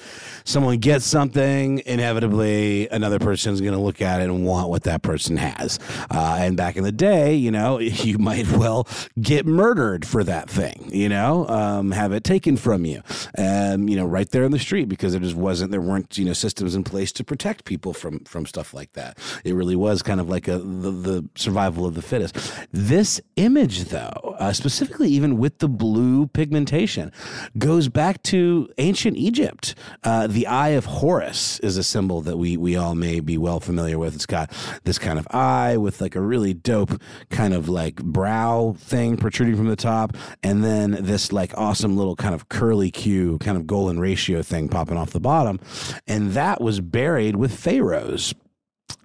someone 0.46 0.78
gets 0.78 1.06
something, 1.06 1.82
inevitably 1.86 2.88
another 2.88 3.20
person 3.20 3.54
is 3.54 3.60
going 3.60 3.74
to 3.74 3.80
look 3.80 4.02
at 4.02 4.22
it 4.22 4.26
and 4.26 4.46
want 4.46 4.70
what 4.70 4.84
that 4.84 5.02
person 5.02 5.36
has. 5.36 5.78
Uh, 6.10 6.38
and 6.40 6.56
back 6.56 6.78
in 6.78 6.86
the 6.86 6.92
day, 6.92 7.36
you 7.36 7.52
know, 7.52 7.80
you 7.80 8.18
might 8.18 8.50
well 8.54 8.88
get 9.22 9.46
murdered 9.46 10.06
for 10.08 10.24
that 10.24 10.50
thing. 10.50 10.90
You 10.94 11.10
know, 11.10 11.46
um, 11.50 11.92
have 11.92 12.14
it 12.14 12.24
taken 12.24 12.56
from 12.56 12.86
you, 12.86 13.02
um, 13.38 13.90
you 13.90 13.98
know, 13.98 14.06
right 14.06 14.30
there 14.30 14.46
in 14.46 14.52
the 14.52 14.60
street 14.60 14.88
because 14.88 15.12
there 15.12 15.22
just 15.22 15.36
wasn't 15.36 15.72
there 15.72 15.82
weren't 15.82 16.18
you 16.18 16.24
know 16.24 16.34
systems 16.34 16.76
in 16.76 16.86
place 16.86 17.12
to 17.12 17.26
protect 17.26 17.66
people 17.66 17.92
from 17.94 18.20
from 18.24 18.46
stuff 18.46 18.74
like 18.74 18.94
that. 18.94 19.18
It 19.44 19.54
really 19.54 19.76
was 19.76 20.02
kind 20.02 20.22
of 20.22 20.30
like 20.30 20.48
a 20.48 20.60
the, 20.60 20.92
the 20.92 21.30
survival 21.36 21.86
of 21.86 21.96
the 21.96 22.02
fittest. 22.02 22.38
This 22.72 23.20
image, 23.36 23.86
though, 23.86 24.36
uh, 24.40 24.54
specifically 24.54 25.10
even 25.10 25.38
with 25.38 25.60
the 25.60 25.68
blue 25.68 26.28
pigmentation 26.28 27.12
goes 27.58 27.90
back 27.90 28.22
to 28.24 28.70
ancient 28.78 29.18
Egypt. 29.18 29.76
Uh, 30.04 30.28
the 30.28 30.48
Eye 30.48 30.70
of 30.70 30.86
Horus 30.86 31.60
is 31.60 31.78
a 31.78 31.84
symbol 31.84 32.22
that 32.22 32.38
we 32.38 32.58
we 32.58 32.76
all 32.76 32.96
may 32.96 33.20
be 33.20 33.38
well 33.38 33.60
familiar 33.60 33.98
with. 33.98 34.16
It's 34.16 34.26
got 34.26 34.52
this 34.84 35.00
kind 35.00 35.20
of 35.20 35.28
eye 35.32 35.78
with 35.78 36.02
like 36.02 36.16
a 36.16 36.22
really 36.22 36.54
dope 36.54 37.02
kind 37.30 37.54
of 37.54 37.70
like 37.70 37.96
brow 37.98 38.76
thing 38.78 39.18
protruding 39.18 39.56
from 39.56 39.68
the 39.68 39.76
top, 39.76 40.16
and 40.42 40.64
then 40.64 40.92
this 41.00 41.32
like 41.32 41.54
awesome 41.58 41.98
little 41.98 42.16
kind 42.16 42.36
of 42.36 42.50
curly 42.50 42.92
Q 42.92 43.38
kind 43.40 43.58
of 43.58 43.68
golden 43.68 44.00
ratio 44.00 44.42
thing 44.42 44.70
popping 44.70 44.98
off 44.98 45.12
the 45.12 45.20
bottom, 45.20 45.60
and 46.08 46.32
that 46.32 46.62
was 46.62 46.80
buried 46.80 47.36
with 47.36 47.58
pharaohs 47.58 48.34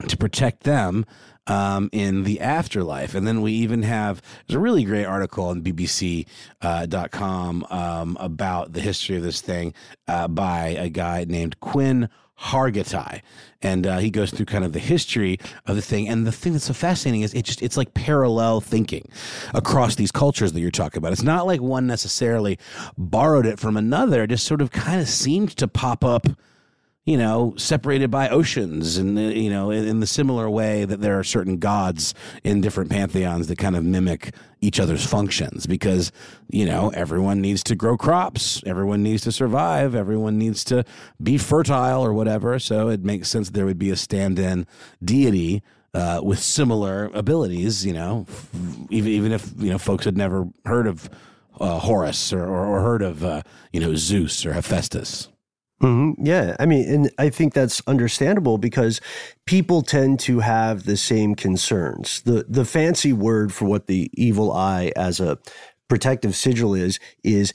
to 0.06 0.16
protect 0.16 0.62
them 0.64 1.04
um, 1.48 1.88
in 1.92 2.24
the 2.24 2.40
afterlife. 2.40 3.14
And 3.14 3.26
then 3.26 3.42
we 3.42 3.52
even 3.52 3.82
have 3.82 4.22
there's 4.46 4.56
a 4.56 4.60
really 4.60 4.84
great 4.84 5.04
article 5.06 5.46
on 5.46 5.62
BBC.com 5.62 6.26
uh, 7.70 7.74
um, 7.74 8.16
about 8.20 8.72
the 8.72 8.80
history 8.80 9.16
of 9.16 9.22
this 9.22 9.40
thing 9.40 9.74
uh, 10.06 10.28
by 10.28 10.68
a 10.68 10.88
guy 10.88 11.24
named 11.26 11.58
Quinn 11.60 12.08
Hargittai, 12.40 13.22
and 13.62 13.84
uh, 13.84 13.98
he 13.98 14.10
goes 14.10 14.30
through 14.30 14.46
kind 14.46 14.64
of 14.64 14.72
the 14.72 14.78
history 14.78 15.40
of 15.66 15.74
the 15.74 15.82
thing. 15.82 16.08
And 16.08 16.24
the 16.24 16.30
thing 16.30 16.52
that's 16.52 16.66
so 16.66 16.72
fascinating 16.72 17.22
is 17.22 17.34
it 17.34 17.44
just 17.44 17.62
it's 17.62 17.76
like 17.76 17.94
parallel 17.94 18.60
thinking 18.60 19.08
across 19.54 19.96
these 19.96 20.12
cultures 20.12 20.52
that 20.52 20.60
you're 20.60 20.70
talking 20.70 20.98
about. 20.98 21.12
It's 21.12 21.22
not 21.22 21.46
like 21.46 21.60
one 21.60 21.88
necessarily 21.88 22.56
borrowed 22.96 23.44
it 23.44 23.58
from 23.58 23.76
another; 23.76 24.22
it 24.22 24.28
just 24.28 24.46
sort 24.46 24.60
of 24.60 24.70
kind 24.70 25.00
of 25.00 25.08
seemed 25.08 25.56
to 25.56 25.66
pop 25.66 26.04
up 26.04 26.28
you 27.08 27.16
know, 27.16 27.54
separated 27.56 28.10
by 28.10 28.28
oceans, 28.28 28.98
and 28.98 29.18
you 29.18 29.48
know, 29.48 29.70
in, 29.70 29.88
in, 29.88 30.00
the 30.00 30.06
similar 30.06 30.50
way 30.50 30.84
that 30.84 31.00
there 31.00 31.18
are 31.18 31.24
certain 31.24 31.56
gods 31.56 32.12
in 32.44 32.60
different 32.60 32.90
pantheons 32.90 33.46
that 33.46 33.56
kind 33.56 33.74
of 33.76 33.82
mimic 33.82 34.34
each 34.60 34.78
other's 34.78 35.06
functions, 35.06 35.66
because 35.66 36.12
you 36.50 36.66
know, 36.66 36.90
everyone 36.90 37.40
needs 37.40 37.64
to 37.64 37.74
grow 37.74 37.96
crops, 37.96 38.62
everyone 38.66 39.02
needs 39.02 39.22
to 39.22 39.32
survive, 39.32 39.94
everyone 39.94 40.36
needs 40.36 40.62
to 40.64 40.84
be 41.22 41.38
fertile 41.38 42.04
or 42.04 42.12
whatever. 42.12 42.58
So 42.58 42.90
it 42.90 43.02
makes 43.02 43.30
sense 43.30 43.48
there 43.48 43.64
would 43.64 43.78
be 43.78 43.88
a 43.88 43.96
stand-in 43.96 44.66
deity 45.02 45.62
uh, 45.94 46.20
with 46.22 46.40
similar 46.40 47.10
abilities. 47.14 47.86
You 47.86 47.94
know, 47.94 48.26
even 48.90 49.10
even 49.10 49.32
if 49.32 49.50
you 49.56 49.70
know 49.70 49.78
folks 49.78 50.04
had 50.04 50.18
never 50.18 50.46
heard 50.66 50.86
of 50.86 51.08
uh, 51.58 51.78
Horus 51.78 52.34
or, 52.34 52.44
or, 52.44 52.66
or 52.66 52.80
heard 52.82 53.00
of 53.00 53.24
uh, 53.24 53.40
you 53.72 53.80
know 53.80 53.94
Zeus 53.94 54.44
or 54.44 54.52
Hephaestus. 54.52 55.28
Mm-hmm. 55.82 56.26
Yeah. 56.26 56.56
I 56.58 56.66
mean, 56.66 56.92
and 56.92 57.10
I 57.18 57.30
think 57.30 57.54
that's 57.54 57.80
understandable 57.86 58.58
because 58.58 59.00
people 59.46 59.82
tend 59.82 60.18
to 60.20 60.40
have 60.40 60.84
the 60.84 60.96
same 60.96 61.34
concerns. 61.34 62.20
The 62.22 62.44
the 62.48 62.64
fancy 62.64 63.12
word 63.12 63.52
for 63.52 63.66
what 63.66 63.86
the 63.86 64.10
evil 64.14 64.52
eye 64.52 64.92
as 64.96 65.20
a 65.20 65.38
protective 65.88 66.34
sigil 66.34 66.74
is 66.74 66.98
is 67.22 67.52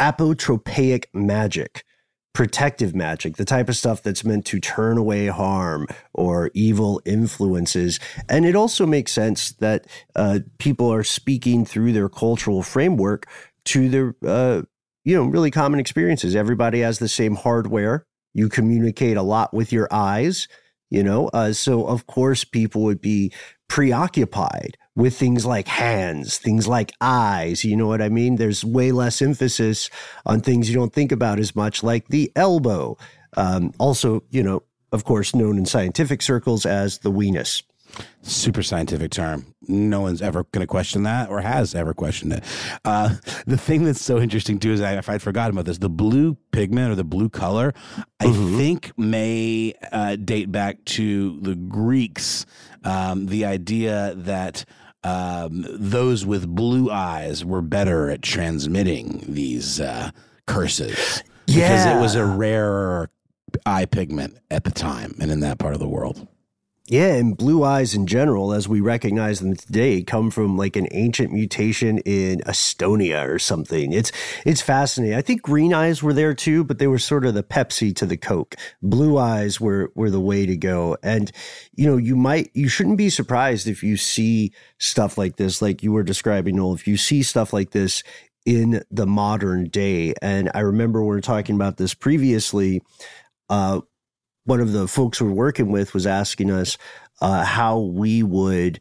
apotropaic 0.00 1.06
magic. 1.12 1.84
Protective 2.32 2.94
magic, 2.94 3.36
the 3.36 3.44
type 3.44 3.68
of 3.68 3.74
stuff 3.74 4.04
that's 4.04 4.24
meant 4.24 4.46
to 4.46 4.60
turn 4.60 4.96
away 4.96 5.26
harm 5.26 5.88
or 6.14 6.52
evil 6.54 7.02
influences. 7.04 7.98
And 8.28 8.46
it 8.46 8.54
also 8.54 8.86
makes 8.86 9.10
sense 9.10 9.50
that 9.54 9.88
uh, 10.14 10.38
people 10.58 10.92
are 10.92 11.02
speaking 11.02 11.64
through 11.64 11.92
their 11.92 12.08
cultural 12.08 12.62
framework 12.62 13.26
to 13.64 13.88
their 13.88 14.14
uh, 14.24 14.62
you 15.10 15.16
know, 15.16 15.24
really 15.24 15.50
common 15.50 15.80
experiences. 15.80 16.36
Everybody 16.36 16.80
has 16.82 17.00
the 17.00 17.08
same 17.08 17.34
hardware. 17.34 18.04
You 18.32 18.48
communicate 18.48 19.16
a 19.16 19.22
lot 19.22 19.52
with 19.52 19.72
your 19.72 19.88
eyes, 19.90 20.46
you 20.88 21.02
know. 21.02 21.26
Uh, 21.34 21.52
so, 21.52 21.84
of 21.84 22.06
course, 22.06 22.44
people 22.44 22.82
would 22.82 23.00
be 23.00 23.32
preoccupied 23.68 24.78
with 24.94 25.16
things 25.16 25.44
like 25.44 25.66
hands, 25.66 26.38
things 26.38 26.68
like 26.68 26.92
eyes. 27.00 27.64
You 27.64 27.76
know 27.76 27.88
what 27.88 28.00
I 28.00 28.08
mean? 28.08 28.36
There's 28.36 28.64
way 28.64 28.92
less 28.92 29.20
emphasis 29.20 29.90
on 30.26 30.42
things 30.42 30.70
you 30.70 30.76
don't 30.76 30.92
think 30.92 31.10
about 31.10 31.40
as 31.40 31.56
much, 31.56 31.82
like 31.82 32.06
the 32.06 32.30
elbow. 32.36 32.96
Um, 33.36 33.72
also, 33.80 34.22
you 34.30 34.44
know, 34.44 34.62
of 34.92 35.02
course, 35.02 35.34
known 35.34 35.58
in 35.58 35.66
scientific 35.66 36.22
circles 36.22 36.64
as 36.64 36.98
the 36.98 37.10
weenus. 37.10 37.64
Super 38.22 38.62
scientific 38.62 39.10
term. 39.10 39.54
No 39.68 40.02
one's 40.02 40.22
ever 40.22 40.44
going 40.44 40.62
to 40.62 40.66
question 40.66 41.04
that 41.04 41.28
or 41.28 41.40
has 41.40 41.74
ever 41.74 41.94
questioned 41.94 42.32
it. 42.34 42.44
Uh, 42.84 43.16
the 43.46 43.56
thing 43.56 43.84
that's 43.84 44.02
so 44.02 44.18
interesting 44.18 44.58
too 44.58 44.72
is 44.72 44.80
I, 44.80 44.96
if 44.96 45.08
I'd 45.08 45.22
forgotten 45.22 45.56
about 45.56 45.64
this, 45.64 45.78
the 45.78 45.88
blue 45.88 46.36
pigment 46.52 46.92
or 46.92 46.94
the 46.94 47.04
blue 47.04 47.28
color, 47.28 47.72
I 48.20 48.26
mm-hmm. 48.26 48.58
think 48.58 48.92
may 48.98 49.74
uh, 49.92 50.16
date 50.16 50.52
back 50.52 50.84
to 50.86 51.40
the 51.40 51.54
Greeks. 51.54 52.46
Um, 52.84 53.26
the 53.26 53.44
idea 53.44 54.14
that 54.16 54.64
um, 55.02 55.66
those 55.70 56.26
with 56.26 56.46
blue 56.46 56.90
eyes 56.90 57.44
were 57.44 57.62
better 57.62 58.10
at 58.10 58.22
transmitting 58.22 59.24
these 59.26 59.80
uh, 59.80 60.10
curses 60.46 61.22
yeah. 61.46 61.68
because 61.68 61.86
it 61.86 62.00
was 62.00 62.14
a 62.14 62.24
rarer 62.24 63.10
eye 63.66 63.86
pigment 63.86 64.38
at 64.50 64.64
the 64.64 64.70
time 64.70 65.14
and 65.20 65.30
in 65.30 65.40
that 65.40 65.58
part 65.58 65.74
of 65.74 65.80
the 65.80 65.88
world. 65.88 66.26
Yeah, 66.90 67.14
and 67.14 67.36
blue 67.36 67.62
eyes 67.62 67.94
in 67.94 68.08
general, 68.08 68.52
as 68.52 68.66
we 68.66 68.80
recognize 68.80 69.38
them 69.38 69.54
today, 69.54 70.02
come 70.02 70.28
from 70.28 70.56
like 70.56 70.74
an 70.74 70.88
ancient 70.90 71.32
mutation 71.32 71.98
in 71.98 72.40
Estonia 72.40 73.28
or 73.28 73.38
something. 73.38 73.92
It's 73.92 74.10
it's 74.44 74.60
fascinating. 74.60 75.16
I 75.16 75.22
think 75.22 75.40
green 75.40 75.72
eyes 75.72 76.02
were 76.02 76.12
there 76.12 76.34
too, 76.34 76.64
but 76.64 76.80
they 76.80 76.88
were 76.88 76.98
sort 76.98 77.24
of 77.24 77.34
the 77.34 77.44
Pepsi 77.44 77.94
to 77.94 78.06
the 78.06 78.16
Coke. 78.16 78.56
Blue 78.82 79.18
eyes 79.18 79.60
were 79.60 79.92
were 79.94 80.10
the 80.10 80.20
way 80.20 80.46
to 80.46 80.56
go. 80.56 80.96
And 81.00 81.30
you 81.76 81.86
know, 81.86 81.96
you 81.96 82.16
might 82.16 82.50
you 82.54 82.68
shouldn't 82.68 82.98
be 82.98 83.08
surprised 83.08 83.68
if 83.68 83.84
you 83.84 83.96
see 83.96 84.52
stuff 84.78 85.16
like 85.16 85.36
this, 85.36 85.62
like 85.62 85.84
you 85.84 85.92
were 85.92 86.02
describing, 86.02 86.56
Noel. 86.56 86.74
If 86.74 86.88
you 86.88 86.96
see 86.96 87.22
stuff 87.22 87.52
like 87.52 87.70
this 87.70 88.02
in 88.44 88.82
the 88.90 89.06
modern 89.06 89.68
day, 89.68 90.14
and 90.20 90.50
I 90.56 90.60
remember 90.60 91.02
we 91.02 91.06
were 91.06 91.20
talking 91.20 91.54
about 91.54 91.76
this 91.76 91.94
previously. 91.94 92.82
Uh, 93.48 93.80
one 94.44 94.60
of 94.60 94.72
the 94.72 94.88
folks 94.88 95.20
we're 95.20 95.30
working 95.30 95.70
with 95.70 95.94
was 95.94 96.06
asking 96.06 96.50
us 96.50 96.76
uh, 97.20 97.44
how 97.44 97.78
we 97.78 98.22
would 98.22 98.80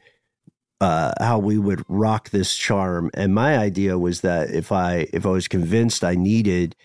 uh, 0.82 1.12
how 1.20 1.38
we 1.38 1.58
would 1.58 1.84
rock 1.90 2.30
this 2.30 2.56
charm, 2.56 3.12
and 3.14 3.36
my 3.36 3.58
idea 3.58 4.00
was 4.00 4.22
that 4.22 4.50
if 4.50 4.72
I 4.72 5.08
if 5.14 5.26
I 5.26 5.30
was 5.30 5.48
convinced 5.48 6.04
I 6.04 6.16
needed 6.16 6.76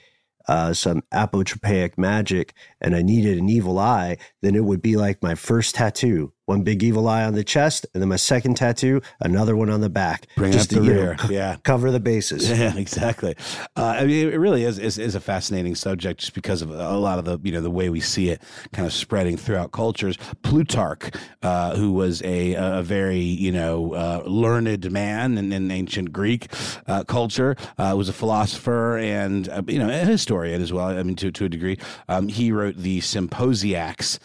uh, 0.49 0.75
some 0.75 1.03
apotropaic 1.13 1.97
magic 1.97 2.55
and 2.81 2.95
I 2.95 3.03
needed 3.03 3.39
an 3.39 3.49
evil 3.49 3.79
eye, 3.79 4.19
then 4.43 4.55
it 4.55 4.65
would 4.65 4.83
be 4.83 4.97
like 4.97 5.23
my 5.23 5.35
first 5.35 5.77
tattoo 5.77 6.34
one 6.47 6.63
big 6.63 6.83
evil 6.83 7.09
eye 7.09 7.25
on 7.25 7.35
the 7.35 7.45
chest, 7.45 7.87
and 7.95 8.03
then 8.03 8.09
my 8.09 8.17
second 8.17 8.57
tattoo, 8.57 9.01
another 9.21 9.57
one 9.57 9.71
on 9.71 9.81
the 9.81 9.89
back. 9.89 10.27
Bring 10.37 10.53
just 10.53 10.71
to, 10.71 10.81
rear. 10.81 11.17
Know, 11.17 11.31
yeah. 11.31 11.57
Cover 11.63 11.91
the 11.91 12.01
bases. 12.01 12.51
Yeah, 12.65 12.77
exactly. 12.77 13.35
Uh, 13.77 13.97
I 13.99 14.05
mean, 14.05 14.29
it 14.29 14.37
really 14.37 14.63
is, 14.63 14.79
is, 14.79 14.97
is 14.97 15.17
a 15.17 15.21
fascinating 15.21 15.75
subject 15.75 16.21
just 16.21 16.35
because 16.35 16.63
of 16.63 16.71
a 16.71 16.97
lot 16.97 17.19
of 17.19 17.25
the 17.25 17.39
you 17.43 17.51
know 17.51 17.61
the 17.61 17.71
way 17.71 17.89
we 17.91 18.01
see 18.01 18.31
it 18.31 18.41
kind 18.73 18.87
of 18.87 18.93
spreading 18.93 19.37
throughout 19.37 19.73
cultures. 19.73 20.17
Plutarch, 20.43 21.11
uh, 21.43 21.75
who 21.77 21.93
was 21.93 22.23
a, 22.23 22.55
a 22.55 22.83
very 22.83 23.19
you 23.19 23.51
know 23.51 23.95
uh, 23.95 24.23
learned 24.25 24.91
man 24.91 25.37
in, 25.37 25.53
in 25.53 25.71
ancient 25.71 26.13
Greek 26.13 26.47
uh, 26.87 27.03
culture, 27.05 27.57
uh, 27.77 27.95
was 27.97 28.09
a 28.09 28.13
philosopher 28.13 28.99
and 28.99 29.49
uh, 29.49 29.63
you 29.67 29.79
know 29.79 29.89
a 29.89 30.05
historian 30.05 30.63
as 30.63 30.73
well. 30.73 30.87
I 30.87 31.03
mean, 31.03 31.17
to 31.17 31.33
to 31.33 31.47
a 31.47 31.49
degree, 31.49 31.79
um, 32.09 32.29
he 32.29 32.53
wrote 32.53 32.77
the 32.77 33.01
Symposiacs, 33.01 34.19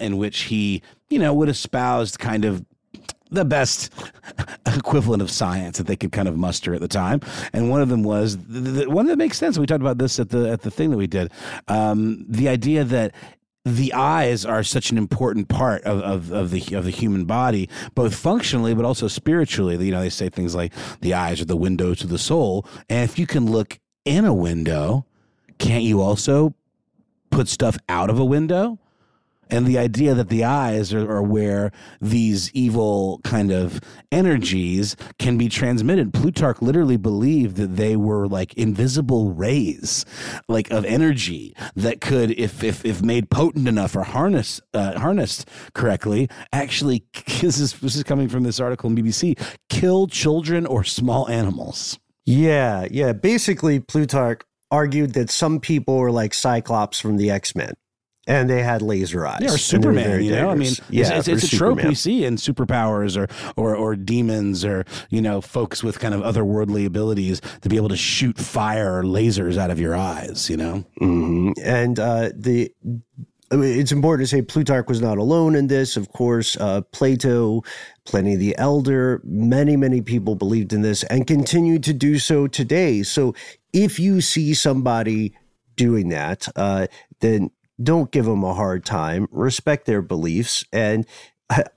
in 0.00 0.18
which 0.18 0.42
he 0.42 0.82
you 1.12 1.18
know, 1.18 1.34
would 1.34 1.48
espouse 1.48 2.16
kind 2.16 2.44
of 2.44 2.64
the 3.30 3.44
best 3.44 3.92
equivalent 4.66 5.22
of 5.22 5.30
science 5.30 5.78
that 5.78 5.86
they 5.86 5.96
could 5.96 6.12
kind 6.12 6.28
of 6.28 6.36
muster 6.36 6.74
at 6.74 6.80
the 6.80 6.88
time. 6.88 7.20
And 7.52 7.70
one 7.70 7.80
of 7.80 7.88
them 7.88 8.02
was 8.02 8.36
the, 8.36 8.60
the 8.60 8.90
one 8.90 9.06
that 9.06 9.16
makes 9.16 9.38
sense. 9.38 9.58
We 9.58 9.66
talked 9.66 9.80
about 9.80 9.98
this 9.98 10.18
at 10.18 10.30
the 10.30 10.50
at 10.50 10.62
the 10.62 10.70
thing 10.70 10.90
that 10.90 10.96
we 10.96 11.06
did. 11.06 11.30
Um, 11.68 12.24
the 12.28 12.48
idea 12.48 12.84
that 12.84 13.14
the 13.64 13.92
eyes 13.92 14.44
are 14.44 14.64
such 14.64 14.90
an 14.90 14.98
important 14.98 15.48
part 15.48 15.82
of, 15.84 16.00
of, 16.00 16.32
of, 16.32 16.50
the 16.50 16.74
of 16.74 16.84
the 16.84 16.90
human 16.90 17.24
body, 17.24 17.68
both 17.94 18.14
functionally 18.14 18.74
but 18.74 18.84
also 18.84 19.08
spiritually. 19.08 19.82
You 19.84 19.92
know, 19.92 20.00
they 20.00 20.10
say 20.10 20.28
things 20.28 20.54
like 20.54 20.72
the 21.00 21.14
eyes 21.14 21.40
are 21.40 21.46
the 21.46 21.56
window 21.56 21.94
to 21.94 22.06
the 22.06 22.18
soul, 22.18 22.66
and 22.88 23.08
if 23.08 23.18
you 23.18 23.26
can 23.26 23.50
look 23.50 23.78
in 24.04 24.24
a 24.24 24.34
window, 24.34 25.06
can't 25.58 25.84
you 25.84 26.00
also 26.00 26.54
put 27.30 27.48
stuff 27.48 27.78
out 27.88 28.10
of 28.10 28.18
a 28.18 28.24
window? 28.24 28.78
And 29.52 29.66
the 29.66 29.78
idea 29.78 30.14
that 30.14 30.30
the 30.30 30.44
eyes 30.44 30.94
are, 30.94 31.08
are, 31.08 31.22
where 31.22 31.70
these 32.00 32.50
evil 32.52 33.20
kind 33.22 33.52
of 33.52 33.80
energies 34.10 34.96
can 35.18 35.36
be 35.36 35.48
transmitted. 35.48 36.12
Plutarch 36.14 36.62
literally 36.62 36.96
believed 36.96 37.56
that 37.56 37.76
they 37.76 37.94
were 37.94 38.26
like 38.26 38.54
invisible 38.54 39.32
rays, 39.32 40.06
like 40.48 40.70
of 40.70 40.84
energy 40.86 41.54
that 41.76 42.00
could, 42.00 42.30
if 42.32 42.64
if, 42.64 42.84
if 42.84 43.02
made 43.02 43.30
potent 43.30 43.68
enough 43.68 43.94
or 43.94 44.02
harness 44.02 44.60
uh, 44.72 44.98
harnessed 44.98 45.48
correctly, 45.74 46.28
actually 46.52 47.04
this 47.40 47.60
is 47.60 47.74
this 47.74 47.94
is 47.94 48.02
coming 48.02 48.28
from 48.28 48.42
this 48.42 48.58
article 48.58 48.88
in 48.88 48.96
BBC, 48.96 49.38
kill 49.68 50.06
children 50.06 50.64
or 50.64 50.82
small 50.82 51.28
animals. 51.28 51.98
Yeah, 52.24 52.86
yeah. 52.90 53.12
Basically, 53.12 53.80
Plutarch 53.80 54.42
argued 54.70 55.12
that 55.12 55.28
some 55.28 55.60
people 55.60 55.98
were 55.98 56.10
like 56.10 56.32
Cyclops 56.32 56.98
from 56.98 57.18
the 57.18 57.30
X 57.30 57.54
Men 57.54 57.74
and 58.26 58.48
they 58.48 58.62
had 58.62 58.82
laser 58.82 59.26
eyes. 59.26 59.40
Yeah, 59.42 59.54
or 59.54 59.58
Superman. 59.58 60.22
You 60.22 60.32
know, 60.32 60.50
I 60.50 60.54
mean, 60.54 60.72
yeah, 60.90 61.14
it's, 61.14 61.28
it's, 61.28 61.44
it's 61.44 61.52
a 61.52 61.56
trope 61.56 61.82
we 61.82 61.94
see 61.94 62.24
in 62.24 62.36
superpowers 62.36 63.16
or, 63.16 63.28
or 63.56 63.74
or 63.74 63.96
demons 63.96 64.64
or 64.64 64.84
you 65.10 65.20
know 65.20 65.40
folks 65.40 65.82
with 65.82 65.98
kind 65.98 66.14
of 66.14 66.20
otherworldly 66.20 66.86
abilities 66.86 67.40
to 67.62 67.68
be 67.68 67.76
able 67.76 67.88
to 67.88 67.96
shoot 67.96 68.38
fire 68.38 68.98
or 68.98 69.02
lasers 69.02 69.56
out 69.56 69.70
of 69.70 69.80
your 69.80 69.96
eyes. 69.96 70.48
You 70.48 70.56
know, 70.56 70.84
mm-hmm. 71.00 71.52
and 71.62 71.98
uh, 71.98 72.30
the. 72.34 72.72
It's 73.54 73.92
important 73.92 74.26
to 74.26 74.34
say 74.34 74.40
Plutarch 74.40 74.88
was 74.88 75.02
not 75.02 75.18
alone 75.18 75.54
in 75.54 75.66
this. 75.66 75.98
Of 75.98 76.08
course, 76.08 76.56
uh, 76.56 76.80
Plato, 76.90 77.60
Pliny 78.06 78.34
the 78.34 78.56
Elder, 78.56 79.20
many, 79.24 79.76
many 79.76 80.00
people 80.00 80.36
believed 80.36 80.72
in 80.72 80.80
this 80.80 81.02
and 81.02 81.26
continue 81.26 81.78
to 81.80 81.92
do 81.92 82.18
so 82.18 82.46
today. 82.46 83.02
So 83.02 83.34
if 83.74 83.98
you 83.98 84.22
see 84.22 84.54
somebody 84.54 85.36
doing 85.76 86.08
that, 86.08 86.48
uh, 86.56 86.86
then 87.20 87.50
don't 87.82 88.10
give 88.10 88.24
them 88.24 88.44
a 88.44 88.54
hard 88.54 88.84
time, 88.84 89.28
respect 89.30 89.86
their 89.86 90.02
beliefs. 90.02 90.64
And 90.72 91.06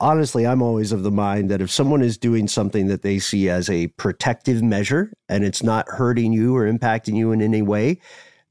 honestly, 0.00 0.46
I'm 0.46 0.62
always 0.62 0.92
of 0.92 1.02
the 1.02 1.10
mind 1.10 1.50
that 1.50 1.60
if 1.60 1.70
someone 1.70 2.02
is 2.02 2.16
doing 2.16 2.48
something 2.48 2.86
that 2.88 3.02
they 3.02 3.18
see 3.18 3.48
as 3.48 3.68
a 3.68 3.88
protective 3.88 4.62
measure 4.62 5.12
and 5.28 5.44
it's 5.44 5.62
not 5.62 5.88
hurting 5.88 6.32
you 6.32 6.56
or 6.56 6.70
impacting 6.70 7.16
you 7.16 7.32
in 7.32 7.42
any 7.42 7.62
way, 7.62 8.00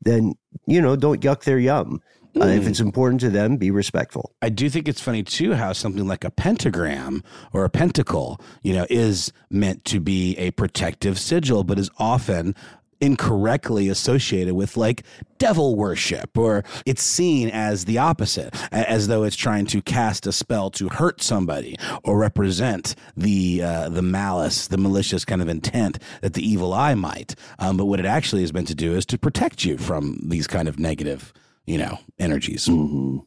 then, 0.01 0.33
you 0.67 0.81
know, 0.81 0.95
don't 0.95 1.21
yuck 1.21 1.43
their 1.43 1.59
yum. 1.59 2.01
Uh, 2.39 2.47
if 2.47 2.67
it's 2.67 2.81
important 2.81 3.21
to 3.21 3.29
them, 3.29 3.55
be 3.55 3.71
respectful. 3.71 4.35
I 4.41 4.49
do 4.49 4.69
think 4.69 4.89
it's 4.89 4.99
funny 4.99 5.23
too 5.23 5.53
how 5.53 5.71
something 5.71 6.05
like 6.05 6.25
a 6.25 6.29
pentagram 6.29 7.23
or 7.53 7.63
a 7.63 7.69
pentacle, 7.69 8.41
you 8.61 8.73
know, 8.73 8.85
is 8.89 9.31
meant 9.49 9.85
to 9.85 10.01
be 10.01 10.35
a 10.37 10.51
protective 10.51 11.17
sigil, 11.17 11.63
but 11.63 11.79
is 11.79 11.89
often 11.97 12.53
incorrectly 13.01 13.89
associated 13.89 14.53
with 14.53 14.77
like 14.77 15.03
devil 15.37 15.75
worship 15.75 16.37
or 16.37 16.63
it's 16.85 17.03
seen 17.03 17.49
as 17.49 17.85
the 17.85 17.97
opposite 17.97 18.55
as 18.71 19.07
though 19.07 19.23
it's 19.23 19.35
trying 19.35 19.65
to 19.65 19.81
cast 19.81 20.25
a 20.25 20.31
spell 20.31 20.69
to 20.69 20.87
hurt 20.87 21.21
somebody 21.21 21.75
or 22.03 22.17
represent 22.17 22.95
the 23.17 23.61
uh, 23.61 23.89
the 23.89 24.01
malice 24.01 24.67
the 24.67 24.77
malicious 24.77 25.25
kind 25.25 25.41
of 25.41 25.49
intent 25.49 25.99
that 26.21 26.33
the 26.33 26.47
evil 26.47 26.73
eye 26.73 26.95
might. 26.95 27.35
Um, 27.59 27.77
but 27.77 27.85
what 27.85 27.99
it 27.99 28.05
actually 28.05 28.43
is 28.43 28.53
meant 28.53 28.67
to 28.69 28.75
do 28.75 28.95
is 28.95 29.05
to 29.07 29.17
protect 29.17 29.65
you 29.65 29.77
from 29.77 30.19
these 30.23 30.47
kind 30.47 30.67
of 30.67 30.79
negative 30.79 31.33
you 31.65 31.77
know 31.77 31.99
energies. 32.19 32.67
Mm-hmm. 32.67 33.17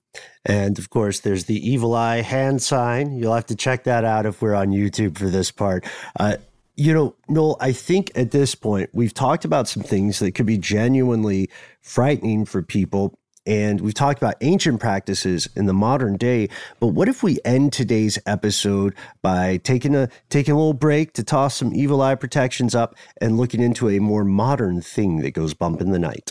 and 0.46 0.78
of 0.78 0.90
course 0.90 1.20
there's 1.20 1.44
the 1.44 1.68
evil 1.68 1.94
eye 1.94 2.22
hand 2.22 2.62
sign. 2.62 3.16
You'll 3.16 3.34
have 3.34 3.46
to 3.46 3.56
check 3.56 3.84
that 3.84 4.04
out 4.04 4.26
if 4.26 4.40
we're 4.40 4.54
on 4.54 4.68
youtube 4.68 5.18
for 5.18 5.28
this 5.28 5.50
part. 5.50 5.84
Uh, 6.18 6.36
you 6.79 6.95
know, 6.95 7.16
Noel, 7.29 7.57
I 7.61 7.72
think 7.72 8.12
at 8.14 8.31
this 8.31 8.55
point 8.55 8.91
we've 8.93 9.12
talked 9.12 9.45
about 9.45 9.66
some 9.66 9.83
things 9.83 10.20
that 10.20 10.33
could 10.37 10.47
be 10.47 10.57
genuinely 10.57 11.51
frightening 11.83 12.45
for 12.45 12.62
people. 12.62 13.18
And 13.47 13.81
we've 13.81 13.95
talked 13.95 14.22
about 14.22 14.37
ancient 14.43 14.79
practices 14.79 15.49
in 15.57 15.66
the 15.66 15.72
modern 15.72 16.16
day. 16.16 16.49
But 16.79 16.89
what 16.89 17.09
if 17.09 17.22
we 17.22 17.39
end 17.45 17.72
today's 17.72 18.16
episode 18.26 18.95
by 19.22 19.57
taking 19.57 19.97
a 19.97 20.09
taking 20.29 20.55
a 20.55 20.57
little 20.57 20.72
break 20.72 21.14
to 21.14 21.24
toss 21.24 21.57
some 21.57 21.74
evil 21.74 22.01
eye 22.01 22.14
protections 22.14 22.76
up 22.76 22.95
and 23.20 23.37
looking 23.37 23.61
into 23.61 23.89
a 23.89 23.99
more 23.99 24.24
modern 24.24 24.81
thing 24.81 25.22
that 25.22 25.33
goes 25.33 25.55
bump 25.55 25.81
in 25.81 25.91
the 25.91 25.99
night? 25.99 26.31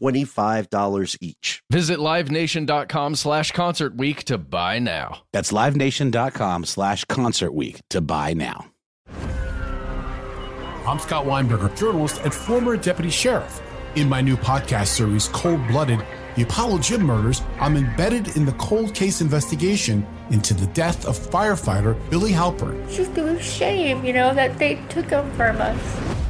$25 0.00 1.18
each. 1.20 1.62
Visit 1.70 1.98
livenation.com 1.98 3.14
slash 3.14 3.52
concert 3.52 3.96
week 3.96 4.24
to 4.24 4.38
buy 4.38 4.78
now. 4.78 5.22
That's 5.32 5.52
livenation.com 5.52 6.64
slash 6.64 7.04
concert 7.04 7.52
week 7.52 7.80
to 7.90 8.00
buy 8.00 8.34
now. 8.34 8.66
I'm 10.86 10.98
Scott 10.98 11.26
Weinberger, 11.26 11.76
journalist 11.76 12.20
and 12.24 12.32
former 12.32 12.76
deputy 12.76 13.10
sheriff. 13.10 13.60
In 13.96 14.08
my 14.08 14.20
new 14.20 14.36
podcast 14.36 14.86
series, 14.86 15.28
Cold 15.28 15.66
Blooded 15.68 16.00
The 16.36 16.42
Apollo 16.42 16.78
Gym 16.78 17.02
Murders, 17.02 17.42
I'm 17.60 17.76
embedded 17.76 18.36
in 18.36 18.46
the 18.46 18.52
cold 18.52 18.94
case 18.94 19.20
investigation 19.20 20.06
into 20.30 20.54
the 20.54 20.66
death 20.68 21.06
of 21.06 21.18
firefighter 21.18 21.98
Billy 22.08 22.32
Halpern. 22.32 22.82
It's 22.86 22.96
just 22.96 23.18
a 23.18 23.40
shame, 23.42 24.04
you 24.04 24.12
know, 24.12 24.32
that 24.32 24.58
they 24.58 24.76
took 24.88 25.10
him 25.10 25.30
from 25.32 25.60
us. 25.60 26.29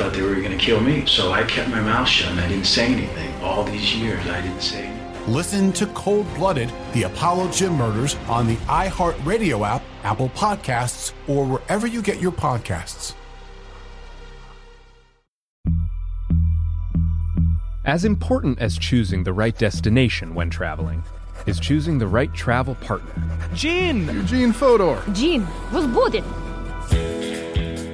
thought 0.00 0.14
they 0.14 0.22
were 0.22 0.34
going 0.36 0.50
to 0.50 0.56
kill 0.56 0.80
me. 0.80 1.04
So 1.04 1.32
I 1.32 1.42
kept 1.44 1.68
my 1.68 1.80
mouth 1.80 2.08
shut 2.08 2.30
and 2.30 2.40
I 2.40 2.48
didn't 2.48 2.64
say 2.64 2.86
anything. 2.86 3.34
All 3.42 3.64
these 3.64 3.94
years, 3.94 4.26
I 4.28 4.40
didn't 4.40 4.62
say 4.62 4.84
anything. 4.84 5.32
Listen 5.32 5.72
to 5.72 5.86
Cold 5.88 6.26
Blooded, 6.36 6.72
The 6.94 7.02
Apollo 7.02 7.50
Gym 7.50 7.74
Murders 7.74 8.16
on 8.26 8.46
the 8.46 8.56
iHeartRadio 8.56 9.66
app, 9.66 9.82
Apple 10.02 10.30
Podcasts, 10.30 11.12
or 11.28 11.44
wherever 11.44 11.86
you 11.86 12.00
get 12.00 12.18
your 12.18 12.32
podcasts. 12.32 13.12
As 17.84 18.06
important 18.06 18.58
as 18.58 18.78
choosing 18.78 19.22
the 19.22 19.34
right 19.34 19.56
destination 19.58 20.34
when 20.34 20.48
traveling 20.48 21.02
is 21.44 21.60
choosing 21.60 21.98
the 21.98 22.06
right 22.06 22.32
travel 22.32 22.74
partner. 22.76 23.12
Gene! 23.52 24.06
Eugene 24.06 24.52
Fodor! 24.52 25.02
Gene, 25.12 25.46
was 25.72 25.86
we'll. 25.86 26.49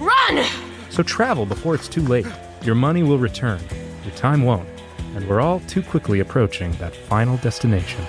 run! 0.00 0.44
So 0.90 1.02
travel 1.02 1.46
before 1.46 1.74
it's 1.74 1.88
too 1.88 2.02
late. 2.02 2.26
Your 2.62 2.74
money 2.74 3.02
will 3.02 3.18
return, 3.18 3.60
your 4.04 4.14
time 4.16 4.42
won't, 4.42 4.68
and 5.14 5.28
we're 5.28 5.40
all 5.40 5.60
too 5.60 5.82
quickly 5.82 6.20
approaching 6.20 6.72
that 6.72 6.94
final 6.94 7.36
destination. 7.38 8.04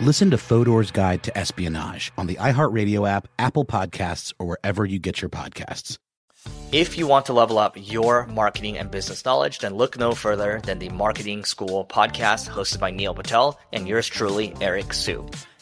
Listen 0.00 0.30
to 0.30 0.36
Fodor's 0.36 0.92
Guide 0.92 1.24
to 1.24 1.36
Espionage 1.36 2.12
on 2.16 2.28
the 2.28 2.36
iHeartRadio 2.36 3.08
app, 3.08 3.26
Apple 3.38 3.64
Podcasts, 3.64 4.32
or 4.38 4.46
wherever 4.46 4.84
you 4.84 5.00
get 5.00 5.20
your 5.20 5.28
podcasts. 5.28 5.98
If 6.70 6.96
you 6.96 7.06
want 7.06 7.26
to 7.26 7.32
level 7.32 7.58
up 7.58 7.74
your 7.76 8.26
marketing 8.26 8.78
and 8.78 8.90
business 8.90 9.24
knowledge, 9.24 9.58
then 9.58 9.74
look 9.74 9.98
no 9.98 10.12
further 10.12 10.60
than 10.62 10.78
the 10.78 10.88
Marketing 10.90 11.44
School 11.44 11.84
podcast 11.84 12.48
hosted 12.48 12.78
by 12.78 12.90
Neil 12.90 13.14
Patel 13.14 13.58
and 13.72 13.88
yours 13.88 14.06
truly, 14.06 14.54
Eric 14.60 14.92
Siu. 14.92 15.26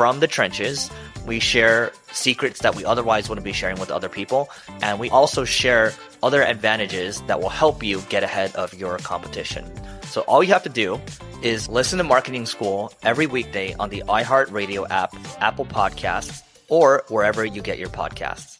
from 0.00 0.20
the 0.20 0.26
trenches. 0.26 0.90
We 1.26 1.40
share 1.40 1.92
secrets 2.10 2.60
that 2.60 2.74
we 2.74 2.86
otherwise 2.86 3.28
wouldn't 3.28 3.44
be 3.44 3.52
sharing 3.52 3.78
with 3.78 3.90
other 3.90 4.08
people. 4.08 4.48
And 4.80 4.98
we 4.98 5.10
also 5.10 5.44
share 5.44 5.92
other 6.22 6.42
advantages 6.42 7.20
that 7.26 7.38
will 7.38 7.50
help 7.50 7.82
you 7.82 8.00
get 8.08 8.22
ahead 8.22 8.56
of 8.56 8.72
your 8.72 8.96
competition. 8.96 9.70
So 10.04 10.22
all 10.22 10.42
you 10.42 10.54
have 10.54 10.62
to 10.62 10.70
do 10.70 10.98
is 11.42 11.68
listen 11.68 11.98
to 11.98 12.04
Marketing 12.04 12.46
School 12.46 12.94
every 13.02 13.26
weekday 13.26 13.74
on 13.74 13.90
the 13.90 14.02
iHeartRadio 14.08 14.88
app, 14.88 15.14
Apple 15.38 15.66
Podcasts, 15.66 16.40
or 16.70 17.04
wherever 17.08 17.44
you 17.44 17.60
get 17.60 17.78
your 17.78 17.90
podcasts. 17.90 18.56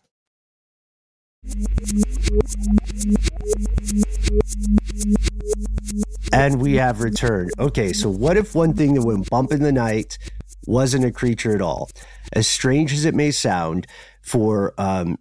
And 6.35 6.61
we 6.61 6.75
have 6.75 7.01
returned. 7.01 7.53
Okay, 7.59 7.95
so 7.95 8.11
what 8.11 8.37
if 8.37 8.55
one 8.55 8.75
thing 8.75 8.93
that 8.93 9.03
went 9.03 9.31
bump 9.31 9.53
in 9.53 9.63
the 9.63 9.73
night 9.73 10.19
wasn't 10.67 11.05
a 11.05 11.13
creature 11.13 11.55
at 11.55 11.63
all? 11.63 11.91
As 12.33 12.47
strange 12.47 12.93
as 12.93 13.05
it 13.05 13.15
may 13.15 13.31
sound, 13.31 13.87
for 14.23 14.75
um, 14.79 15.19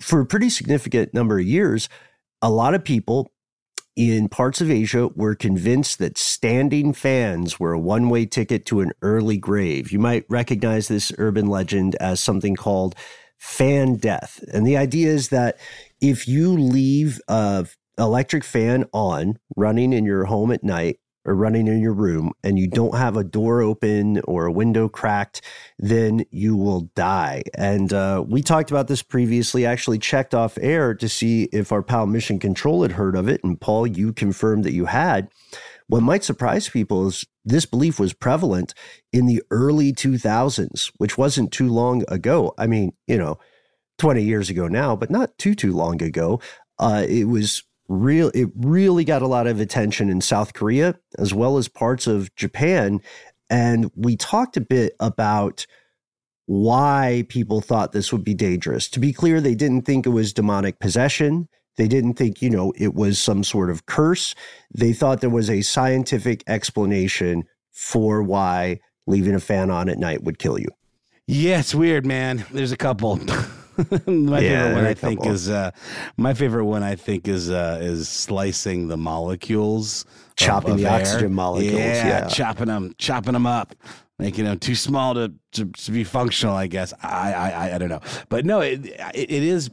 for 0.00 0.20
a 0.20 0.26
pretty 0.26 0.50
significant 0.50 1.14
number 1.14 1.38
of 1.38 1.46
years, 1.46 1.88
a 2.42 2.50
lot 2.50 2.74
of 2.74 2.84
people 2.84 3.32
in 3.96 4.28
parts 4.28 4.60
of 4.60 4.70
Asia 4.70 5.08
were 5.14 5.34
convinced 5.34 5.98
that 5.98 6.18
standing 6.18 6.92
fans 6.92 7.58
were 7.58 7.72
a 7.72 7.80
one 7.80 8.10
way 8.10 8.26
ticket 8.26 8.66
to 8.66 8.80
an 8.80 8.92
early 9.00 9.38
grave. 9.38 9.90
You 9.90 9.98
might 9.98 10.26
recognize 10.28 10.88
this 10.88 11.12
urban 11.16 11.46
legend 11.46 11.96
as 11.96 12.20
something 12.20 12.56
called 12.56 12.94
fan 13.38 13.96
death. 13.96 14.44
And 14.52 14.66
the 14.66 14.76
idea 14.76 15.08
is 15.08 15.30
that 15.30 15.58
if 16.00 16.28
you 16.28 16.52
leave 16.52 17.20
a 17.28 17.66
electric 17.98 18.44
fan 18.44 18.84
on 18.92 19.38
running 19.56 19.94
in 19.94 20.04
your 20.04 20.24
home 20.26 20.52
at 20.52 20.62
night 20.62 20.98
or 21.26 21.34
running 21.34 21.66
in 21.66 21.80
your 21.80 21.92
room 21.92 22.32
and 22.42 22.58
you 22.58 22.68
don't 22.68 22.96
have 22.96 23.16
a 23.16 23.24
door 23.24 23.60
open 23.60 24.20
or 24.20 24.46
a 24.46 24.52
window 24.52 24.88
cracked, 24.88 25.42
then 25.78 26.24
you 26.30 26.56
will 26.56 26.82
die. 26.94 27.42
And 27.58 27.92
uh, 27.92 28.24
we 28.26 28.42
talked 28.42 28.70
about 28.70 28.88
this 28.88 29.02
previously, 29.02 29.66
actually 29.66 29.98
checked 29.98 30.34
off 30.34 30.56
air 30.60 30.94
to 30.94 31.08
see 31.08 31.44
if 31.52 31.72
our 31.72 31.82
pal 31.82 32.06
Mission 32.06 32.38
Control 32.38 32.82
had 32.82 32.92
heard 32.92 33.16
of 33.16 33.28
it. 33.28 33.42
And 33.42 33.60
Paul, 33.60 33.86
you 33.86 34.12
confirmed 34.12 34.64
that 34.64 34.72
you 34.72 34.86
had. 34.86 35.28
What 35.88 36.02
might 36.02 36.24
surprise 36.24 36.68
people 36.68 37.08
is 37.08 37.26
this 37.44 37.66
belief 37.66 38.00
was 38.00 38.12
prevalent 38.12 38.74
in 39.12 39.26
the 39.26 39.42
early 39.50 39.92
2000s, 39.92 40.92
which 40.98 41.18
wasn't 41.18 41.52
too 41.52 41.68
long 41.68 42.04
ago. 42.08 42.54
I 42.58 42.66
mean, 42.66 42.92
you 43.06 43.18
know, 43.18 43.38
20 43.98 44.22
years 44.22 44.50
ago 44.50 44.68
now, 44.68 44.96
but 44.96 45.10
not 45.10 45.36
too, 45.38 45.54
too 45.54 45.72
long 45.72 46.02
ago. 46.02 46.40
Uh, 46.78 47.04
it 47.08 47.24
was 47.24 47.62
real 47.88 48.30
it 48.34 48.48
really 48.56 49.04
got 49.04 49.22
a 49.22 49.26
lot 49.26 49.46
of 49.46 49.60
attention 49.60 50.08
in 50.08 50.20
South 50.20 50.54
Korea 50.54 50.98
as 51.18 51.32
well 51.32 51.56
as 51.56 51.68
parts 51.68 52.06
of 52.06 52.34
Japan 52.34 53.00
and 53.48 53.90
we 53.94 54.16
talked 54.16 54.56
a 54.56 54.60
bit 54.60 54.94
about 55.00 55.66
why 56.46 57.24
people 57.28 57.60
thought 57.60 57.92
this 57.92 58.12
would 58.12 58.24
be 58.24 58.34
dangerous. 58.34 58.88
To 58.90 59.00
be 59.00 59.12
clear, 59.12 59.40
they 59.40 59.54
didn't 59.54 59.82
think 59.82 60.06
it 60.06 60.10
was 60.10 60.32
demonic 60.32 60.78
possession. 60.78 61.48
They 61.76 61.88
didn't 61.88 62.14
think, 62.14 62.40
you 62.40 62.48
know, 62.48 62.72
it 62.76 62.94
was 62.94 63.18
some 63.18 63.44
sort 63.44 63.68
of 63.68 63.86
curse. 63.86 64.34
They 64.74 64.92
thought 64.92 65.20
there 65.20 65.28
was 65.28 65.50
a 65.50 65.62
scientific 65.62 66.42
explanation 66.46 67.44
for 67.72 68.22
why 68.22 68.80
leaving 69.06 69.34
a 69.34 69.40
fan 69.40 69.70
on 69.70 69.88
at 69.88 69.98
night 69.98 70.24
would 70.24 70.38
kill 70.38 70.58
you. 70.58 70.68
Yeah, 71.26 71.60
it's 71.60 71.74
weird, 71.74 72.06
man. 72.06 72.46
There's 72.52 72.72
a 72.72 72.76
couple. 72.76 73.20
my 74.06 74.40
Yeah, 74.40 74.64
favorite 74.64 74.74
one 74.74 74.84
I 74.86 74.94
think 74.94 75.20
couple. 75.20 75.32
is 75.32 75.50
uh, 75.50 75.70
my 76.16 76.34
favorite 76.34 76.64
one 76.64 76.82
I 76.82 76.94
think 76.96 77.28
is 77.28 77.50
uh, 77.50 77.78
is 77.80 78.08
slicing 78.08 78.88
the 78.88 78.96
molecules, 78.96 80.04
Chopping 80.36 80.72
of 80.72 80.78
the 80.78 80.86
air. 80.86 81.00
oxygen 81.00 81.32
molecules, 81.34 81.74
yeah. 81.80 82.26
chopping 82.28 82.66
them, 82.66 82.94
chopping 82.98 83.32
them 83.34 83.46
up, 83.46 83.74
making 84.18 84.44
them 84.44 84.58
too 84.58 84.74
small 84.74 85.14
to, 85.14 85.32
to, 85.52 85.66
to 85.66 85.90
be 85.92 86.04
functional. 86.04 86.54
I 86.54 86.66
guess 86.66 86.92
I 87.02 87.32
I, 87.32 87.50
I, 87.50 87.74
I 87.74 87.78
don't 87.78 87.88
know, 87.88 88.00
but 88.28 88.44
no, 88.44 88.60
it, 88.60 88.84
it, 88.86 89.30
it 89.30 89.42
is. 89.42 89.70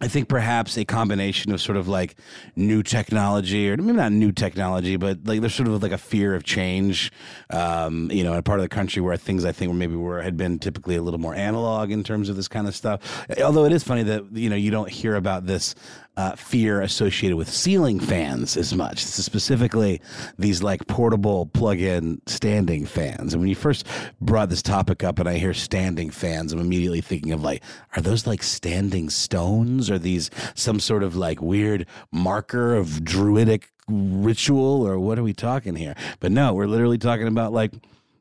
I 0.00 0.08
think 0.08 0.28
perhaps 0.28 0.76
a 0.76 0.84
combination 0.84 1.52
of 1.52 1.60
sort 1.60 1.76
of 1.76 1.88
like 1.88 2.16
new 2.56 2.82
technology, 2.82 3.70
or 3.70 3.76
maybe 3.76 3.92
not 3.96 4.12
new 4.12 4.32
technology, 4.32 4.96
but 4.96 5.18
like 5.24 5.40
there's 5.40 5.54
sort 5.54 5.68
of 5.68 5.82
like 5.82 5.92
a 5.92 5.98
fear 5.98 6.34
of 6.34 6.44
change, 6.44 7.12
um, 7.50 8.10
you 8.10 8.24
know, 8.24 8.32
in 8.32 8.38
a 8.38 8.42
part 8.42 8.58
of 8.58 8.64
the 8.64 8.68
country 8.68 9.02
where 9.02 9.16
things 9.16 9.44
I 9.44 9.52
think 9.52 9.70
were 9.70 9.76
maybe 9.76 9.96
were 9.96 10.22
had 10.22 10.36
been 10.36 10.58
typically 10.58 10.96
a 10.96 11.02
little 11.02 11.20
more 11.20 11.34
analog 11.34 11.90
in 11.90 12.02
terms 12.02 12.28
of 12.28 12.36
this 12.36 12.48
kind 12.48 12.66
of 12.66 12.74
stuff. 12.74 13.26
Although 13.42 13.64
it 13.64 13.72
is 13.72 13.84
funny 13.84 14.02
that 14.04 14.24
you 14.32 14.50
know 14.50 14.56
you 14.56 14.70
don't 14.70 14.90
hear 14.90 15.14
about 15.16 15.46
this 15.46 15.74
uh, 16.16 16.36
fear 16.36 16.82
associated 16.82 17.36
with 17.36 17.48
ceiling 17.48 17.98
fans 17.98 18.56
as 18.56 18.74
much. 18.74 19.04
This 19.04 19.18
is 19.18 19.24
specifically 19.24 20.00
these 20.38 20.62
like 20.62 20.86
portable 20.86 21.46
plug-in 21.46 22.20
standing 22.26 22.84
fans. 22.84 23.32
And 23.32 23.40
when 23.40 23.48
you 23.48 23.54
first 23.54 23.86
brought 24.20 24.50
this 24.50 24.62
topic 24.62 25.02
up, 25.02 25.18
and 25.18 25.28
I 25.28 25.38
hear 25.38 25.54
standing 25.54 26.10
fans, 26.10 26.52
I'm 26.52 26.60
immediately 26.60 27.00
thinking 27.00 27.32
of 27.32 27.42
like, 27.42 27.62
are 27.96 28.02
those 28.02 28.26
like 28.26 28.42
standing 28.42 29.08
stones? 29.08 29.90
Are 29.90 29.98
these 29.98 30.30
some 30.54 30.80
sort 30.80 31.02
of 31.02 31.16
like 31.16 31.40
weird 31.40 31.86
marker 32.10 32.74
of 32.74 33.04
druidic 33.04 33.70
ritual, 33.88 34.86
or 34.86 34.98
what 34.98 35.18
are 35.18 35.22
we 35.22 35.32
talking 35.32 35.76
here? 35.76 35.94
But 36.20 36.32
no, 36.32 36.52
we're 36.52 36.66
literally 36.66 36.98
talking 36.98 37.26
about 37.26 37.52
like 37.52 37.72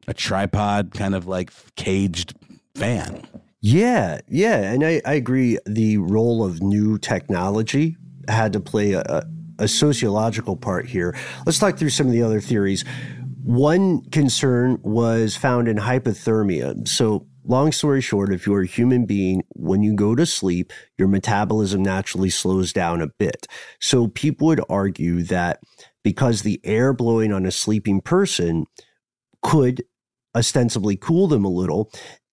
a 0.07 0.13
tripod, 0.13 0.93
kind 0.93 1.13
of 1.13 1.27
like 1.27 1.51
caged 1.75 2.35
fan. 2.73 3.27
Yeah, 3.61 4.21
yeah, 4.27 4.73
and 4.73 4.83
I, 4.83 5.01
I 5.05 5.13
agree. 5.13 5.59
The 5.67 5.97
role 5.99 6.43
of 6.43 6.63
new 6.63 6.97
technology 6.97 7.95
had 8.27 8.53
to 8.53 8.59
play 8.59 8.93
a, 8.93 9.23
a, 9.59 9.67
sociological 9.67 10.55
part 10.55 10.87
here. 10.87 11.15
Let's 11.45 11.59
talk 11.59 11.77
through 11.77 11.89
some 11.89 12.07
of 12.07 12.13
the 12.13 12.23
other 12.23 12.41
theories. 12.41 12.83
One 13.43 14.01
concern 14.09 14.79
was 14.81 15.35
found 15.35 15.67
in 15.67 15.77
hypothermia. 15.77 16.87
So, 16.87 17.27
long 17.43 17.71
story 17.71 18.01
short, 18.01 18.33
if 18.33 18.47
you're 18.47 18.63
a 18.63 18.67
human 18.67 19.05
being, 19.05 19.43
when 19.49 19.83
you 19.83 19.93
go 19.93 20.15
to 20.15 20.25
sleep, 20.25 20.73
your 20.97 21.07
metabolism 21.07 21.83
naturally 21.83 22.31
slows 22.31 22.73
down 22.73 22.99
a 22.99 23.07
bit. 23.19 23.45
So, 23.79 24.07
people 24.07 24.47
would 24.47 24.61
argue 24.69 25.21
that 25.23 25.59
because 26.03 26.41
the 26.41 26.59
air 26.63 26.93
blowing 26.93 27.31
on 27.31 27.45
a 27.45 27.51
sleeping 27.51 28.01
person 28.01 28.65
could 29.43 29.83
ostensibly 30.35 30.95
cool 30.95 31.27
them 31.27 31.45
a 31.45 31.49
little, 31.49 31.91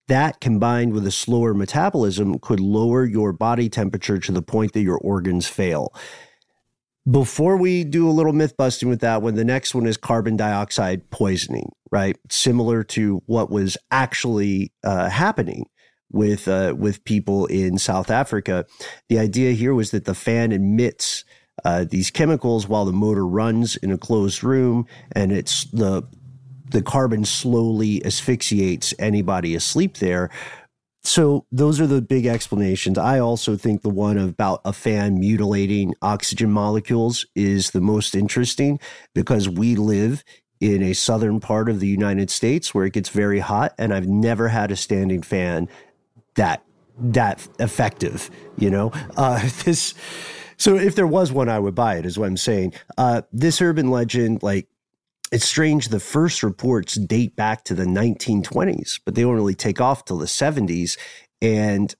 that 0.08 0.40
combined 0.40 0.92
with 0.92 1.06
a 1.06 1.10
slower 1.10 1.54
metabolism 1.54 2.38
could 2.38 2.60
lower 2.60 3.04
your 3.04 3.32
body 3.32 3.68
temperature 3.68 4.18
to 4.18 4.32
the 4.32 4.42
point 4.42 4.72
that 4.72 4.82
your 4.82 4.98
organs 4.98 5.46
fail. 5.46 5.94
Before 7.08 7.56
we 7.56 7.84
do 7.84 8.08
a 8.08 8.12
little 8.12 8.34
myth 8.34 8.56
busting 8.56 8.88
with 8.88 9.00
that 9.00 9.22
one, 9.22 9.34
the 9.34 9.44
next 9.44 9.74
one 9.74 9.86
is 9.86 9.96
carbon 9.96 10.36
dioxide 10.36 11.10
poisoning, 11.10 11.70
right? 11.90 12.16
Similar 12.28 12.84
to 12.84 13.22
what 13.26 13.50
was 13.50 13.78
actually 13.90 14.72
uh, 14.84 15.08
happening 15.08 15.64
with 16.10 16.48
uh, 16.48 16.74
with 16.76 17.04
people 17.04 17.46
in 17.46 17.78
South 17.78 18.10
Africa. 18.10 18.66
The 19.08 19.18
idea 19.18 19.52
here 19.52 19.74
was 19.74 19.90
that 19.92 20.04
the 20.04 20.14
fan 20.14 20.52
emits 20.52 21.24
uh, 21.64 21.84
these 21.88 22.10
chemicals 22.10 22.68
while 22.68 22.84
the 22.84 22.92
motor 22.92 23.26
runs 23.26 23.76
in 23.76 23.90
a 23.90 23.98
closed 23.98 24.44
room, 24.44 24.86
and 25.12 25.32
it's 25.32 25.64
the 25.70 26.02
the 26.70 26.82
carbon 26.82 27.24
slowly 27.24 28.04
asphyxiates 28.04 28.94
anybody 28.98 29.54
asleep 29.54 29.98
there. 29.98 30.30
So 31.02 31.46
those 31.50 31.80
are 31.80 31.86
the 31.86 32.02
big 32.02 32.26
explanations. 32.26 32.98
I 32.98 33.18
also 33.18 33.56
think 33.56 33.82
the 33.82 33.88
one 33.88 34.18
about 34.18 34.60
a 34.64 34.72
fan 34.72 35.18
mutilating 35.18 35.94
oxygen 36.02 36.50
molecules 36.50 37.24
is 37.34 37.70
the 37.70 37.80
most 37.80 38.14
interesting 38.14 38.78
because 39.14 39.48
we 39.48 39.74
live 39.76 40.22
in 40.60 40.82
a 40.82 40.92
southern 40.92 41.40
part 41.40 41.68
of 41.68 41.80
the 41.80 41.86
United 41.86 42.30
States 42.30 42.74
where 42.74 42.84
it 42.84 42.92
gets 42.92 43.08
very 43.08 43.38
hot 43.38 43.74
and 43.78 43.94
I've 43.94 44.08
never 44.08 44.48
had 44.48 44.70
a 44.70 44.76
standing 44.76 45.22
fan 45.22 45.68
that 46.34 46.62
that 47.00 47.46
effective, 47.60 48.28
you 48.56 48.70
know. 48.70 48.90
Uh 49.16 49.48
this 49.64 49.94
so 50.56 50.76
if 50.76 50.96
there 50.96 51.06
was 51.06 51.30
one 51.30 51.48
I 51.48 51.60
would 51.60 51.76
buy 51.76 51.96
it 51.96 52.06
is 52.06 52.18
what 52.18 52.26
I'm 52.26 52.36
saying. 52.36 52.74
Uh 52.96 53.22
this 53.32 53.62
urban 53.62 53.90
legend 53.90 54.42
like 54.42 54.68
it's 55.30 55.46
strange 55.46 55.88
the 55.88 56.00
first 56.00 56.42
reports 56.42 56.94
date 56.94 57.36
back 57.36 57.64
to 57.64 57.74
the 57.74 57.84
1920s, 57.84 59.00
but 59.04 59.14
they 59.14 59.22
don't 59.22 59.34
really 59.34 59.54
take 59.54 59.80
off 59.80 60.04
till 60.04 60.18
the 60.18 60.26
70s. 60.26 60.98
And 61.42 61.94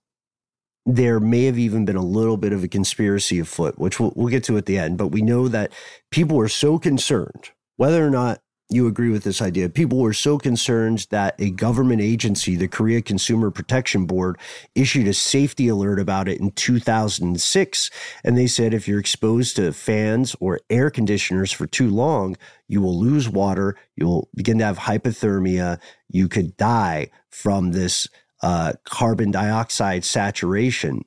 there 0.87 1.21
may 1.21 1.45
have 1.45 1.59
even 1.59 1.85
been 1.85 1.97
a 1.97 2.05
little 2.05 2.37
bit 2.37 2.53
of 2.53 2.65
a 2.65 2.69
conspiracy 2.69 3.39
afoot, 3.39 3.79
which 3.79 4.01
we'll, 4.01 4.13
we'll 4.17 4.29
get 4.29 4.45
to 4.45 4.57
at 4.57 4.67
the 4.67 4.79
end. 4.79 4.97
But 4.97 5.09
we 5.09 5.21
know 5.21 5.49
that 5.49 5.73
people 6.11 6.37
were 6.37 6.49
so 6.49 6.79
concerned, 6.79 7.51
whether 7.77 8.05
or 8.05 8.11
not 8.11 8.41
you 8.71 8.87
agree 8.87 9.09
with 9.09 9.25
this 9.25 9.41
idea, 9.41 9.69
people 9.71 9.99
were 9.99 10.13
so 10.13 10.37
concerned 10.37 11.07
that 11.11 11.35
a 11.39 11.51
government 11.51 12.03
agency, 12.03 12.55
the 12.55 12.69
Korea 12.69 13.01
Consumer 13.01 13.51
Protection 13.51 14.05
Board, 14.05 14.37
issued 14.75 15.07
a 15.07 15.15
safety 15.15 15.69
alert 15.69 15.99
about 15.99 16.29
it 16.29 16.39
in 16.39 16.51
2006. 16.51 17.91
And 18.25 18.37
they 18.37 18.47
said 18.47 18.75
if 18.75 18.87
you're 18.87 19.01
exposed 19.01 19.57
to 19.57 19.73
fans 19.73 20.37
or 20.39 20.61
air 20.69 20.91
conditioners 20.91 21.51
for 21.51 21.67
too 21.67 21.89
long, 21.89 22.37
you 22.69 22.83
will 22.83 22.99
lose 22.99 23.29
water, 23.29 23.75
you'll 23.97 24.29
begin 24.35 24.59
to 24.59 24.67
have 24.67 24.79
hypothermia, 24.79 25.81
you 26.11 26.29
could 26.29 26.57
die 26.59 27.11
from 27.31 27.73
this 27.73 28.07
uh, 28.43 28.75
carbon 28.85 29.31
dioxide 29.31 30.05
saturation. 30.05 31.05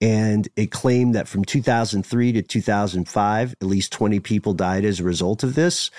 And 0.00 0.48
it 0.56 0.72
claimed 0.72 1.14
that 1.14 1.28
from 1.28 1.44
2003 1.44 2.32
to 2.32 2.42
2005, 2.42 3.52
at 3.52 3.66
least 3.66 3.92
20 3.92 4.18
people 4.18 4.52
died 4.52 4.84
as 4.84 4.98
a 4.98 5.04
result 5.04 5.44
of 5.44 5.54
this. 5.54 5.92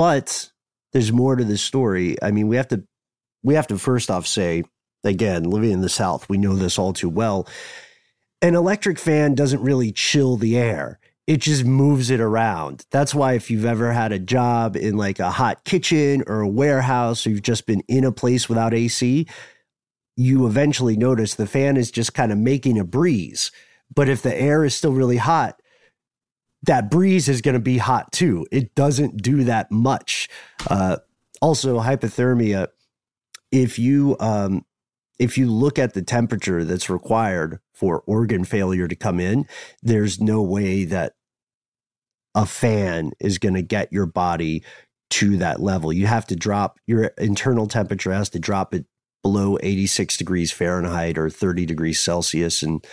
But 0.00 0.50
there's 0.94 1.12
more 1.12 1.36
to 1.36 1.44
this 1.44 1.60
story. 1.60 2.16
I 2.22 2.30
mean, 2.30 2.48
we 2.48 2.56
have 2.56 2.68
to 2.68 2.84
we 3.42 3.52
have 3.52 3.66
to 3.66 3.76
first 3.76 4.10
off 4.10 4.26
say, 4.26 4.64
again, 5.04 5.42
living 5.42 5.72
in 5.72 5.82
the 5.82 5.90
South, 5.90 6.26
we 6.26 6.38
know 6.38 6.56
this 6.56 6.78
all 6.78 6.94
too 6.94 7.10
well. 7.10 7.46
An 8.40 8.54
electric 8.54 8.98
fan 8.98 9.34
doesn't 9.34 9.60
really 9.60 9.92
chill 9.92 10.38
the 10.38 10.56
air. 10.56 10.98
It 11.26 11.42
just 11.42 11.66
moves 11.66 12.08
it 12.08 12.18
around. 12.18 12.86
That's 12.90 13.14
why 13.14 13.34
if 13.34 13.50
you've 13.50 13.66
ever 13.66 13.92
had 13.92 14.10
a 14.10 14.18
job 14.18 14.74
in 14.74 14.96
like 14.96 15.18
a 15.18 15.30
hot 15.30 15.64
kitchen 15.64 16.24
or 16.26 16.40
a 16.40 16.48
warehouse, 16.48 17.26
or 17.26 17.30
you've 17.30 17.42
just 17.42 17.66
been 17.66 17.82
in 17.86 18.04
a 18.04 18.10
place 18.10 18.48
without 18.48 18.72
AC, 18.72 19.26
you 20.16 20.46
eventually 20.46 20.96
notice 20.96 21.34
the 21.34 21.46
fan 21.46 21.76
is 21.76 21.90
just 21.90 22.14
kind 22.14 22.32
of 22.32 22.38
making 22.38 22.78
a 22.78 22.84
breeze. 22.84 23.52
But 23.94 24.08
if 24.08 24.22
the 24.22 24.34
air 24.34 24.64
is 24.64 24.74
still 24.74 24.94
really 24.94 25.18
hot, 25.18 25.59
that 26.64 26.90
breeze 26.90 27.28
is 27.28 27.40
going 27.40 27.54
to 27.54 27.60
be 27.60 27.78
hot 27.78 28.12
too. 28.12 28.46
It 28.50 28.74
doesn't 28.74 29.22
do 29.22 29.44
that 29.44 29.70
much. 29.70 30.28
Uh, 30.68 30.98
also, 31.40 31.80
hypothermia. 31.80 32.68
If 33.50 33.78
you 33.78 34.16
um, 34.20 34.64
if 35.18 35.36
you 35.36 35.50
look 35.50 35.78
at 35.78 35.94
the 35.94 36.02
temperature 36.02 36.64
that's 36.64 36.90
required 36.90 37.60
for 37.72 38.02
organ 38.06 38.44
failure 38.44 38.88
to 38.88 38.96
come 38.96 39.20
in, 39.20 39.46
there's 39.82 40.20
no 40.20 40.42
way 40.42 40.84
that 40.84 41.14
a 42.34 42.46
fan 42.46 43.12
is 43.20 43.38
going 43.38 43.54
to 43.54 43.62
get 43.62 43.92
your 43.92 44.06
body 44.06 44.62
to 45.10 45.36
that 45.38 45.60
level. 45.60 45.92
You 45.92 46.06
have 46.06 46.26
to 46.28 46.36
drop 46.36 46.78
your 46.86 47.06
internal 47.18 47.66
temperature 47.66 48.12
has 48.12 48.30
to 48.30 48.38
drop 48.38 48.74
it 48.74 48.86
below 49.22 49.58
86 49.62 50.16
degrees 50.16 50.52
Fahrenheit 50.52 51.18
or 51.18 51.28
30 51.28 51.66
degrees 51.66 52.00
Celsius. 52.00 52.62
And 52.62 52.84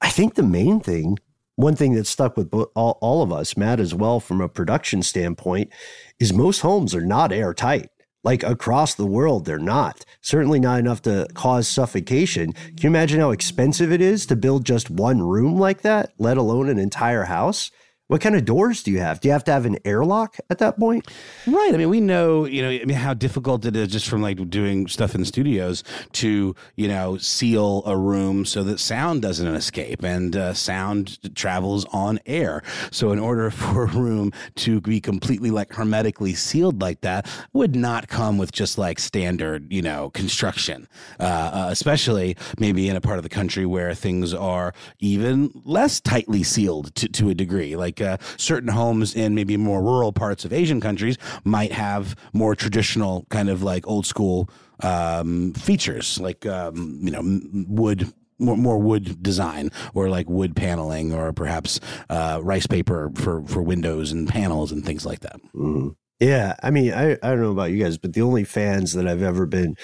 I 0.00 0.10
think 0.10 0.34
the 0.34 0.42
main 0.42 0.80
thing, 0.80 1.18
one 1.56 1.74
thing 1.74 1.94
that 1.94 2.06
stuck 2.06 2.36
with 2.36 2.52
all, 2.74 2.98
all 3.00 3.22
of 3.22 3.32
us, 3.32 3.56
Matt 3.56 3.80
as 3.80 3.94
well, 3.94 4.20
from 4.20 4.40
a 4.40 4.48
production 4.48 5.02
standpoint, 5.02 5.72
is 6.20 6.32
most 6.32 6.60
homes 6.60 6.94
are 6.94 7.04
not 7.04 7.32
airtight. 7.32 7.90
Like 8.22 8.42
across 8.42 8.94
the 8.94 9.06
world, 9.06 9.44
they're 9.44 9.58
not. 9.58 10.04
Certainly 10.20 10.60
not 10.60 10.80
enough 10.80 11.00
to 11.02 11.26
cause 11.34 11.68
suffocation. 11.68 12.52
Can 12.52 12.76
you 12.80 12.88
imagine 12.88 13.20
how 13.20 13.30
expensive 13.30 13.92
it 13.92 14.00
is 14.00 14.26
to 14.26 14.36
build 14.36 14.64
just 14.64 14.90
one 14.90 15.22
room 15.22 15.58
like 15.58 15.82
that, 15.82 16.12
let 16.18 16.36
alone 16.36 16.68
an 16.68 16.78
entire 16.78 17.24
house? 17.24 17.70
What 18.08 18.20
kind 18.20 18.36
of 18.36 18.44
doors 18.44 18.84
do 18.84 18.92
you 18.92 19.00
have? 19.00 19.18
Do 19.18 19.26
you 19.26 19.32
have 19.32 19.42
to 19.44 19.52
have 19.52 19.66
an 19.66 19.78
airlock 19.84 20.36
at 20.48 20.58
that 20.58 20.78
point? 20.78 21.08
Right. 21.44 21.74
I 21.74 21.76
mean, 21.76 21.88
we 21.88 22.00
know, 22.00 22.44
you 22.44 22.62
know, 22.62 22.70
I 22.70 22.84
mean, 22.84 22.96
how 22.96 23.14
difficult 23.14 23.64
it 23.64 23.74
is 23.74 23.88
just 23.88 24.08
from 24.08 24.22
like 24.22 24.48
doing 24.48 24.86
stuff 24.86 25.16
in 25.16 25.24
studios 25.24 25.82
to, 26.12 26.54
you 26.76 26.86
know, 26.86 27.16
seal 27.18 27.82
a 27.84 27.96
room 27.96 28.44
so 28.44 28.62
that 28.62 28.78
sound 28.78 29.22
doesn't 29.22 29.48
escape 29.48 30.04
and 30.04 30.36
uh, 30.36 30.54
sound 30.54 31.34
travels 31.34 31.84
on 31.86 32.20
air. 32.26 32.62
So, 32.92 33.10
in 33.10 33.18
order 33.18 33.50
for 33.66 33.84
a 33.84 33.88
room 33.88 34.32
to 34.56 34.80
be 34.80 35.00
completely 35.00 35.50
like 35.50 35.72
hermetically 35.72 36.34
sealed 36.34 36.80
like 36.80 37.00
that, 37.00 37.28
would 37.54 37.74
not 37.74 38.06
come 38.06 38.38
with 38.38 38.52
just 38.52 38.78
like 38.78 39.00
standard, 39.00 39.72
you 39.72 39.82
know, 39.82 40.10
construction, 40.10 40.86
uh, 41.18 41.22
uh, 41.24 41.68
especially 41.70 42.36
maybe 42.60 42.88
in 42.88 42.94
a 42.94 43.00
part 43.00 43.18
of 43.18 43.24
the 43.24 43.28
country 43.28 43.66
where 43.66 43.94
things 43.94 44.32
are 44.32 44.72
even 45.00 45.50
less 45.64 46.00
tightly 46.00 46.44
sealed 46.44 46.94
to, 46.94 47.08
to 47.08 47.30
a 47.30 47.34
degree. 47.34 47.74
Like, 47.74 47.95
like 47.98 48.06
uh, 48.06 48.16
certain 48.36 48.68
homes 48.68 49.14
in 49.14 49.34
maybe 49.34 49.56
more 49.56 49.82
rural 49.82 50.12
parts 50.12 50.44
of 50.44 50.52
Asian 50.52 50.80
countries 50.80 51.16
might 51.44 51.72
have 51.72 52.16
more 52.32 52.54
traditional 52.54 53.26
kind 53.30 53.48
of 53.48 53.62
like 53.62 53.86
old 53.86 54.06
school 54.06 54.48
um, 54.80 55.52
features, 55.54 56.20
like 56.20 56.46
um, 56.46 56.98
you 57.02 57.10
know 57.10 57.40
wood 57.68 58.12
more, 58.38 58.56
more 58.56 58.78
wood 58.78 59.22
design 59.22 59.70
or 59.94 60.10
like 60.10 60.28
wood 60.28 60.54
paneling 60.54 61.12
or 61.12 61.32
perhaps 61.32 61.80
uh, 62.10 62.38
rice 62.42 62.66
paper 62.66 63.10
for, 63.14 63.42
for 63.46 63.62
windows 63.62 64.12
and 64.12 64.28
panels 64.28 64.72
and 64.72 64.84
things 64.84 65.06
like 65.06 65.20
that. 65.20 65.40
Mm. 65.54 65.96
Yeah. 66.20 66.54
I 66.62 66.70
mean, 66.70 66.92
I, 66.92 67.12
I 67.12 67.30
don't 67.30 67.40
know 67.40 67.50
about 67.50 67.70
you 67.70 67.82
guys, 67.82 67.96
but 67.96 68.12
the 68.12 68.20
only 68.20 68.44
fans 68.44 68.92
that 68.92 69.08
I've 69.08 69.22
ever 69.22 69.46
been 69.46 69.74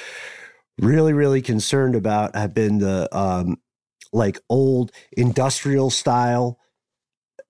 really, 0.78 1.14
really 1.14 1.40
concerned 1.40 1.94
about 1.94 2.36
have 2.36 2.52
been 2.52 2.78
the 2.78 3.08
um, 3.16 3.56
like 4.12 4.38
old 4.50 4.92
industrial 5.12 5.88
style 5.88 6.58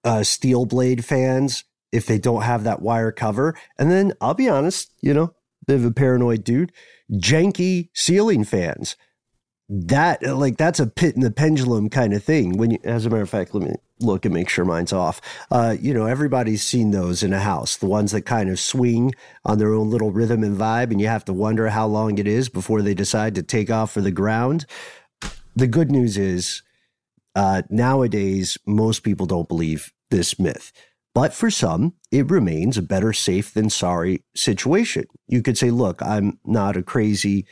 uh, 0.04 0.22
steel 0.22 0.66
blade 0.66 1.04
fans 1.04 1.64
if 1.92 2.06
they 2.06 2.18
don't 2.18 2.42
have 2.42 2.64
that 2.64 2.82
wire 2.82 3.12
cover. 3.12 3.54
And 3.78 3.90
then 3.90 4.14
I'll 4.20 4.34
be 4.34 4.48
honest, 4.48 4.90
you 5.00 5.14
know, 5.14 5.34
bit 5.66 5.76
of 5.76 5.84
a 5.84 5.92
paranoid 5.92 6.44
dude, 6.44 6.72
janky 7.12 7.90
ceiling 7.94 8.44
fans. 8.44 8.96
That 9.68 10.22
like 10.22 10.58
that's 10.58 10.80
a 10.80 10.86
pit 10.86 11.14
in 11.14 11.22
the 11.22 11.30
pendulum 11.30 11.88
kind 11.88 12.12
of 12.12 12.22
thing. 12.22 12.58
When 12.58 12.72
you, 12.72 12.78
as 12.84 13.06
a 13.06 13.10
matter 13.10 13.22
of 13.22 13.30
fact, 13.30 13.54
let 13.54 13.66
me 13.66 13.74
look 14.00 14.24
and 14.26 14.34
make 14.34 14.50
sure 14.50 14.64
mine's 14.64 14.92
off. 14.92 15.20
Uh, 15.50 15.76
you 15.80 15.94
know, 15.94 16.04
everybody's 16.04 16.62
seen 16.62 16.90
those 16.90 17.22
in 17.22 17.32
a 17.32 17.40
house, 17.40 17.76
the 17.76 17.86
ones 17.86 18.12
that 18.12 18.22
kind 18.22 18.50
of 18.50 18.60
swing 18.60 19.14
on 19.44 19.58
their 19.58 19.72
own 19.72 19.88
little 19.88 20.10
rhythm 20.10 20.42
and 20.42 20.58
vibe, 20.58 20.90
and 20.90 21.00
you 21.00 21.06
have 21.06 21.24
to 21.26 21.32
wonder 21.32 21.68
how 21.68 21.86
long 21.86 22.18
it 22.18 22.26
is 22.26 22.50
before 22.50 22.82
they 22.82 22.92
decide 22.92 23.34
to 23.36 23.42
take 23.42 23.70
off 23.70 23.92
for 23.92 24.02
the 24.02 24.10
ground. 24.10 24.66
The 25.56 25.68
good 25.68 25.90
news 25.90 26.18
is 26.18 26.62
uh, 27.34 27.62
nowadays, 27.70 28.58
most 28.66 29.02
people 29.02 29.26
don't 29.26 29.48
believe 29.48 29.92
this 30.10 30.38
myth. 30.38 30.72
But 31.14 31.34
for 31.34 31.50
some, 31.50 31.94
it 32.10 32.30
remains 32.30 32.78
a 32.78 32.82
better 32.82 33.12
safe 33.12 33.52
than 33.52 33.68
sorry 33.68 34.24
situation. 34.34 35.04
You 35.28 35.42
could 35.42 35.58
say, 35.58 35.70
look, 35.70 36.00
I'm 36.02 36.38
not 36.44 36.76
a 36.76 36.82
crazy 36.82 37.46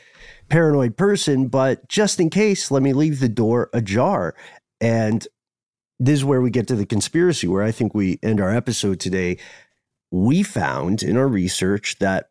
paranoid 0.49 0.97
person, 0.97 1.47
but 1.47 1.87
just 1.87 2.19
in 2.19 2.31
case, 2.31 2.71
let 2.71 2.81
me 2.81 2.93
leave 2.93 3.19
the 3.19 3.29
door 3.29 3.69
ajar. 3.71 4.35
And 4.79 5.27
this 5.99 6.19
is 6.19 6.25
where 6.25 6.41
we 6.41 6.49
get 6.49 6.67
to 6.69 6.75
the 6.75 6.87
conspiracy, 6.87 7.47
where 7.47 7.61
I 7.61 7.71
think 7.71 7.93
we 7.93 8.19
end 8.23 8.41
our 8.41 8.49
episode 8.49 8.99
today. 8.99 9.37
We 10.09 10.41
found 10.41 11.03
in 11.03 11.15
our 11.15 11.27
research 11.27 11.99
that 11.99 12.29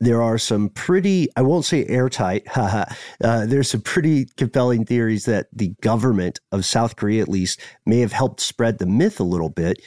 there 0.00 0.22
are 0.22 0.38
some 0.38 0.68
pretty, 0.68 1.28
I 1.36 1.42
won't 1.42 1.64
say 1.64 1.86
airtight, 1.86 2.46
uh, 2.56 2.86
there's 3.20 3.70
some 3.70 3.80
pretty 3.80 4.26
compelling 4.36 4.84
theories 4.84 5.24
that 5.24 5.48
the 5.52 5.74
government 5.80 6.40
of 6.52 6.64
South 6.64 6.96
Korea, 6.96 7.22
at 7.22 7.28
least, 7.28 7.60
may 7.86 8.00
have 8.00 8.12
helped 8.12 8.40
spread 8.40 8.78
the 8.78 8.86
myth 8.86 9.20
a 9.20 9.24
little 9.24 9.48
bit 9.48 9.82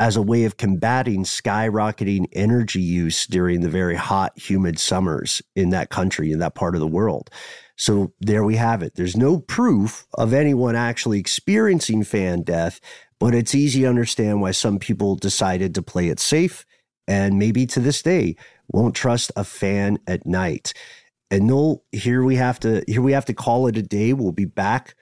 as 0.00 0.16
a 0.16 0.22
way 0.22 0.44
of 0.44 0.56
combating 0.56 1.22
skyrocketing 1.22 2.26
energy 2.32 2.80
use 2.80 3.26
during 3.26 3.60
the 3.60 3.68
very 3.68 3.94
hot, 3.94 4.36
humid 4.36 4.78
summers 4.78 5.40
in 5.54 5.70
that 5.70 5.90
country, 5.90 6.32
in 6.32 6.40
that 6.40 6.54
part 6.54 6.74
of 6.74 6.80
the 6.80 6.86
world. 6.86 7.30
So 7.76 8.12
there 8.20 8.44
we 8.44 8.56
have 8.56 8.82
it. 8.82 8.94
There's 8.94 9.16
no 9.16 9.38
proof 9.38 10.06
of 10.14 10.32
anyone 10.32 10.76
actually 10.76 11.18
experiencing 11.18 12.04
fan 12.04 12.42
death, 12.42 12.80
but 13.18 13.34
it's 13.34 13.54
easy 13.54 13.82
to 13.82 13.88
understand 13.88 14.40
why 14.40 14.52
some 14.52 14.78
people 14.78 15.16
decided 15.16 15.74
to 15.74 15.82
play 15.82 16.08
it 16.08 16.20
safe. 16.20 16.64
And 17.06 17.38
maybe 17.38 17.66
to 17.66 17.80
this 17.80 18.02
day, 18.02 18.36
won't 18.72 18.94
trust 18.94 19.32
a 19.36 19.44
fan 19.44 19.98
at 20.06 20.26
night. 20.26 20.72
And 21.30 21.46
no, 21.46 21.82
here 21.92 22.22
we 22.22 22.36
have 22.36 22.60
to 22.60 22.84
here 22.86 23.02
we 23.02 23.12
have 23.12 23.24
to 23.26 23.34
call 23.34 23.66
it 23.66 23.76
a 23.76 23.82
day. 23.82 24.12
We'll 24.12 24.32
be 24.32 24.44
back 24.44 24.94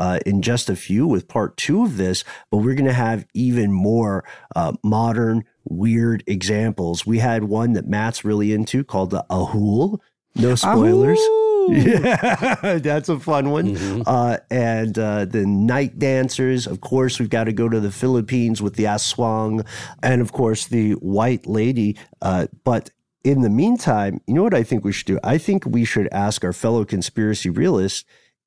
uh, 0.00 0.18
in 0.24 0.40
just 0.40 0.70
a 0.70 0.76
few 0.76 1.06
with 1.06 1.28
part 1.28 1.56
two 1.56 1.84
of 1.84 1.98
this, 1.98 2.24
but 2.50 2.58
we're 2.58 2.74
going 2.74 2.86
to 2.86 2.92
have 2.92 3.26
even 3.34 3.70
more 3.70 4.24
uh, 4.56 4.72
modern, 4.82 5.44
weird 5.64 6.24
examples. 6.26 7.04
We 7.04 7.18
had 7.18 7.44
one 7.44 7.74
that 7.74 7.86
Matt's 7.86 8.24
really 8.24 8.52
into 8.52 8.82
called 8.82 9.10
the 9.10 9.24
Ahool. 9.30 10.00
No 10.34 10.54
spoilers. 10.54 11.20
Yeah, 11.68 12.78
that's 12.82 13.08
a 13.08 13.20
fun 13.20 13.50
one. 13.50 13.76
Mm-hmm. 13.76 14.02
Uh, 14.06 14.38
and 14.50 14.98
uh, 14.98 15.24
the 15.26 15.46
night 15.46 15.98
dancers, 15.98 16.66
of 16.66 16.80
course, 16.80 17.20
we've 17.20 17.30
got 17.30 17.44
to 17.44 17.52
go 17.52 17.68
to 17.68 17.78
the 17.78 17.92
Philippines 17.92 18.60
with 18.60 18.74
the 18.74 18.84
aswang, 18.84 19.64
and 20.02 20.20
of 20.20 20.32
course 20.32 20.66
the 20.66 20.92
white 20.94 21.46
lady. 21.46 21.96
Uh, 22.22 22.46
but 22.64 22.90
in 23.22 23.42
the 23.42 23.50
meantime, 23.50 24.20
you 24.26 24.34
know 24.34 24.42
what 24.42 24.54
I 24.54 24.62
think 24.62 24.84
we 24.84 24.92
should 24.92 25.06
do? 25.06 25.18
I 25.22 25.38
think 25.38 25.66
we 25.66 25.84
should 25.84 26.08
ask 26.12 26.44
our 26.44 26.52
fellow 26.52 26.84
conspiracy 26.84 27.50
realists 27.50 28.04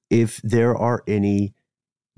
if 0.10 0.42
there 0.44 0.76
are 0.76 1.04
any 1.08 1.54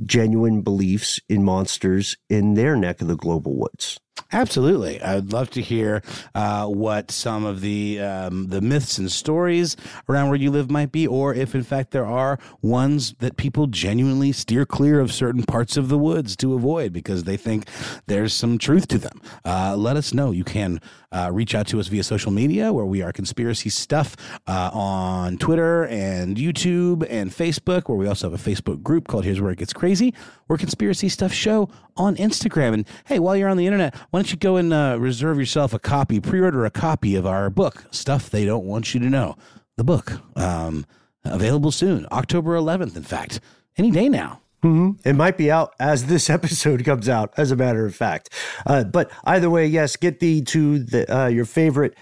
genuine 0.03 0.61
beliefs 0.61 1.19
in 1.29 1.43
monsters 1.43 2.17
in 2.29 2.53
their 2.53 2.75
neck 2.75 3.01
of 3.01 3.07
the 3.07 3.15
global 3.15 3.55
woods. 3.55 3.99
Absolutely, 4.31 5.01
I'd 5.01 5.33
love 5.33 5.49
to 5.51 5.61
hear 5.61 6.01
uh, 6.33 6.65
what 6.67 7.11
some 7.11 7.45
of 7.45 7.61
the 7.61 7.99
um, 7.99 8.47
the 8.47 8.61
myths 8.61 8.97
and 8.97 9.11
stories 9.11 9.77
around 10.09 10.29
where 10.29 10.37
you 10.37 10.51
live 10.51 10.71
might 10.71 10.91
be, 10.91 11.05
or 11.05 11.33
if 11.33 11.53
in 11.53 11.63
fact 11.63 11.91
there 11.91 12.05
are 12.05 12.39
ones 12.61 13.13
that 13.19 13.37
people 13.37 13.67
genuinely 13.67 14.31
steer 14.31 14.65
clear 14.65 14.99
of 14.99 15.11
certain 15.11 15.43
parts 15.43 15.77
of 15.77 15.89
the 15.89 15.97
woods 15.97 16.35
to 16.37 16.53
avoid 16.53 16.91
because 16.91 17.25
they 17.25 17.37
think 17.37 17.67
there's 18.07 18.33
some 18.33 18.57
truth 18.57 18.87
to 18.87 18.97
them. 18.97 19.21
Uh, 19.43 19.75
let 19.77 19.95
us 19.95 20.13
know. 20.13 20.31
You 20.31 20.43
can 20.43 20.79
uh, 21.11 21.29
reach 21.31 21.55
out 21.55 21.67
to 21.67 21.79
us 21.79 21.87
via 21.87 22.03
social 22.03 22.31
media, 22.31 22.73
where 22.73 22.85
we 22.85 23.01
are 23.01 23.13
conspiracy 23.13 23.69
stuff 23.69 24.15
uh, 24.47 24.69
on 24.73 25.37
Twitter 25.37 25.85
and 25.85 26.35
YouTube 26.35 27.05
and 27.09 27.31
Facebook, 27.31 27.87
where 27.87 27.97
we 27.97 28.07
also 28.07 28.29
have 28.29 28.47
a 28.47 28.49
Facebook 28.49 28.83
group 28.83 29.07
called 29.07 29.23
Here's 29.23 29.39
Where 29.39 29.51
It 29.51 29.59
Gets 29.59 29.71
Crazy. 29.71 30.13
We're 30.47 30.57
Conspiracy 30.57 31.09
Stuff 31.09 31.31
Show 31.31 31.69
on 31.95 32.17
Instagram. 32.17 32.73
And 32.73 32.87
hey, 33.05 33.19
while 33.19 33.35
you're 33.35 33.49
on 33.49 33.57
the 33.57 33.65
internet, 33.65 33.95
why 34.09 34.19
don't 34.19 34.31
you 34.31 34.37
go 34.37 34.55
and 34.55 34.73
uh, 34.73 34.97
reserve 34.99 35.37
yourself 35.37 35.73
a 35.73 35.79
copy, 35.79 36.19
pre 36.19 36.39
order 36.39 36.65
a 36.65 36.71
copy 36.71 37.15
of 37.15 37.25
our 37.25 37.49
book, 37.49 37.85
Stuff 37.91 38.29
They 38.29 38.45
Don't 38.45 38.65
Want 38.65 38.93
You 38.93 38.99
to 39.01 39.09
Know. 39.09 39.35
The 39.77 39.83
book, 39.83 40.21
um, 40.37 40.85
available 41.23 41.71
soon, 41.71 42.07
October 42.11 42.55
11th, 42.55 42.95
in 42.95 43.03
fact, 43.03 43.39
any 43.77 43.91
day 43.91 44.07
now. 44.07 44.41
Mm-hmm. 44.63 45.07
It 45.07 45.13
might 45.15 45.37
be 45.37 45.51
out 45.51 45.75
as 45.79 46.05
this 46.05 46.29
episode 46.29 46.83
comes 46.85 47.07
out, 47.07 47.33
as 47.37 47.51
a 47.51 47.55
matter 47.55 47.85
of 47.85 47.95
fact. 47.95 48.29
Uh, 48.65 48.83
but 48.83 49.11
either 49.23 49.49
way, 49.49 49.67
yes, 49.67 49.95
get 49.95 50.19
thee 50.19 50.41
to 50.43 50.79
the, 50.79 51.15
uh, 51.15 51.27
your 51.27 51.45
favorite 51.45 51.95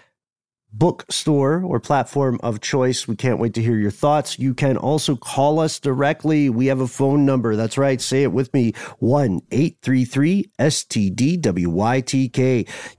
bookstore 0.74 1.64
or 1.64 1.80
platform 1.80 2.40
of 2.44 2.60
choice. 2.60 3.08
We 3.08 3.16
can't 3.16 3.40
wait 3.40 3.54
to 3.54 3.62
hear 3.62 3.78
your 3.78 3.92
thoughts. 3.92 4.40
You 4.40 4.54
can 4.54 4.76
also 4.76 5.16
call 5.16 5.60
us 5.60 5.80
directly. 5.80 6.50
We 6.50 6.66
have 6.66 6.82
a 6.82 6.88
phone 6.88 7.26
number. 7.26 7.56
That's 7.56 7.78
right. 7.78 8.02
Say 8.02 8.24
it 8.24 8.34
with 8.34 8.54
me 8.54 8.74
1 9.00 9.42
833 9.52 10.52
STDWYTK. 10.60 11.48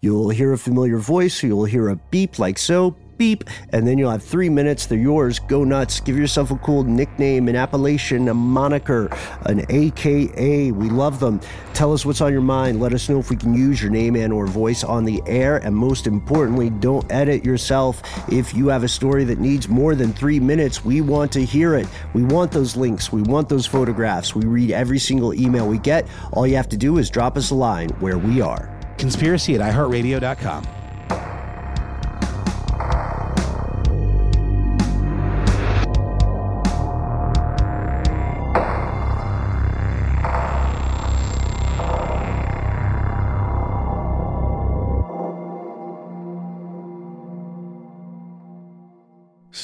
You'll 0.01 0.31
hear 0.31 0.53
a 0.53 0.59
familiar 0.59 0.99
voice. 0.99 1.43
You'll 1.43 1.65
hear 1.65 1.89
a 1.89 1.97
beep 1.97 2.39
like 2.39 2.59
so 2.59 2.97
beep, 3.17 3.45
and 3.71 3.87
then 3.87 3.99
you'll 3.99 4.11
have 4.11 4.23
three 4.23 4.49
minutes. 4.49 4.87
They're 4.87 4.99
yours. 4.99 5.39
Go 5.39 5.65
nuts. 5.65 6.01
Give 6.01 6.17
yourself 6.19 6.51
a 6.51 6.57
cool 6.57 6.85
nickname, 6.85 7.49
an 7.49 7.57
appellation, 7.57 8.29
a 8.29 8.35
moniker, 8.35 9.09
an 9.43 9.65
AKA. 9.69 10.73
We 10.73 10.91
love 10.91 11.21
them. 11.21 11.41
Tell 11.73 11.93
us 11.93 12.07
what's 12.07 12.21
on 12.21 12.33
your 12.33 12.43
mind. 12.43 12.81
Let 12.81 12.93
us 12.95 13.09
know 13.09 13.19
if 13.19 13.31
we 13.31 13.37
can 13.37 13.55
use 13.55 13.83
your 13.83 13.91
name 13.91 14.15
and 14.17 14.33
or 14.33 14.47
voice 14.47 14.85
on 14.85 15.05
the 15.05 15.23
air. 15.27 15.57
And 15.59 15.75
most 15.75 16.07
importantly, 16.07 16.71
don't 16.71 17.11
edit 17.11 17.45
yourself. 17.45 18.03
If 18.31 18.55
you 18.55 18.69
have 18.69 18.85
a 18.85 18.89
story 18.89 19.25
that 19.25 19.41
needs 19.41 19.69
more 19.69 19.95
than 19.95 20.13
three 20.13 20.39
minutes, 20.39 20.85
we 20.85 21.01
want 21.01 21.33
to 21.33 21.45
hear 21.45 21.75
it. 21.75 21.89
We 22.13 22.23
want 22.23 22.53
those 22.53 22.77
links. 22.77 23.13
We 23.13 23.23
want 23.23 23.49
those 23.49 23.67
photographs. 23.67 24.35
We 24.35 24.45
read 24.45 24.71
every 24.71 24.99
single 24.99 25.35
email 25.35 25.67
we 25.67 25.79
get. 25.79 26.07
All 26.33 26.47
you 26.47 26.57
have 26.57 26.69
to 26.69 26.77
do 26.77 26.99
is 26.99 27.11
drop 27.11 27.37
us 27.37 27.51
a 27.51 27.55
line 27.55 27.91
where 28.01 28.19
we 28.19 28.41
are. 28.41 28.71
Conspiracy 28.99 29.55
at 29.57 29.61
iHeartRadio.com. 29.61 30.65